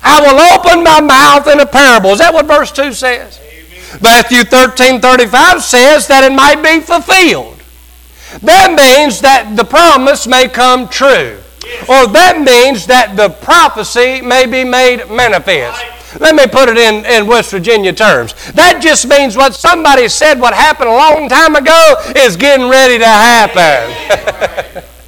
I 0.00 0.20
will 0.20 0.38
open 0.54 0.84
my 0.84 1.00
mouth 1.00 1.48
in 1.48 1.58
a 1.58 1.66
parable. 1.66 2.10
Is 2.10 2.20
that 2.20 2.32
what 2.32 2.46
verse 2.46 2.70
2 2.70 2.92
says? 2.92 3.40
Amen. 3.40 4.00
Matthew 4.00 4.44
13, 4.44 5.00
35 5.00 5.60
says 5.60 6.06
that 6.06 6.22
it 6.22 6.32
might 6.32 6.62
be 6.62 6.78
fulfilled. 6.78 7.57
That 8.42 8.74
means 8.76 9.20
that 9.20 9.56
the 9.56 9.64
promise 9.64 10.26
may 10.26 10.48
come 10.48 10.88
true. 10.88 11.38
Or 11.88 12.06
that 12.08 12.40
means 12.40 12.86
that 12.86 13.16
the 13.16 13.28
prophecy 13.28 14.20
may 14.20 14.46
be 14.46 14.64
made 14.64 15.08
manifest. 15.10 15.84
Let 16.20 16.34
me 16.34 16.46
put 16.46 16.68
it 16.68 16.78
in, 16.78 17.04
in 17.04 17.26
West 17.26 17.50
Virginia 17.50 17.92
terms. 17.92 18.34
That 18.52 18.80
just 18.82 19.06
means 19.06 19.36
what 19.36 19.54
somebody 19.54 20.08
said 20.08 20.40
what 20.40 20.54
happened 20.54 20.88
a 20.88 20.96
long 20.96 21.28
time 21.28 21.54
ago 21.56 21.96
is 22.16 22.36
getting 22.36 22.68
ready 22.68 22.98
to 22.98 23.06
happen. 23.06 24.84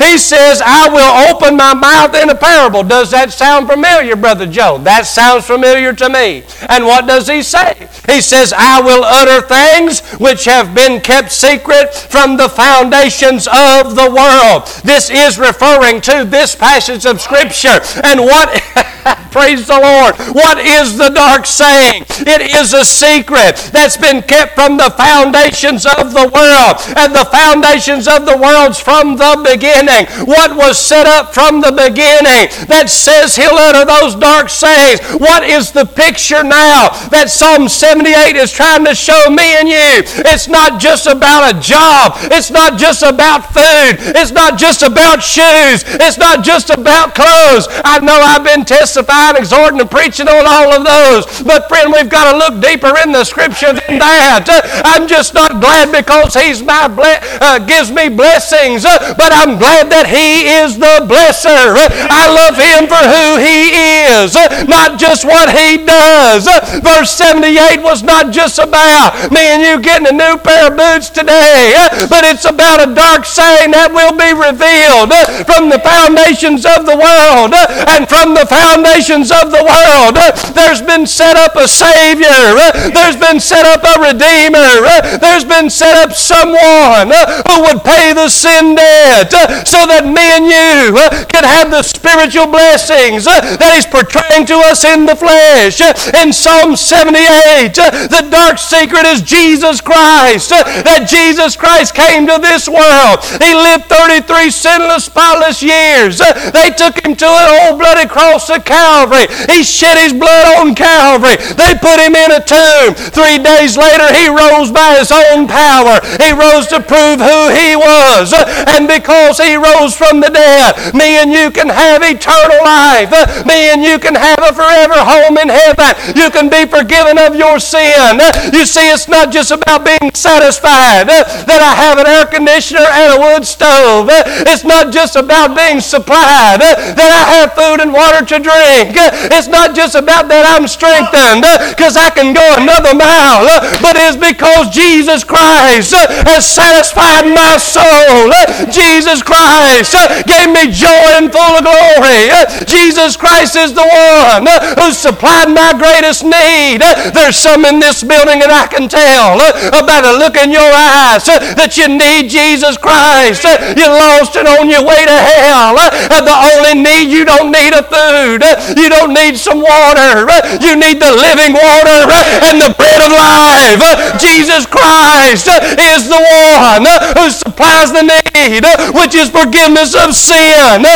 He 0.00 0.16
says, 0.16 0.62
I 0.64 0.88
will 0.88 1.28
open 1.28 1.58
my 1.58 1.74
mouth 1.74 2.14
in 2.14 2.30
a 2.30 2.34
parable. 2.34 2.82
Does 2.82 3.10
that 3.10 3.34
sound 3.34 3.68
familiar, 3.68 4.16
Brother 4.16 4.46
Joe? 4.46 4.78
That 4.78 5.04
sounds 5.04 5.44
familiar 5.44 5.92
to 5.92 6.08
me. 6.08 6.42
And 6.70 6.86
what 6.86 7.06
does 7.06 7.28
he 7.28 7.42
say? 7.42 7.86
He 8.10 8.20
says, 8.20 8.52
I 8.56 8.80
will 8.80 9.04
utter 9.04 9.46
things 9.46 10.00
which 10.18 10.44
have 10.44 10.74
been 10.74 11.00
kept 11.00 11.30
secret 11.30 11.94
from 11.94 12.36
the 12.36 12.48
foundations 12.48 13.46
of 13.46 13.94
the 13.94 14.10
world. 14.10 14.66
This 14.84 15.10
is 15.10 15.38
referring 15.38 16.00
to 16.02 16.24
this 16.24 16.54
passage 16.54 17.06
of 17.06 17.20
Scripture. 17.20 17.80
And 18.02 18.20
what, 18.20 18.50
praise 19.30 19.66
the 19.66 19.78
Lord, 19.78 20.16
what 20.34 20.58
is 20.58 20.96
the 20.96 21.10
dark 21.10 21.46
saying? 21.46 22.04
It 22.26 22.54
is 22.54 22.74
a 22.74 22.84
secret 22.84 23.56
that's 23.72 23.96
been 23.96 24.22
kept 24.22 24.54
from 24.54 24.76
the 24.76 24.90
foundations 24.90 25.86
of 25.86 26.12
the 26.12 26.28
world. 26.34 26.76
And 26.96 27.14
the 27.14 27.28
foundations 27.30 28.08
of 28.08 28.26
the 28.26 28.36
world's 28.36 28.80
from 28.80 29.16
the 29.16 29.40
beginning 29.44 30.06
what 30.26 30.56
was 30.56 30.78
set 30.78 31.06
up 31.06 31.32
from 31.34 31.60
the 31.60 31.72
beginning 31.72 32.50
that 32.66 32.86
says 32.88 33.36
he'll 33.36 33.54
utter 33.54 33.84
those 33.84 34.14
dark 34.14 34.48
sayings. 34.48 35.00
What 35.20 35.44
is 35.44 35.72
the 35.72 35.84
picture 35.84 36.42
now 36.42 36.90
that 37.10 37.30
Psalm 37.30 37.68
78 38.00 38.36
is 38.36 38.50
trying 38.50 38.84
to 38.86 38.94
show 38.94 39.28
me 39.28 39.60
and 39.60 39.68
you? 39.68 40.00
It's 40.32 40.48
not 40.48 40.80
just 40.80 41.06
about 41.06 41.52
a 41.52 41.60
job. 41.60 42.16
It's 42.32 42.50
not 42.50 42.78
just 42.78 43.02
about 43.02 43.52
food. 43.52 44.00
It's 44.16 44.32
not 44.32 44.58
just 44.58 44.80
about 44.80 45.22
shoes. 45.22 45.84
It's 45.84 46.16
not 46.16 46.42
just 46.42 46.70
about 46.70 47.14
clothes. 47.14 47.68
I 47.84 48.00
know 48.00 48.16
I've 48.16 48.42
been 48.42 48.64
testifying, 48.64 49.36
exhorting, 49.36 49.80
and 49.80 49.90
preaching 49.90 50.28
on 50.28 50.48
all 50.48 50.72
of 50.72 50.80
those. 50.80 51.42
But 51.42 51.68
friend, 51.68 51.92
we've 51.92 52.08
got 52.08 52.32
to 52.32 52.38
look 52.40 52.64
deeper 52.64 52.96
in 53.04 53.12
the 53.12 53.24
scripture 53.24 53.76
than 53.76 54.00
that. 54.00 54.48
I'm 54.84 55.06
just 55.06 55.34
not 55.34 55.60
glad 55.60 55.92
because 55.92 56.32
he's 56.32 56.62
my 56.62 56.88
ble- 56.88 57.20
uh, 57.44 57.58
gives 57.58 57.92
me 57.92 58.08
blessings, 58.08 58.86
uh, 58.86 59.12
but 59.20 59.28
I'm 59.28 59.58
glad 59.60 59.92
that 59.92 60.08
He 60.08 60.48
is 60.48 60.80
the 60.80 61.04
blesser. 61.04 61.76
I 62.08 62.32
love 62.32 62.56
Him 62.56 62.88
for 62.88 63.04
who 63.04 63.36
He 63.44 63.76
is, 64.08 64.32
not 64.64 64.98
just 64.98 65.26
what 65.26 65.52
He 65.52 65.84
does. 65.84 66.48
Verse 66.80 67.10
78 67.12 67.89
was 67.90 68.06
not 68.06 68.30
just 68.30 68.62
about 68.62 69.34
me 69.34 69.42
and 69.50 69.58
you 69.58 69.82
getting 69.82 70.06
a 70.06 70.14
new 70.14 70.38
pair 70.38 70.70
of 70.70 70.78
boots 70.78 71.10
today, 71.10 71.74
eh? 71.74 72.06
but 72.06 72.22
it's 72.22 72.46
about 72.46 72.78
a 72.78 72.94
dark 72.94 73.26
saying 73.26 73.74
that 73.74 73.90
will 73.90 74.14
be 74.14 74.30
revealed 74.30 75.10
eh? 75.10 75.42
from 75.42 75.66
the 75.66 75.82
foundations 75.82 76.62
of 76.62 76.86
the 76.86 76.94
world. 76.94 77.50
Eh? 77.50 77.66
And 77.90 78.06
from 78.06 78.38
the 78.38 78.46
foundations 78.46 79.34
of 79.34 79.50
the 79.50 79.58
world, 79.66 80.14
there's 80.54 80.78
been 80.78 81.02
set 81.02 81.34
up 81.34 81.58
a 81.58 81.66
Savior. 81.66 82.54
There's 82.94 83.18
been 83.18 83.42
set 83.42 83.66
up 83.66 83.82
a 83.82 83.98
Redeemer. 83.98 84.86
There's 85.18 85.44
been 85.44 85.66
set 85.66 85.98
up 85.98 86.14
someone 86.14 87.10
who 87.10 87.56
would 87.66 87.82
pay 87.82 88.14
the 88.14 88.30
sin 88.30 88.78
debt 88.78 89.34
so 89.66 89.82
that 89.90 90.06
me 90.06 90.38
and 90.38 90.46
you 90.46 90.94
can 91.26 91.42
have 91.42 91.74
the 91.74 91.82
spiritual 91.82 92.46
blessings 92.46 93.26
that 93.26 93.74
He's 93.74 93.86
portraying 93.86 94.46
to 94.46 94.62
us 94.70 94.86
in 94.86 95.10
the 95.10 95.18
flesh. 95.18 95.82
In 96.14 96.30
Psalm 96.30 96.78
78, 96.78 97.69
uh, 97.78 98.08
the 98.08 98.28
dark 98.30 98.58
secret 98.58 99.06
is 99.06 99.22
Jesus 99.22 99.80
Christ, 99.80 100.50
that 100.50 101.06
Jesus 101.08 101.56
Christ 101.56 101.94
came 101.94 102.26
to 102.26 102.38
this 102.40 102.68
world. 102.68 103.22
He 103.38 103.54
lived 103.54 103.86
33 103.86 104.50
sinless, 104.50 105.06
spotless 105.06 105.62
years. 105.62 106.18
They 106.18 106.70
took 106.74 107.04
Him 107.04 107.14
to 107.16 107.28
an 107.28 107.48
old 107.62 107.78
bloody 107.78 108.08
cross 108.08 108.50
of 108.50 108.64
Calvary. 108.64 109.26
He 109.46 109.62
shed 109.62 109.98
His 109.98 110.12
blood 110.12 110.58
on 110.58 110.74
Calvary. 110.74 111.36
They 111.54 111.76
put 111.78 112.00
Him 112.00 112.14
in 112.16 112.30
a 112.32 112.42
tomb. 112.42 112.94
Three 113.14 113.38
days 113.38 113.76
later, 113.76 114.08
He 114.14 114.28
rose 114.28 114.70
by 114.70 114.98
His 114.98 115.12
own 115.12 115.46
power. 115.46 116.00
He 116.18 116.32
rose 116.32 116.66
to 116.74 116.80
prove 116.80 117.20
who 117.20 117.40
He 117.54 117.76
was. 117.76 118.34
And 118.66 118.88
because 118.88 119.38
He 119.38 119.54
rose 119.56 119.94
from 119.94 120.20
the 120.20 120.30
dead. 120.30 120.94
Me 120.94 121.20
and 121.20 121.30
you 121.30 121.50
can 121.50 121.68
have 121.68 122.02
eternal 122.02 122.60
life. 122.64 123.10
Me 123.46 123.70
and 123.70 123.82
you 123.82 123.98
can 123.98 124.14
have 124.14 124.40
a 124.40 124.52
forever 124.52 124.98
home 124.98 125.38
in 125.38 125.48
heaven. 125.48 125.94
You 126.16 126.30
can 126.30 126.48
be 126.48 126.66
forgiven 126.66 127.18
of 127.18 127.36
your 127.36 127.59
sin. 127.60 128.18
You 128.52 128.66
see, 128.66 128.90
it's 128.90 129.08
not 129.08 129.30
just 129.30 129.50
about 129.50 129.84
being 129.84 130.10
satisfied 130.14 131.08
that 131.08 131.60
I 131.60 131.72
have 131.76 131.98
an 131.98 132.08
air 132.08 132.26
conditioner 132.26 132.84
and 132.84 133.14
a 133.14 133.18
wood 133.20 133.44
stove. 133.46 134.08
It's 134.48 134.64
not 134.64 134.92
just 134.92 135.16
about 135.16 135.56
being 135.56 135.80
supplied 135.80 136.60
that 136.60 137.10
I 137.12 137.22
have 137.38 137.54
food 137.54 137.80
and 137.80 137.92
water 137.92 138.24
to 138.24 138.36
drink. 138.40 138.96
It's 139.30 139.48
not 139.48 139.76
just 139.76 139.94
about 139.94 140.28
that 140.28 140.44
I'm 140.48 140.66
strengthened 140.66 141.44
because 141.76 141.96
I 141.96 142.10
can 142.10 142.32
go 142.32 142.44
another 142.56 142.96
mile, 142.96 143.46
but 143.84 143.94
it's 143.96 144.16
because 144.16 144.72
Jesus 144.72 145.22
Christ 145.24 145.94
has 146.26 146.46
satisfied 146.46 147.28
my 147.28 147.60
soul. 147.60 148.32
Jesus 148.72 149.22
Christ 149.22 149.94
gave 150.26 150.48
me 150.50 150.72
joy 150.72 151.20
and 151.20 151.28
full 151.32 151.60
of 151.60 151.64
glory. 151.66 152.32
Jesus 152.66 153.16
Christ 153.16 153.56
is 153.56 153.74
the 153.74 153.84
one 153.84 154.46
who 154.78 154.92
supplied 154.92 155.50
my 155.50 155.74
greatest 155.76 156.24
need. 156.24 156.82
There's 157.12 157.36
some 157.50 157.66
in 157.66 157.82
this 157.82 158.06
building 158.06 158.38
and 158.38 158.52
I 158.52 158.70
can 158.70 158.86
tell 158.86 159.42
uh, 159.42 159.74
about 159.74 160.06
a 160.06 160.14
look 160.14 160.38
in 160.38 160.54
your 160.54 160.70
eyes 160.70 161.26
uh, 161.26 161.42
that 161.58 161.74
you 161.74 161.90
need 161.90 162.30
Jesus 162.30 162.78
Christ. 162.78 163.42
Uh, 163.42 163.74
You're 163.74 163.90
lost 163.90 164.38
and 164.38 164.46
on 164.46 164.70
your 164.70 164.86
way 164.86 165.02
to 165.02 165.16
hell. 165.18 165.74
The 165.74 166.36
only 166.54 166.78
need, 166.78 167.10
you 167.10 167.26
don't 167.26 167.50
need 167.50 167.74
a 167.74 167.82
food. 167.82 168.46
You 168.78 168.86
don't 168.86 169.10
need 169.10 169.34
some 169.34 169.58
water. 169.58 170.30
You 170.62 170.78
need 170.78 171.02
the 171.02 171.10
living 171.10 171.58
water 171.58 172.06
and 172.46 172.62
the 172.62 172.70
bread 172.70 173.02
of 173.02 173.10
life. 173.10 173.82
Jesus 174.22 174.62
Christ 174.70 175.50
is 175.50 176.06
the 176.06 176.22
one 176.22 176.86
who 177.18 177.34
supplies 177.34 177.90
the 177.90 178.06
need, 178.06 178.62
which 178.94 179.18
is 179.18 179.26
forgiveness 179.26 179.98
of 179.98 180.14
sin. 180.14 180.86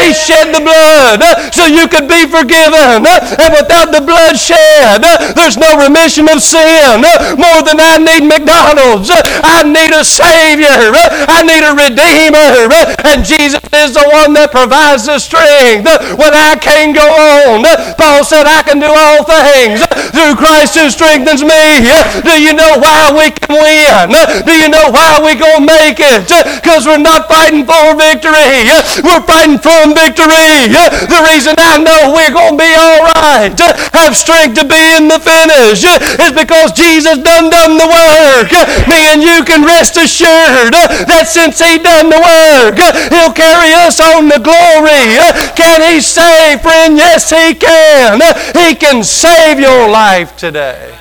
He 0.00 0.16
shed 0.16 0.56
the 0.56 0.64
blood 0.64 1.20
so 1.52 1.68
you 1.68 1.84
could 1.84 2.08
be 2.08 2.24
forgiven. 2.24 3.04
And 3.04 3.50
without 3.52 3.92
the 3.92 4.00
blood 4.00 4.40
shed, 4.40 5.04
there's 5.36 5.60
no 5.60 5.76
remission 5.76 5.97
of 6.06 6.38
sin. 6.38 7.02
More 7.34 7.60
than 7.66 7.82
I 7.82 7.98
need 7.98 8.22
McDonald's, 8.22 9.10
I 9.10 9.66
need 9.66 9.90
a 9.90 10.06
Savior. 10.06 10.94
I 11.26 11.42
need 11.42 11.66
a 11.66 11.74
Redeemer. 11.74 12.70
And 13.02 13.26
Jesus 13.26 13.58
is 13.74 13.98
the 13.98 14.06
one 14.06 14.32
that 14.38 14.54
provides 14.54 15.10
the 15.10 15.18
strength 15.18 15.90
when 16.14 16.32
I 16.32 16.54
can't 16.54 16.94
go 16.94 17.02
on. 17.02 17.66
Paul 17.98 18.22
said, 18.22 18.46
I 18.46 18.62
can 18.62 18.78
do 18.78 18.86
all 18.86 19.26
things 19.26 19.82
through 20.14 20.38
Christ 20.38 20.78
who 20.78 20.86
strengthens 20.86 21.42
me. 21.42 21.82
Do 22.22 22.38
you 22.38 22.54
know 22.54 22.78
why 22.78 23.10
we 23.10 23.34
can 23.34 23.58
win? 23.58 24.14
Do 24.46 24.54
you 24.54 24.70
know 24.70 24.94
why 24.94 25.18
we 25.18 25.34
going 25.34 25.66
to 25.66 25.72
make 25.82 25.98
it? 25.98 26.30
Because 26.62 26.86
we're 26.86 27.02
not 27.02 27.26
fighting 27.26 27.66
for 27.66 27.98
victory. 27.98 28.70
We're 29.02 29.26
fighting 29.26 29.58
from 29.58 29.98
victory. 29.98 30.70
The 30.70 31.20
reason 31.26 31.58
I 31.58 31.82
know 31.82 32.14
we're 32.14 32.30
going 32.30 32.54
to 32.54 32.62
be 32.62 32.72
all 32.78 33.02
right, 33.18 33.50
have 33.98 34.14
strength 34.14 34.54
to 34.62 34.64
be 34.64 34.78
in 34.94 35.10
the 35.10 35.18
finish, 35.18 35.82
is 36.20 36.32
because 36.32 36.72
Jesus 36.72 37.18
done 37.18 37.50
done 37.50 37.76
the 37.76 37.88
work. 37.88 38.50
Me 38.88 39.12
and 39.12 39.22
you 39.22 39.44
can 39.44 39.64
rest 39.64 39.96
assured 39.96 40.72
that 40.72 41.26
since 41.28 41.58
he 41.58 41.78
done 41.78 42.10
the 42.10 42.20
work, 42.20 42.76
he'll 43.10 43.32
carry 43.32 43.72
us 43.74 44.00
on 44.00 44.28
the 44.28 44.40
glory. 44.40 45.18
Can 45.56 45.80
he 45.92 46.00
save, 46.00 46.60
friend? 46.62 46.96
Yes, 46.96 47.30
he 47.30 47.54
can. 47.54 48.20
He 48.54 48.74
can 48.74 49.04
save 49.04 49.60
your 49.60 49.88
life 49.88 50.36
today. 50.36 50.94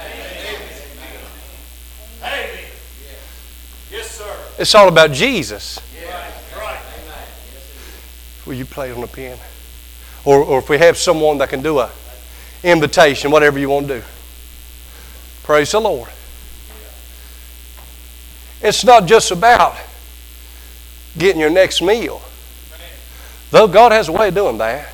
Yes, 3.91 4.11
sir. 4.11 4.35
It's 4.59 4.73
all 4.75 4.87
about 4.87 5.11
Jesus. 5.11 5.79
Will 8.45 8.53
you 8.53 8.65
play 8.65 8.91
on 8.91 9.01
the 9.01 9.07
pen? 9.07 9.37
Or, 10.23 10.41
or 10.41 10.59
if 10.59 10.69
we 10.69 10.77
have 10.77 10.97
someone 10.97 11.37
that 11.39 11.49
can 11.49 11.61
do 11.61 11.79
a 11.79 11.91
invitation, 12.63 13.29
whatever 13.29 13.59
you 13.59 13.69
want 13.69 13.87
to 13.87 13.99
do. 13.99 14.05
Praise 15.47 15.71
the 15.71 15.79
Lord. 15.79 16.09
It's 18.61 18.83
not 18.83 19.05
just 19.05 19.31
about 19.31 19.77
getting 21.17 21.39
your 21.39 21.49
next 21.49 21.81
meal. 21.81 22.21
Though 23.51 23.69
God 23.69 23.93
has 23.93 24.09
a 24.09 24.11
way 24.11 24.27
of 24.27 24.35
doing 24.35 24.57
that. 24.57 24.89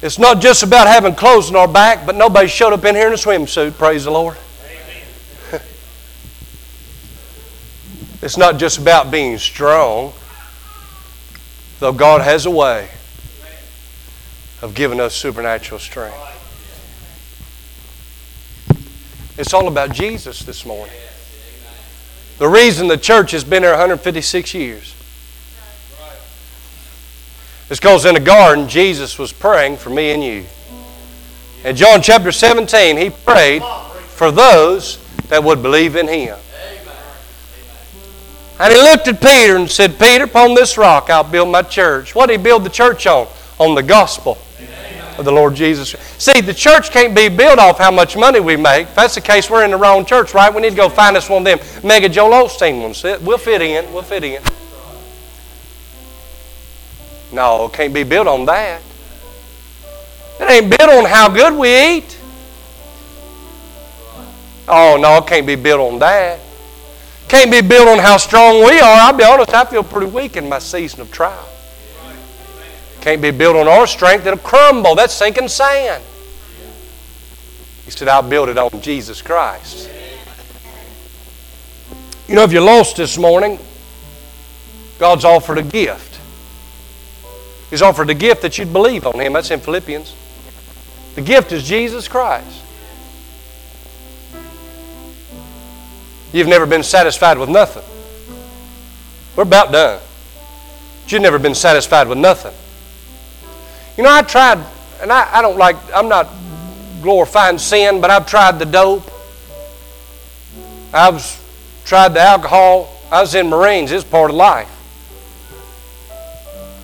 It's 0.00 0.20
not 0.20 0.40
just 0.40 0.62
about 0.62 0.86
having 0.86 1.16
clothes 1.16 1.50
on 1.50 1.56
our 1.56 1.66
back, 1.66 2.06
but 2.06 2.14
nobody 2.14 2.46
showed 2.46 2.72
up 2.72 2.84
in 2.84 2.94
here 2.94 3.08
in 3.08 3.14
a 3.14 3.16
swimsuit. 3.16 3.76
Praise 3.76 4.04
the 4.04 4.12
Lord. 4.12 4.36
it's 8.22 8.36
not 8.36 8.58
just 8.58 8.78
about 8.78 9.10
being 9.10 9.38
strong, 9.38 10.12
though 11.80 11.92
God 11.92 12.20
has 12.20 12.46
a 12.46 12.50
way 12.52 12.90
of 14.62 14.76
giving 14.76 15.00
us 15.00 15.16
supernatural 15.16 15.80
strength. 15.80 16.37
It's 19.38 19.54
all 19.54 19.68
about 19.68 19.92
Jesus 19.92 20.42
this 20.42 20.66
morning. 20.66 20.96
The 22.38 22.48
reason 22.48 22.88
the 22.88 22.96
church 22.96 23.30
has 23.30 23.44
been 23.44 23.62
here 23.62 23.70
156 23.70 24.52
years 24.52 24.96
is 27.70 27.78
because 27.78 28.04
in 28.04 28.14
the 28.14 28.20
garden, 28.20 28.68
Jesus 28.68 29.16
was 29.16 29.32
praying 29.32 29.76
for 29.76 29.90
me 29.90 30.10
and 30.10 30.24
you. 30.24 30.44
In 31.64 31.76
John 31.76 32.02
chapter 32.02 32.32
17, 32.32 32.96
he 32.96 33.10
prayed 33.10 33.62
for 34.08 34.32
those 34.32 34.98
that 35.28 35.44
would 35.44 35.62
believe 35.62 35.94
in 35.94 36.08
him. 36.08 36.36
And 38.58 38.72
he 38.72 38.80
looked 38.80 39.06
at 39.06 39.20
Peter 39.20 39.54
and 39.54 39.70
said, 39.70 40.00
Peter, 40.00 40.24
upon 40.24 40.54
this 40.54 40.76
rock 40.76 41.10
I'll 41.10 41.22
build 41.22 41.48
my 41.48 41.62
church. 41.62 42.12
What 42.12 42.26
did 42.26 42.40
he 42.40 42.42
build 42.42 42.64
the 42.64 42.70
church 42.70 43.06
on? 43.06 43.28
On 43.60 43.76
the 43.76 43.84
gospel 43.84 44.36
of 45.18 45.24
the 45.24 45.32
Lord 45.32 45.54
Jesus. 45.54 45.90
See, 46.18 46.40
the 46.40 46.54
church 46.54 46.90
can't 46.90 47.14
be 47.14 47.28
built 47.28 47.58
off 47.58 47.78
how 47.78 47.90
much 47.90 48.16
money 48.16 48.40
we 48.40 48.56
make. 48.56 48.86
If 48.86 48.94
that's 48.94 49.16
the 49.16 49.20
case, 49.20 49.50
we're 49.50 49.64
in 49.64 49.72
the 49.72 49.76
wrong 49.76 50.04
church, 50.04 50.32
right? 50.32 50.54
We 50.54 50.62
need 50.62 50.70
to 50.70 50.76
go 50.76 50.88
find 50.88 51.16
us 51.16 51.28
one 51.28 51.46
of 51.46 51.58
them 51.58 51.58
mega 51.84 52.08
Joel 52.08 52.46
Osteen 52.46 52.82
ones. 52.82 53.02
We'll 53.02 53.38
fit 53.38 53.60
in. 53.60 53.92
We'll 53.92 54.02
fit 54.02 54.24
in. 54.24 54.42
No, 57.32 57.66
it 57.66 57.72
can't 57.72 57.92
be 57.92 58.04
built 58.04 58.26
on 58.26 58.46
that. 58.46 58.80
It 60.40 60.48
ain't 60.48 60.78
built 60.78 60.90
on 60.90 61.04
how 61.04 61.28
good 61.28 61.58
we 61.58 61.96
eat. 61.96 62.18
Oh, 64.68 64.96
no, 65.00 65.16
it 65.18 65.26
can't 65.26 65.46
be 65.46 65.56
built 65.56 65.80
on 65.80 65.98
that. 65.98 66.38
Can't 67.26 67.50
be 67.50 67.60
built 67.60 67.88
on 67.88 67.98
how 67.98 68.18
strong 68.18 68.64
we 68.64 68.78
are. 68.78 69.00
I'll 69.00 69.16
be 69.16 69.24
honest, 69.24 69.52
I 69.52 69.64
feel 69.64 69.82
pretty 69.82 70.06
weak 70.06 70.36
in 70.36 70.48
my 70.48 70.60
season 70.60 71.00
of 71.00 71.10
trial. 71.10 71.47
Can't 73.08 73.22
be 73.22 73.30
built 73.30 73.56
on 73.56 73.66
our 73.66 73.86
strength. 73.86 74.26
It'll 74.26 74.38
crumble. 74.38 74.94
That's 74.94 75.14
sinking 75.14 75.48
sand. 75.48 76.04
He 77.86 77.90
said, 77.90 78.06
I'll 78.06 78.20
build 78.20 78.50
it 78.50 78.58
on 78.58 78.82
Jesus 78.82 79.22
Christ. 79.22 79.88
You 82.28 82.34
know, 82.34 82.44
if 82.44 82.52
you're 82.52 82.60
lost 82.60 82.98
this 82.98 83.16
morning, 83.16 83.58
God's 84.98 85.24
offered 85.24 85.56
a 85.56 85.62
gift. 85.62 86.20
He's 87.70 87.80
offered 87.80 88.10
a 88.10 88.14
gift 88.14 88.42
that 88.42 88.58
you'd 88.58 88.74
believe 88.74 89.06
on 89.06 89.18
Him. 89.18 89.32
That's 89.32 89.50
in 89.50 89.60
Philippians. 89.60 90.14
The 91.14 91.22
gift 91.22 91.50
is 91.52 91.66
Jesus 91.66 92.08
Christ. 92.08 92.60
You've 96.34 96.46
never 96.46 96.66
been 96.66 96.82
satisfied 96.82 97.38
with 97.38 97.48
nothing. 97.48 97.84
We're 99.34 99.44
about 99.44 99.72
done. 99.72 99.98
But 101.04 101.12
you've 101.12 101.22
never 101.22 101.38
been 101.38 101.54
satisfied 101.54 102.06
with 102.06 102.18
nothing. 102.18 102.52
You 103.98 104.04
know, 104.04 104.12
I 104.12 104.22
tried, 104.22 104.64
and 105.02 105.10
I, 105.10 105.28
I 105.38 105.42
don't 105.42 105.58
like, 105.58 105.76
I'm 105.92 106.08
not 106.08 106.28
glorifying 107.02 107.58
sin, 107.58 108.00
but 108.00 108.12
I've 108.12 108.28
tried 108.28 108.60
the 108.60 108.64
dope. 108.64 109.10
I've 110.94 111.42
tried 111.84 112.14
the 112.14 112.20
alcohol. 112.20 112.94
I 113.10 113.20
was 113.20 113.34
in 113.34 113.48
Marines, 113.48 113.90
it's 113.90 114.04
part 114.04 114.30
of 114.30 114.36
life. 114.36 114.70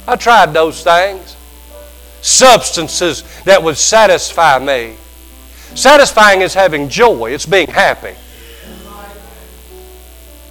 I 0.08 0.16
tried 0.16 0.52
those 0.52 0.82
things. 0.82 1.36
Substances 2.20 3.22
that 3.44 3.62
would 3.62 3.76
satisfy 3.76 4.58
me. 4.58 4.96
Satisfying 5.76 6.40
is 6.40 6.52
having 6.52 6.88
joy, 6.88 7.30
it's 7.30 7.46
being 7.46 7.68
happy. 7.68 8.16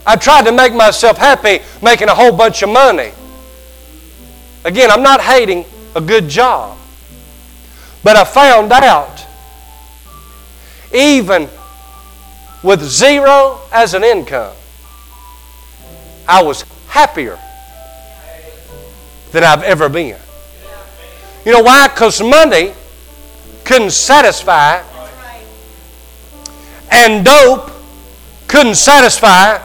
I 0.06 0.16
tried 0.16 0.46
to 0.46 0.54
make 0.54 0.74
myself 0.74 1.18
happy 1.18 1.60
making 1.82 2.08
a 2.08 2.16
whole 2.16 2.32
bunch 2.32 2.62
of 2.62 2.70
money. 2.70 3.12
Again, 4.64 4.90
I'm 4.92 5.04
not 5.04 5.20
hating 5.20 5.66
a 5.96 6.02
good 6.02 6.28
job. 6.28 6.78
But 8.04 8.18
I 8.18 8.24
found 8.24 8.72
out, 8.72 9.26
even 10.94 11.50
with 12.62 12.82
zero 12.82 13.60
as 13.72 13.94
an 13.94 14.04
income, 14.04 14.56
I 16.28 16.42
was 16.44 16.64
happier 16.88 17.40
than 19.32 19.44
I've 19.44 19.64
ever 19.64 19.90
been. 19.90 20.18
You 21.46 21.52
know 21.52 21.62
why? 21.62 21.88
Because 21.88 22.22
money 22.22 22.74
couldn't 23.66 23.92
satisfy, 23.92 24.82
and 26.92 27.26
dope 27.26 27.72
couldn't 28.48 28.76
satisfy, 28.76 29.58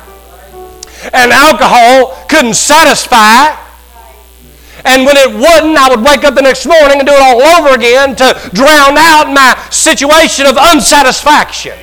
and 1.13 1.33
alcohol 1.33 2.17
couldn't 2.29 2.55
satisfy, 2.55 3.55
And 4.85 5.05
when 5.05 5.17
it 5.17 5.29
wouldn't, 5.29 5.77
I 5.77 5.89
would 5.91 6.05
wake 6.05 6.25
up 6.25 6.35
the 6.35 6.43
next 6.43 6.67
morning 6.67 6.99
and 6.99 7.07
do 7.07 7.13
it 7.13 7.23
all 7.23 7.43
over 7.43 7.75
again 7.75 8.15
to 8.17 8.51
drown 8.55 8.97
out 8.97 9.33
my 9.33 9.57
situation 9.71 10.47
of 10.47 10.57
unsatisfaction. 10.57 11.79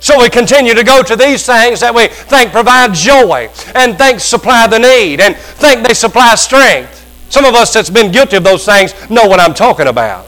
So 0.00 0.20
we 0.20 0.28
continue 0.28 0.74
to 0.74 0.84
go 0.84 1.02
to 1.02 1.16
these 1.16 1.46
things 1.46 1.80
that 1.80 1.94
we 1.94 2.08
think 2.08 2.52
provide 2.52 2.92
joy 2.92 3.48
and 3.74 3.96
think 3.96 4.20
supply 4.20 4.66
the 4.66 4.78
need 4.78 5.20
and 5.20 5.34
think 5.34 5.86
they 5.86 5.94
supply 5.94 6.34
strength. 6.34 7.00
Some 7.30 7.46
of 7.46 7.54
us 7.54 7.72
that's 7.72 7.88
been 7.88 8.12
guilty 8.12 8.36
of 8.36 8.44
those 8.44 8.66
things 8.66 8.92
know 9.08 9.26
what 9.26 9.40
I'm 9.40 9.54
talking 9.54 9.86
about. 9.86 10.26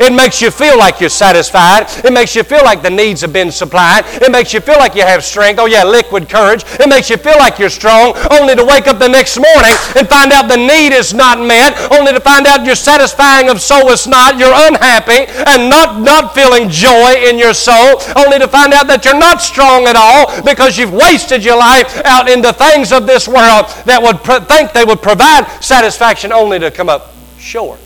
It 0.00 0.12
makes 0.12 0.40
you 0.40 0.50
feel 0.50 0.78
like 0.78 1.00
you're 1.00 1.10
satisfied. 1.10 1.86
It 2.04 2.12
makes 2.12 2.34
you 2.34 2.42
feel 2.42 2.64
like 2.64 2.82
the 2.82 2.90
needs 2.90 3.20
have 3.20 3.32
been 3.32 3.50
supplied. 3.50 4.04
It 4.06 4.30
makes 4.30 4.52
you 4.52 4.60
feel 4.60 4.78
like 4.78 4.94
you 4.94 5.02
have 5.02 5.24
strength. 5.24 5.58
Oh, 5.58 5.66
yeah, 5.66 5.84
liquid 5.84 6.28
courage. 6.28 6.64
It 6.80 6.88
makes 6.88 7.10
you 7.10 7.16
feel 7.16 7.36
like 7.38 7.58
you're 7.58 7.70
strong, 7.70 8.14
only 8.30 8.54
to 8.54 8.64
wake 8.64 8.86
up 8.86 8.98
the 8.98 9.08
next 9.08 9.36
morning 9.36 9.76
and 9.96 10.08
find 10.08 10.32
out 10.32 10.48
the 10.48 10.56
need 10.56 10.92
is 10.92 11.14
not 11.14 11.38
met, 11.38 11.76
only 11.92 12.12
to 12.12 12.20
find 12.20 12.46
out 12.46 12.64
you're 12.64 12.74
satisfying 12.74 13.48
of 13.48 13.60
soul 13.60 13.90
is 13.90 14.06
not. 14.06 14.38
You're 14.38 14.54
unhappy 14.54 15.30
and 15.46 15.68
not, 15.68 16.00
not 16.00 16.34
feeling 16.34 16.68
joy 16.68 17.14
in 17.28 17.38
your 17.38 17.54
soul, 17.54 18.00
only 18.16 18.38
to 18.38 18.48
find 18.48 18.72
out 18.72 18.86
that 18.88 19.04
you're 19.04 19.18
not 19.18 19.40
strong 19.40 19.86
at 19.86 19.96
all 19.96 20.42
because 20.42 20.78
you've 20.78 20.92
wasted 20.92 21.44
your 21.44 21.58
life 21.58 22.00
out 22.04 22.30
into 22.30 22.52
things 22.52 22.92
of 22.92 23.06
this 23.06 23.28
world 23.28 23.66
that 23.86 24.00
would 24.02 24.20
think 24.48 24.72
they 24.72 24.84
would 24.84 25.02
provide 25.02 25.46
satisfaction 25.60 26.32
only 26.32 26.58
to 26.58 26.70
come 26.70 26.88
up 26.88 27.12
short. 27.38 27.80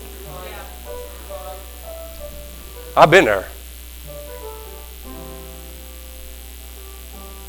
I've 2.97 3.11
been 3.11 3.27
there. 3.27 3.47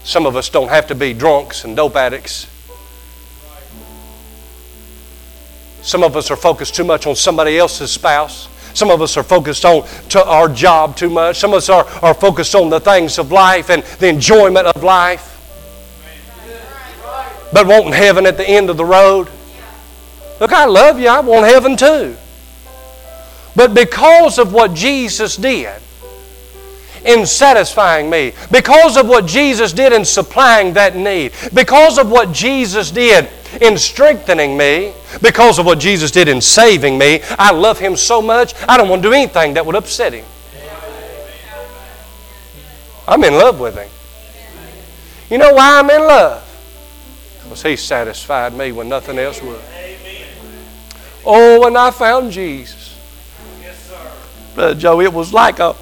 Some 0.03 0.25
of 0.25 0.35
us 0.35 0.49
don't 0.49 0.69
have 0.69 0.87
to 0.87 0.95
be 0.95 1.13
drunks 1.13 1.63
and 1.63 1.75
dope 1.75 1.95
addicts. 1.95 2.47
Some 5.81 6.03
of 6.03 6.17
us 6.17 6.29
are 6.31 6.35
focused 6.35 6.75
too 6.75 6.83
much 6.83 7.07
on 7.07 7.15
somebody 7.15 7.57
else's 7.57 7.91
spouse. 7.91 8.49
Some 8.73 8.91
of 8.91 9.01
us 9.01 9.15
are 9.15 9.23
focused 9.23 9.63
on 9.63 9.87
our 10.15 10.49
job 10.49 10.97
too 10.97 11.09
much. 11.09 11.39
Some 11.39 11.51
of 11.51 11.57
us 11.57 11.69
are, 11.69 11.85
are 12.01 12.13
focused 12.13 12.53
on 12.53 12.69
the 12.69 12.81
things 12.81 13.17
of 13.17 13.31
life 13.31 13.69
and 13.69 13.83
the 13.83 14.09
enjoyment 14.09 14.67
of 14.67 14.83
life. 14.83 15.33
But 17.53 17.67
wanting 17.67 17.93
heaven 17.93 18.25
at 18.25 18.35
the 18.35 18.47
end 18.47 18.69
of 18.69 18.75
the 18.75 18.85
road. 18.85 19.29
Look, 20.41 20.51
I 20.51 20.65
love 20.65 20.99
you. 20.99 21.07
I 21.07 21.21
want 21.21 21.45
heaven 21.45 21.77
too. 21.77 22.17
But 23.57 23.73
because 23.73 24.37
of 24.37 24.53
what 24.53 24.75
Jesus 24.75 25.35
did 25.35 25.81
in 27.03 27.25
satisfying 27.25 28.07
me, 28.07 28.33
because 28.51 28.97
of 28.97 29.07
what 29.07 29.25
Jesus 29.25 29.73
did 29.73 29.93
in 29.93 30.05
supplying 30.05 30.73
that 30.73 30.95
need, 30.95 31.31
because 31.55 31.97
of 31.97 32.11
what 32.11 32.31
Jesus 32.31 32.91
did 32.91 33.27
in 33.59 33.75
strengthening 33.79 34.55
me, 34.55 34.93
because 35.23 35.57
of 35.57 35.65
what 35.65 35.79
Jesus 35.79 36.11
did 36.11 36.27
in 36.27 36.39
saving 36.39 36.99
me, 36.99 37.21
I 37.39 37.51
love 37.51 37.79
Him 37.79 37.95
so 37.95 38.21
much, 38.21 38.53
I 38.69 38.77
don't 38.77 38.89
want 38.89 39.01
to 39.01 39.09
do 39.09 39.13
anything 39.13 39.55
that 39.55 39.65
would 39.65 39.75
upset 39.75 40.13
Him. 40.13 40.25
I'm 43.07 43.23
in 43.23 43.33
love 43.33 43.59
with 43.59 43.75
Him. 43.75 43.89
You 45.31 45.39
know 45.39 45.53
why 45.53 45.79
I'm 45.79 45.89
in 45.89 46.01
love? 46.01 46.43
Because 47.41 47.63
He 47.63 47.75
satisfied 47.75 48.53
me 48.53 48.71
when 48.71 48.87
nothing 48.87 49.17
else 49.17 49.41
would. 49.41 49.61
Oh, 51.25 51.61
when 51.61 51.75
I 51.75 51.89
found 51.89 52.31
Jesus. 52.31 52.86
Brother 54.57 54.73
Joe, 54.73 55.01
it 55.01 55.13
was 55.13 55.33
like 55.33 55.59
a, 55.59 55.75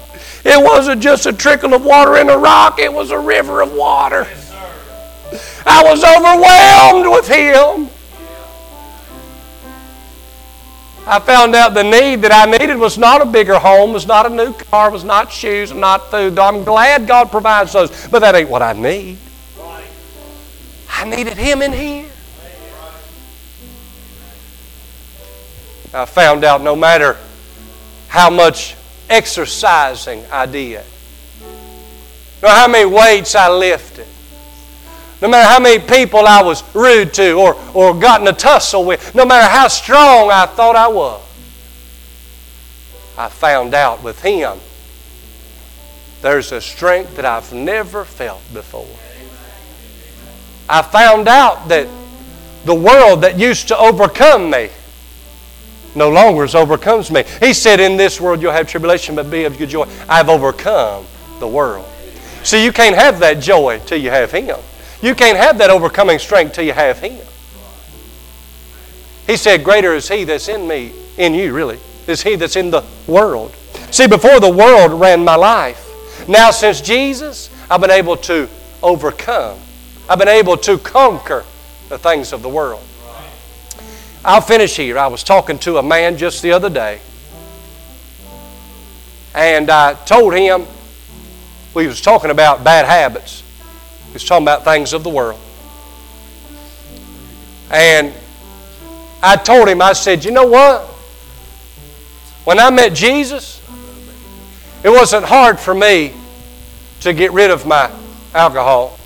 it 0.44 0.62
wasn't 0.62 1.00
just 1.00 1.24
a 1.24 1.32
trickle 1.32 1.72
of 1.72 1.82
water 1.82 2.18
in 2.18 2.28
a 2.28 2.36
rock, 2.36 2.78
it 2.78 2.92
was 2.92 3.10
a 3.10 3.18
river 3.18 3.62
of 3.62 3.72
water. 3.72 4.24
Yes, 4.28 5.62
I 5.64 5.82
was 5.82 6.04
overwhelmed 6.04 7.10
with 7.10 7.26
Him. 7.26 7.88
I 11.06 11.18
found 11.20 11.54
out 11.54 11.72
the 11.72 11.84
need 11.84 12.16
that 12.16 12.32
I 12.32 12.50
needed 12.50 12.76
was 12.76 12.98
not 12.98 13.22
a 13.22 13.24
bigger 13.24 13.58
home, 13.58 13.94
was 13.94 14.06
not 14.06 14.26
a 14.26 14.28
new 14.28 14.52
car, 14.52 14.90
was 14.90 15.04
not 15.04 15.32
shoes, 15.32 15.72
not 15.72 16.10
food. 16.10 16.38
I'm 16.38 16.62
glad 16.62 17.06
God 17.06 17.30
provides 17.30 17.72
those, 17.72 18.08
but 18.08 18.18
that 18.18 18.34
ain't 18.34 18.50
what 18.50 18.60
I 18.60 18.74
need. 18.74 19.16
I 20.90 21.08
needed 21.08 21.38
Him 21.38 21.62
in 21.62 21.72
here. 21.72 22.10
I 25.94 26.04
found 26.04 26.44
out 26.44 26.60
no 26.60 26.76
matter 26.76 27.16
how 28.16 28.30
much 28.30 28.74
exercising 29.10 30.24
I 30.32 30.46
did, 30.46 30.82
no 32.42 32.48
how 32.48 32.66
many 32.66 32.86
weights 32.86 33.34
I 33.34 33.50
lifted, 33.50 34.06
no 35.20 35.28
matter 35.28 35.46
how 35.46 35.60
many 35.60 35.78
people 35.78 36.20
I 36.20 36.40
was 36.42 36.64
rude 36.74 37.12
to 37.12 37.32
or, 37.32 37.60
or 37.74 37.92
got 37.92 38.22
in 38.22 38.26
a 38.26 38.32
tussle 38.32 38.86
with, 38.86 39.14
no 39.14 39.26
matter 39.26 39.46
how 39.46 39.68
strong 39.68 40.30
I 40.30 40.46
thought 40.46 40.76
I 40.76 40.88
was, 40.88 41.22
I 43.18 43.28
found 43.28 43.74
out 43.74 44.02
with 44.02 44.22
Him 44.22 44.60
there's 46.22 46.52
a 46.52 46.60
strength 46.62 47.16
that 47.16 47.26
I've 47.26 47.52
never 47.52 48.06
felt 48.06 48.40
before. 48.54 48.88
I 50.70 50.80
found 50.80 51.28
out 51.28 51.68
that 51.68 51.86
the 52.64 52.74
world 52.74 53.20
that 53.20 53.38
used 53.38 53.68
to 53.68 53.78
overcome 53.78 54.48
me 54.48 54.70
no 55.96 56.10
longer 56.10 56.46
overcomes 56.56 57.10
me. 57.10 57.24
He 57.40 57.52
said, 57.52 57.80
In 57.80 57.96
this 57.96 58.20
world 58.20 58.42
you'll 58.42 58.52
have 58.52 58.68
tribulation, 58.68 59.14
but 59.14 59.30
be 59.30 59.44
of 59.44 59.58
good 59.58 59.70
joy. 59.70 59.88
I've 60.08 60.28
overcome 60.28 61.06
the 61.40 61.48
world. 61.48 61.86
See, 62.42 62.64
you 62.64 62.72
can't 62.72 62.94
have 62.94 63.18
that 63.20 63.40
joy 63.40 63.80
till 63.86 63.98
you 63.98 64.10
have 64.10 64.30
Him. 64.30 64.56
You 65.02 65.14
can't 65.14 65.36
have 65.36 65.58
that 65.58 65.70
overcoming 65.70 66.18
strength 66.18 66.54
till 66.54 66.64
you 66.64 66.72
have 66.72 66.98
Him. 67.00 67.20
He 69.26 69.36
said, 69.36 69.64
Greater 69.64 69.94
is 69.94 70.08
He 70.08 70.24
that's 70.24 70.48
in 70.48 70.68
me, 70.68 70.92
in 71.16 71.34
you, 71.34 71.52
really, 71.52 71.78
is 72.06 72.22
He 72.22 72.36
that's 72.36 72.56
in 72.56 72.70
the 72.70 72.84
world. 73.06 73.54
See, 73.90 74.06
before 74.06 74.38
the 74.40 74.50
world 74.50 75.00
ran 75.00 75.24
my 75.24 75.34
life. 75.34 75.82
Now, 76.28 76.50
since 76.50 76.80
Jesus, 76.80 77.50
I've 77.70 77.80
been 77.80 77.90
able 77.90 78.16
to 78.18 78.48
overcome. 78.82 79.58
I've 80.08 80.18
been 80.18 80.28
able 80.28 80.56
to 80.58 80.78
conquer 80.78 81.44
the 81.88 81.98
things 81.98 82.32
of 82.32 82.42
the 82.42 82.48
world. 82.48 82.82
I'll 84.26 84.40
finish 84.40 84.76
here. 84.76 84.98
I 84.98 85.06
was 85.06 85.22
talking 85.22 85.56
to 85.60 85.78
a 85.78 85.82
man 85.84 86.18
just 86.18 86.42
the 86.42 86.50
other 86.50 86.68
day, 86.68 86.98
and 89.36 89.70
I 89.70 89.94
told 89.94 90.34
him 90.34 90.66
we 91.74 91.86
was 91.86 92.00
talking 92.00 92.30
about 92.30 92.64
bad 92.64 92.86
habits. 92.86 93.44
He 94.08 94.14
was 94.14 94.24
talking 94.24 94.44
about 94.44 94.64
things 94.64 94.92
of 94.92 95.04
the 95.04 95.10
world. 95.10 95.38
And 97.70 98.12
I 99.22 99.36
told 99.36 99.68
him, 99.68 99.80
I 99.80 99.92
said, 99.92 100.24
you 100.24 100.32
know 100.32 100.46
what? 100.46 100.82
When 102.44 102.58
I 102.58 102.70
met 102.70 102.94
Jesus, 102.94 103.62
it 104.82 104.90
wasn't 104.90 105.24
hard 105.24 105.60
for 105.60 105.74
me 105.74 106.12
to 107.02 107.12
get 107.12 107.30
rid 107.30 107.52
of 107.52 107.64
my 107.64 107.92
alcohol. 108.34 108.98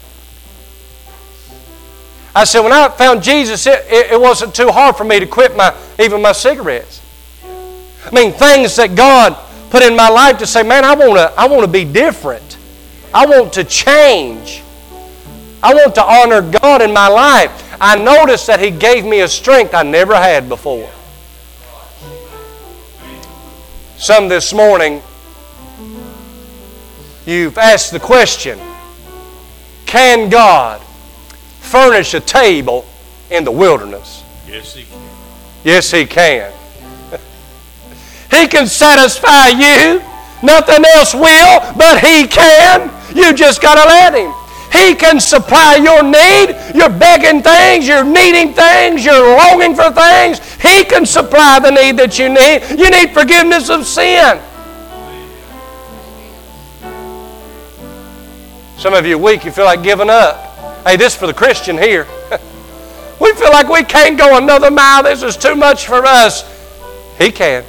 I 2.34 2.44
said, 2.44 2.60
when 2.60 2.72
I 2.72 2.88
found 2.88 3.22
Jesus, 3.22 3.66
it, 3.66 3.84
it, 3.88 4.12
it, 4.12 4.20
wasn't 4.20 4.54
too 4.54 4.70
hard 4.70 4.96
for 4.96 5.02
me 5.02 5.18
to 5.18 5.26
quit 5.26 5.56
my 5.56 5.74
even 5.98 6.22
my 6.22 6.32
cigarettes. 6.32 7.02
I 8.04 8.10
mean, 8.12 8.32
things 8.32 8.76
that 8.76 8.94
God 8.94 9.36
put 9.70 9.82
in 9.82 9.96
my 9.96 10.08
life 10.08 10.38
to 10.38 10.46
say, 10.46 10.62
man, 10.62 10.84
I 10.84 10.94
want 10.94 11.16
to 11.16 11.32
I 11.36 11.48
want 11.48 11.62
to 11.62 11.68
be 11.68 11.84
different. 11.84 12.56
I 13.12 13.26
want 13.26 13.52
to 13.54 13.64
change. 13.64 14.62
I 15.62 15.74
want 15.74 15.94
to 15.96 16.04
honor 16.04 16.42
God 16.42 16.82
in 16.82 16.92
my 16.92 17.08
life. 17.08 17.76
I 17.80 17.96
noticed 17.96 18.46
that 18.46 18.60
He 18.60 18.70
gave 18.70 19.04
me 19.04 19.20
a 19.20 19.28
strength 19.28 19.74
I 19.74 19.82
never 19.82 20.14
had 20.14 20.48
before. 20.48 20.88
Some 23.96 24.28
this 24.28 24.54
morning, 24.54 25.02
you've 27.26 27.58
asked 27.58 27.90
the 27.90 28.00
question 28.00 28.60
Can 29.84 30.30
God 30.30 30.80
furnish 31.70 32.14
a 32.14 32.20
table 32.20 32.84
in 33.30 33.44
the 33.44 33.50
wilderness. 33.50 34.24
Yes, 34.48 34.74
He 34.74 34.82
can. 34.82 35.00
Yes, 35.62 35.90
He 35.92 36.04
can. 36.04 36.52
he 38.30 38.48
can 38.48 38.66
satisfy 38.66 39.48
you. 39.48 40.02
Nothing 40.42 40.84
else 40.96 41.14
will, 41.14 41.60
but 41.76 42.00
He 42.00 42.26
can. 42.26 42.90
You 43.14 43.32
just 43.34 43.62
got 43.62 43.76
to 43.76 43.88
let 43.88 44.14
Him. 44.14 44.34
He 44.72 44.94
can 44.94 45.20
supply 45.20 45.76
your 45.76 46.02
need. 46.02 46.56
You're 46.74 46.90
begging 46.90 47.42
things, 47.42 47.86
you're 47.86 48.04
needing 48.04 48.52
things, 48.52 49.04
you're 49.04 49.36
longing 49.36 49.74
for 49.74 49.90
things. 49.90 50.38
He 50.60 50.84
can 50.84 51.06
supply 51.06 51.58
the 51.60 51.70
need 51.70 51.96
that 51.98 52.18
you 52.18 52.28
need. 52.28 52.78
You 52.78 52.90
need 52.90 53.12
forgiveness 53.12 53.68
of 53.68 53.86
sin. 53.86 54.40
Some 58.76 58.94
of 58.94 59.04
you 59.04 59.16
are 59.16 59.18
weak, 59.18 59.44
you 59.44 59.50
feel 59.50 59.66
like 59.66 59.82
giving 59.82 60.08
up. 60.08 60.49
Hey, 60.84 60.96
this 60.96 61.14
for 61.14 61.26
the 61.26 61.34
Christian 61.34 61.76
here. 61.76 62.06
we 63.20 63.32
feel 63.34 63.50
like 63.50 63.68
we 63.68 63.84
can't 63.84 64.18
go 64.18 64.38
another 64.38 64.70
mile. 64.70 65.02
This 65.02 65.22
is 65.22 65.36
too 65.36 65.54
much 65.54 65.86
for 65.86 66.06
us. 66.06 66.44
He 67.18 67.30
can 67.30 67.64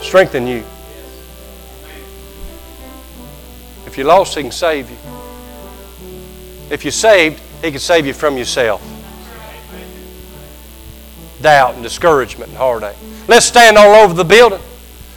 strengthen 0.00 0.46
you. 0.46 0.64
If 3.86 3.96
you're 3.96 4.06
lost, 4.06 4.34
He 4.34 4.42
can 4.42 4.50
save 4.50 4.90
you. 4.90 4.96
If 6.70 6.84
you're 6.84 6.92
saved, 6.92 7.40
He 7.62 7.70
can 7.70 7.80
save 7.80 8.04
you 8.04 8.12
from 8.12 8.36
yourself. 8.36 8.82
doubt 11.40 11.74
and 11.74 11.84
discouragement 11.84 12.50
and 12.50 12.58
heartache. 12.58 12.96
Let's 13.28 13.46
stand 13.46 13.78
all 13.78 13.94
over 13.94 14.12
the 14.12 14.24
building, 14.24 14.60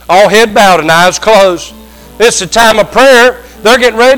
all 0.08 0.30
head 0.30 0.54
bowed 0.54 0.82
and 0.82 0.91
eyes 0.91 1.18
closed. 1.18 1.74
This 2.20 2.36
is 2.36 2.41
a 2.43 2.47
time 2.47 2.78
of 2.78 2.91
prayer. 2.91 3.43
They're 3.64 3.80
getting 3.80 3.97
ready 3.97 4.18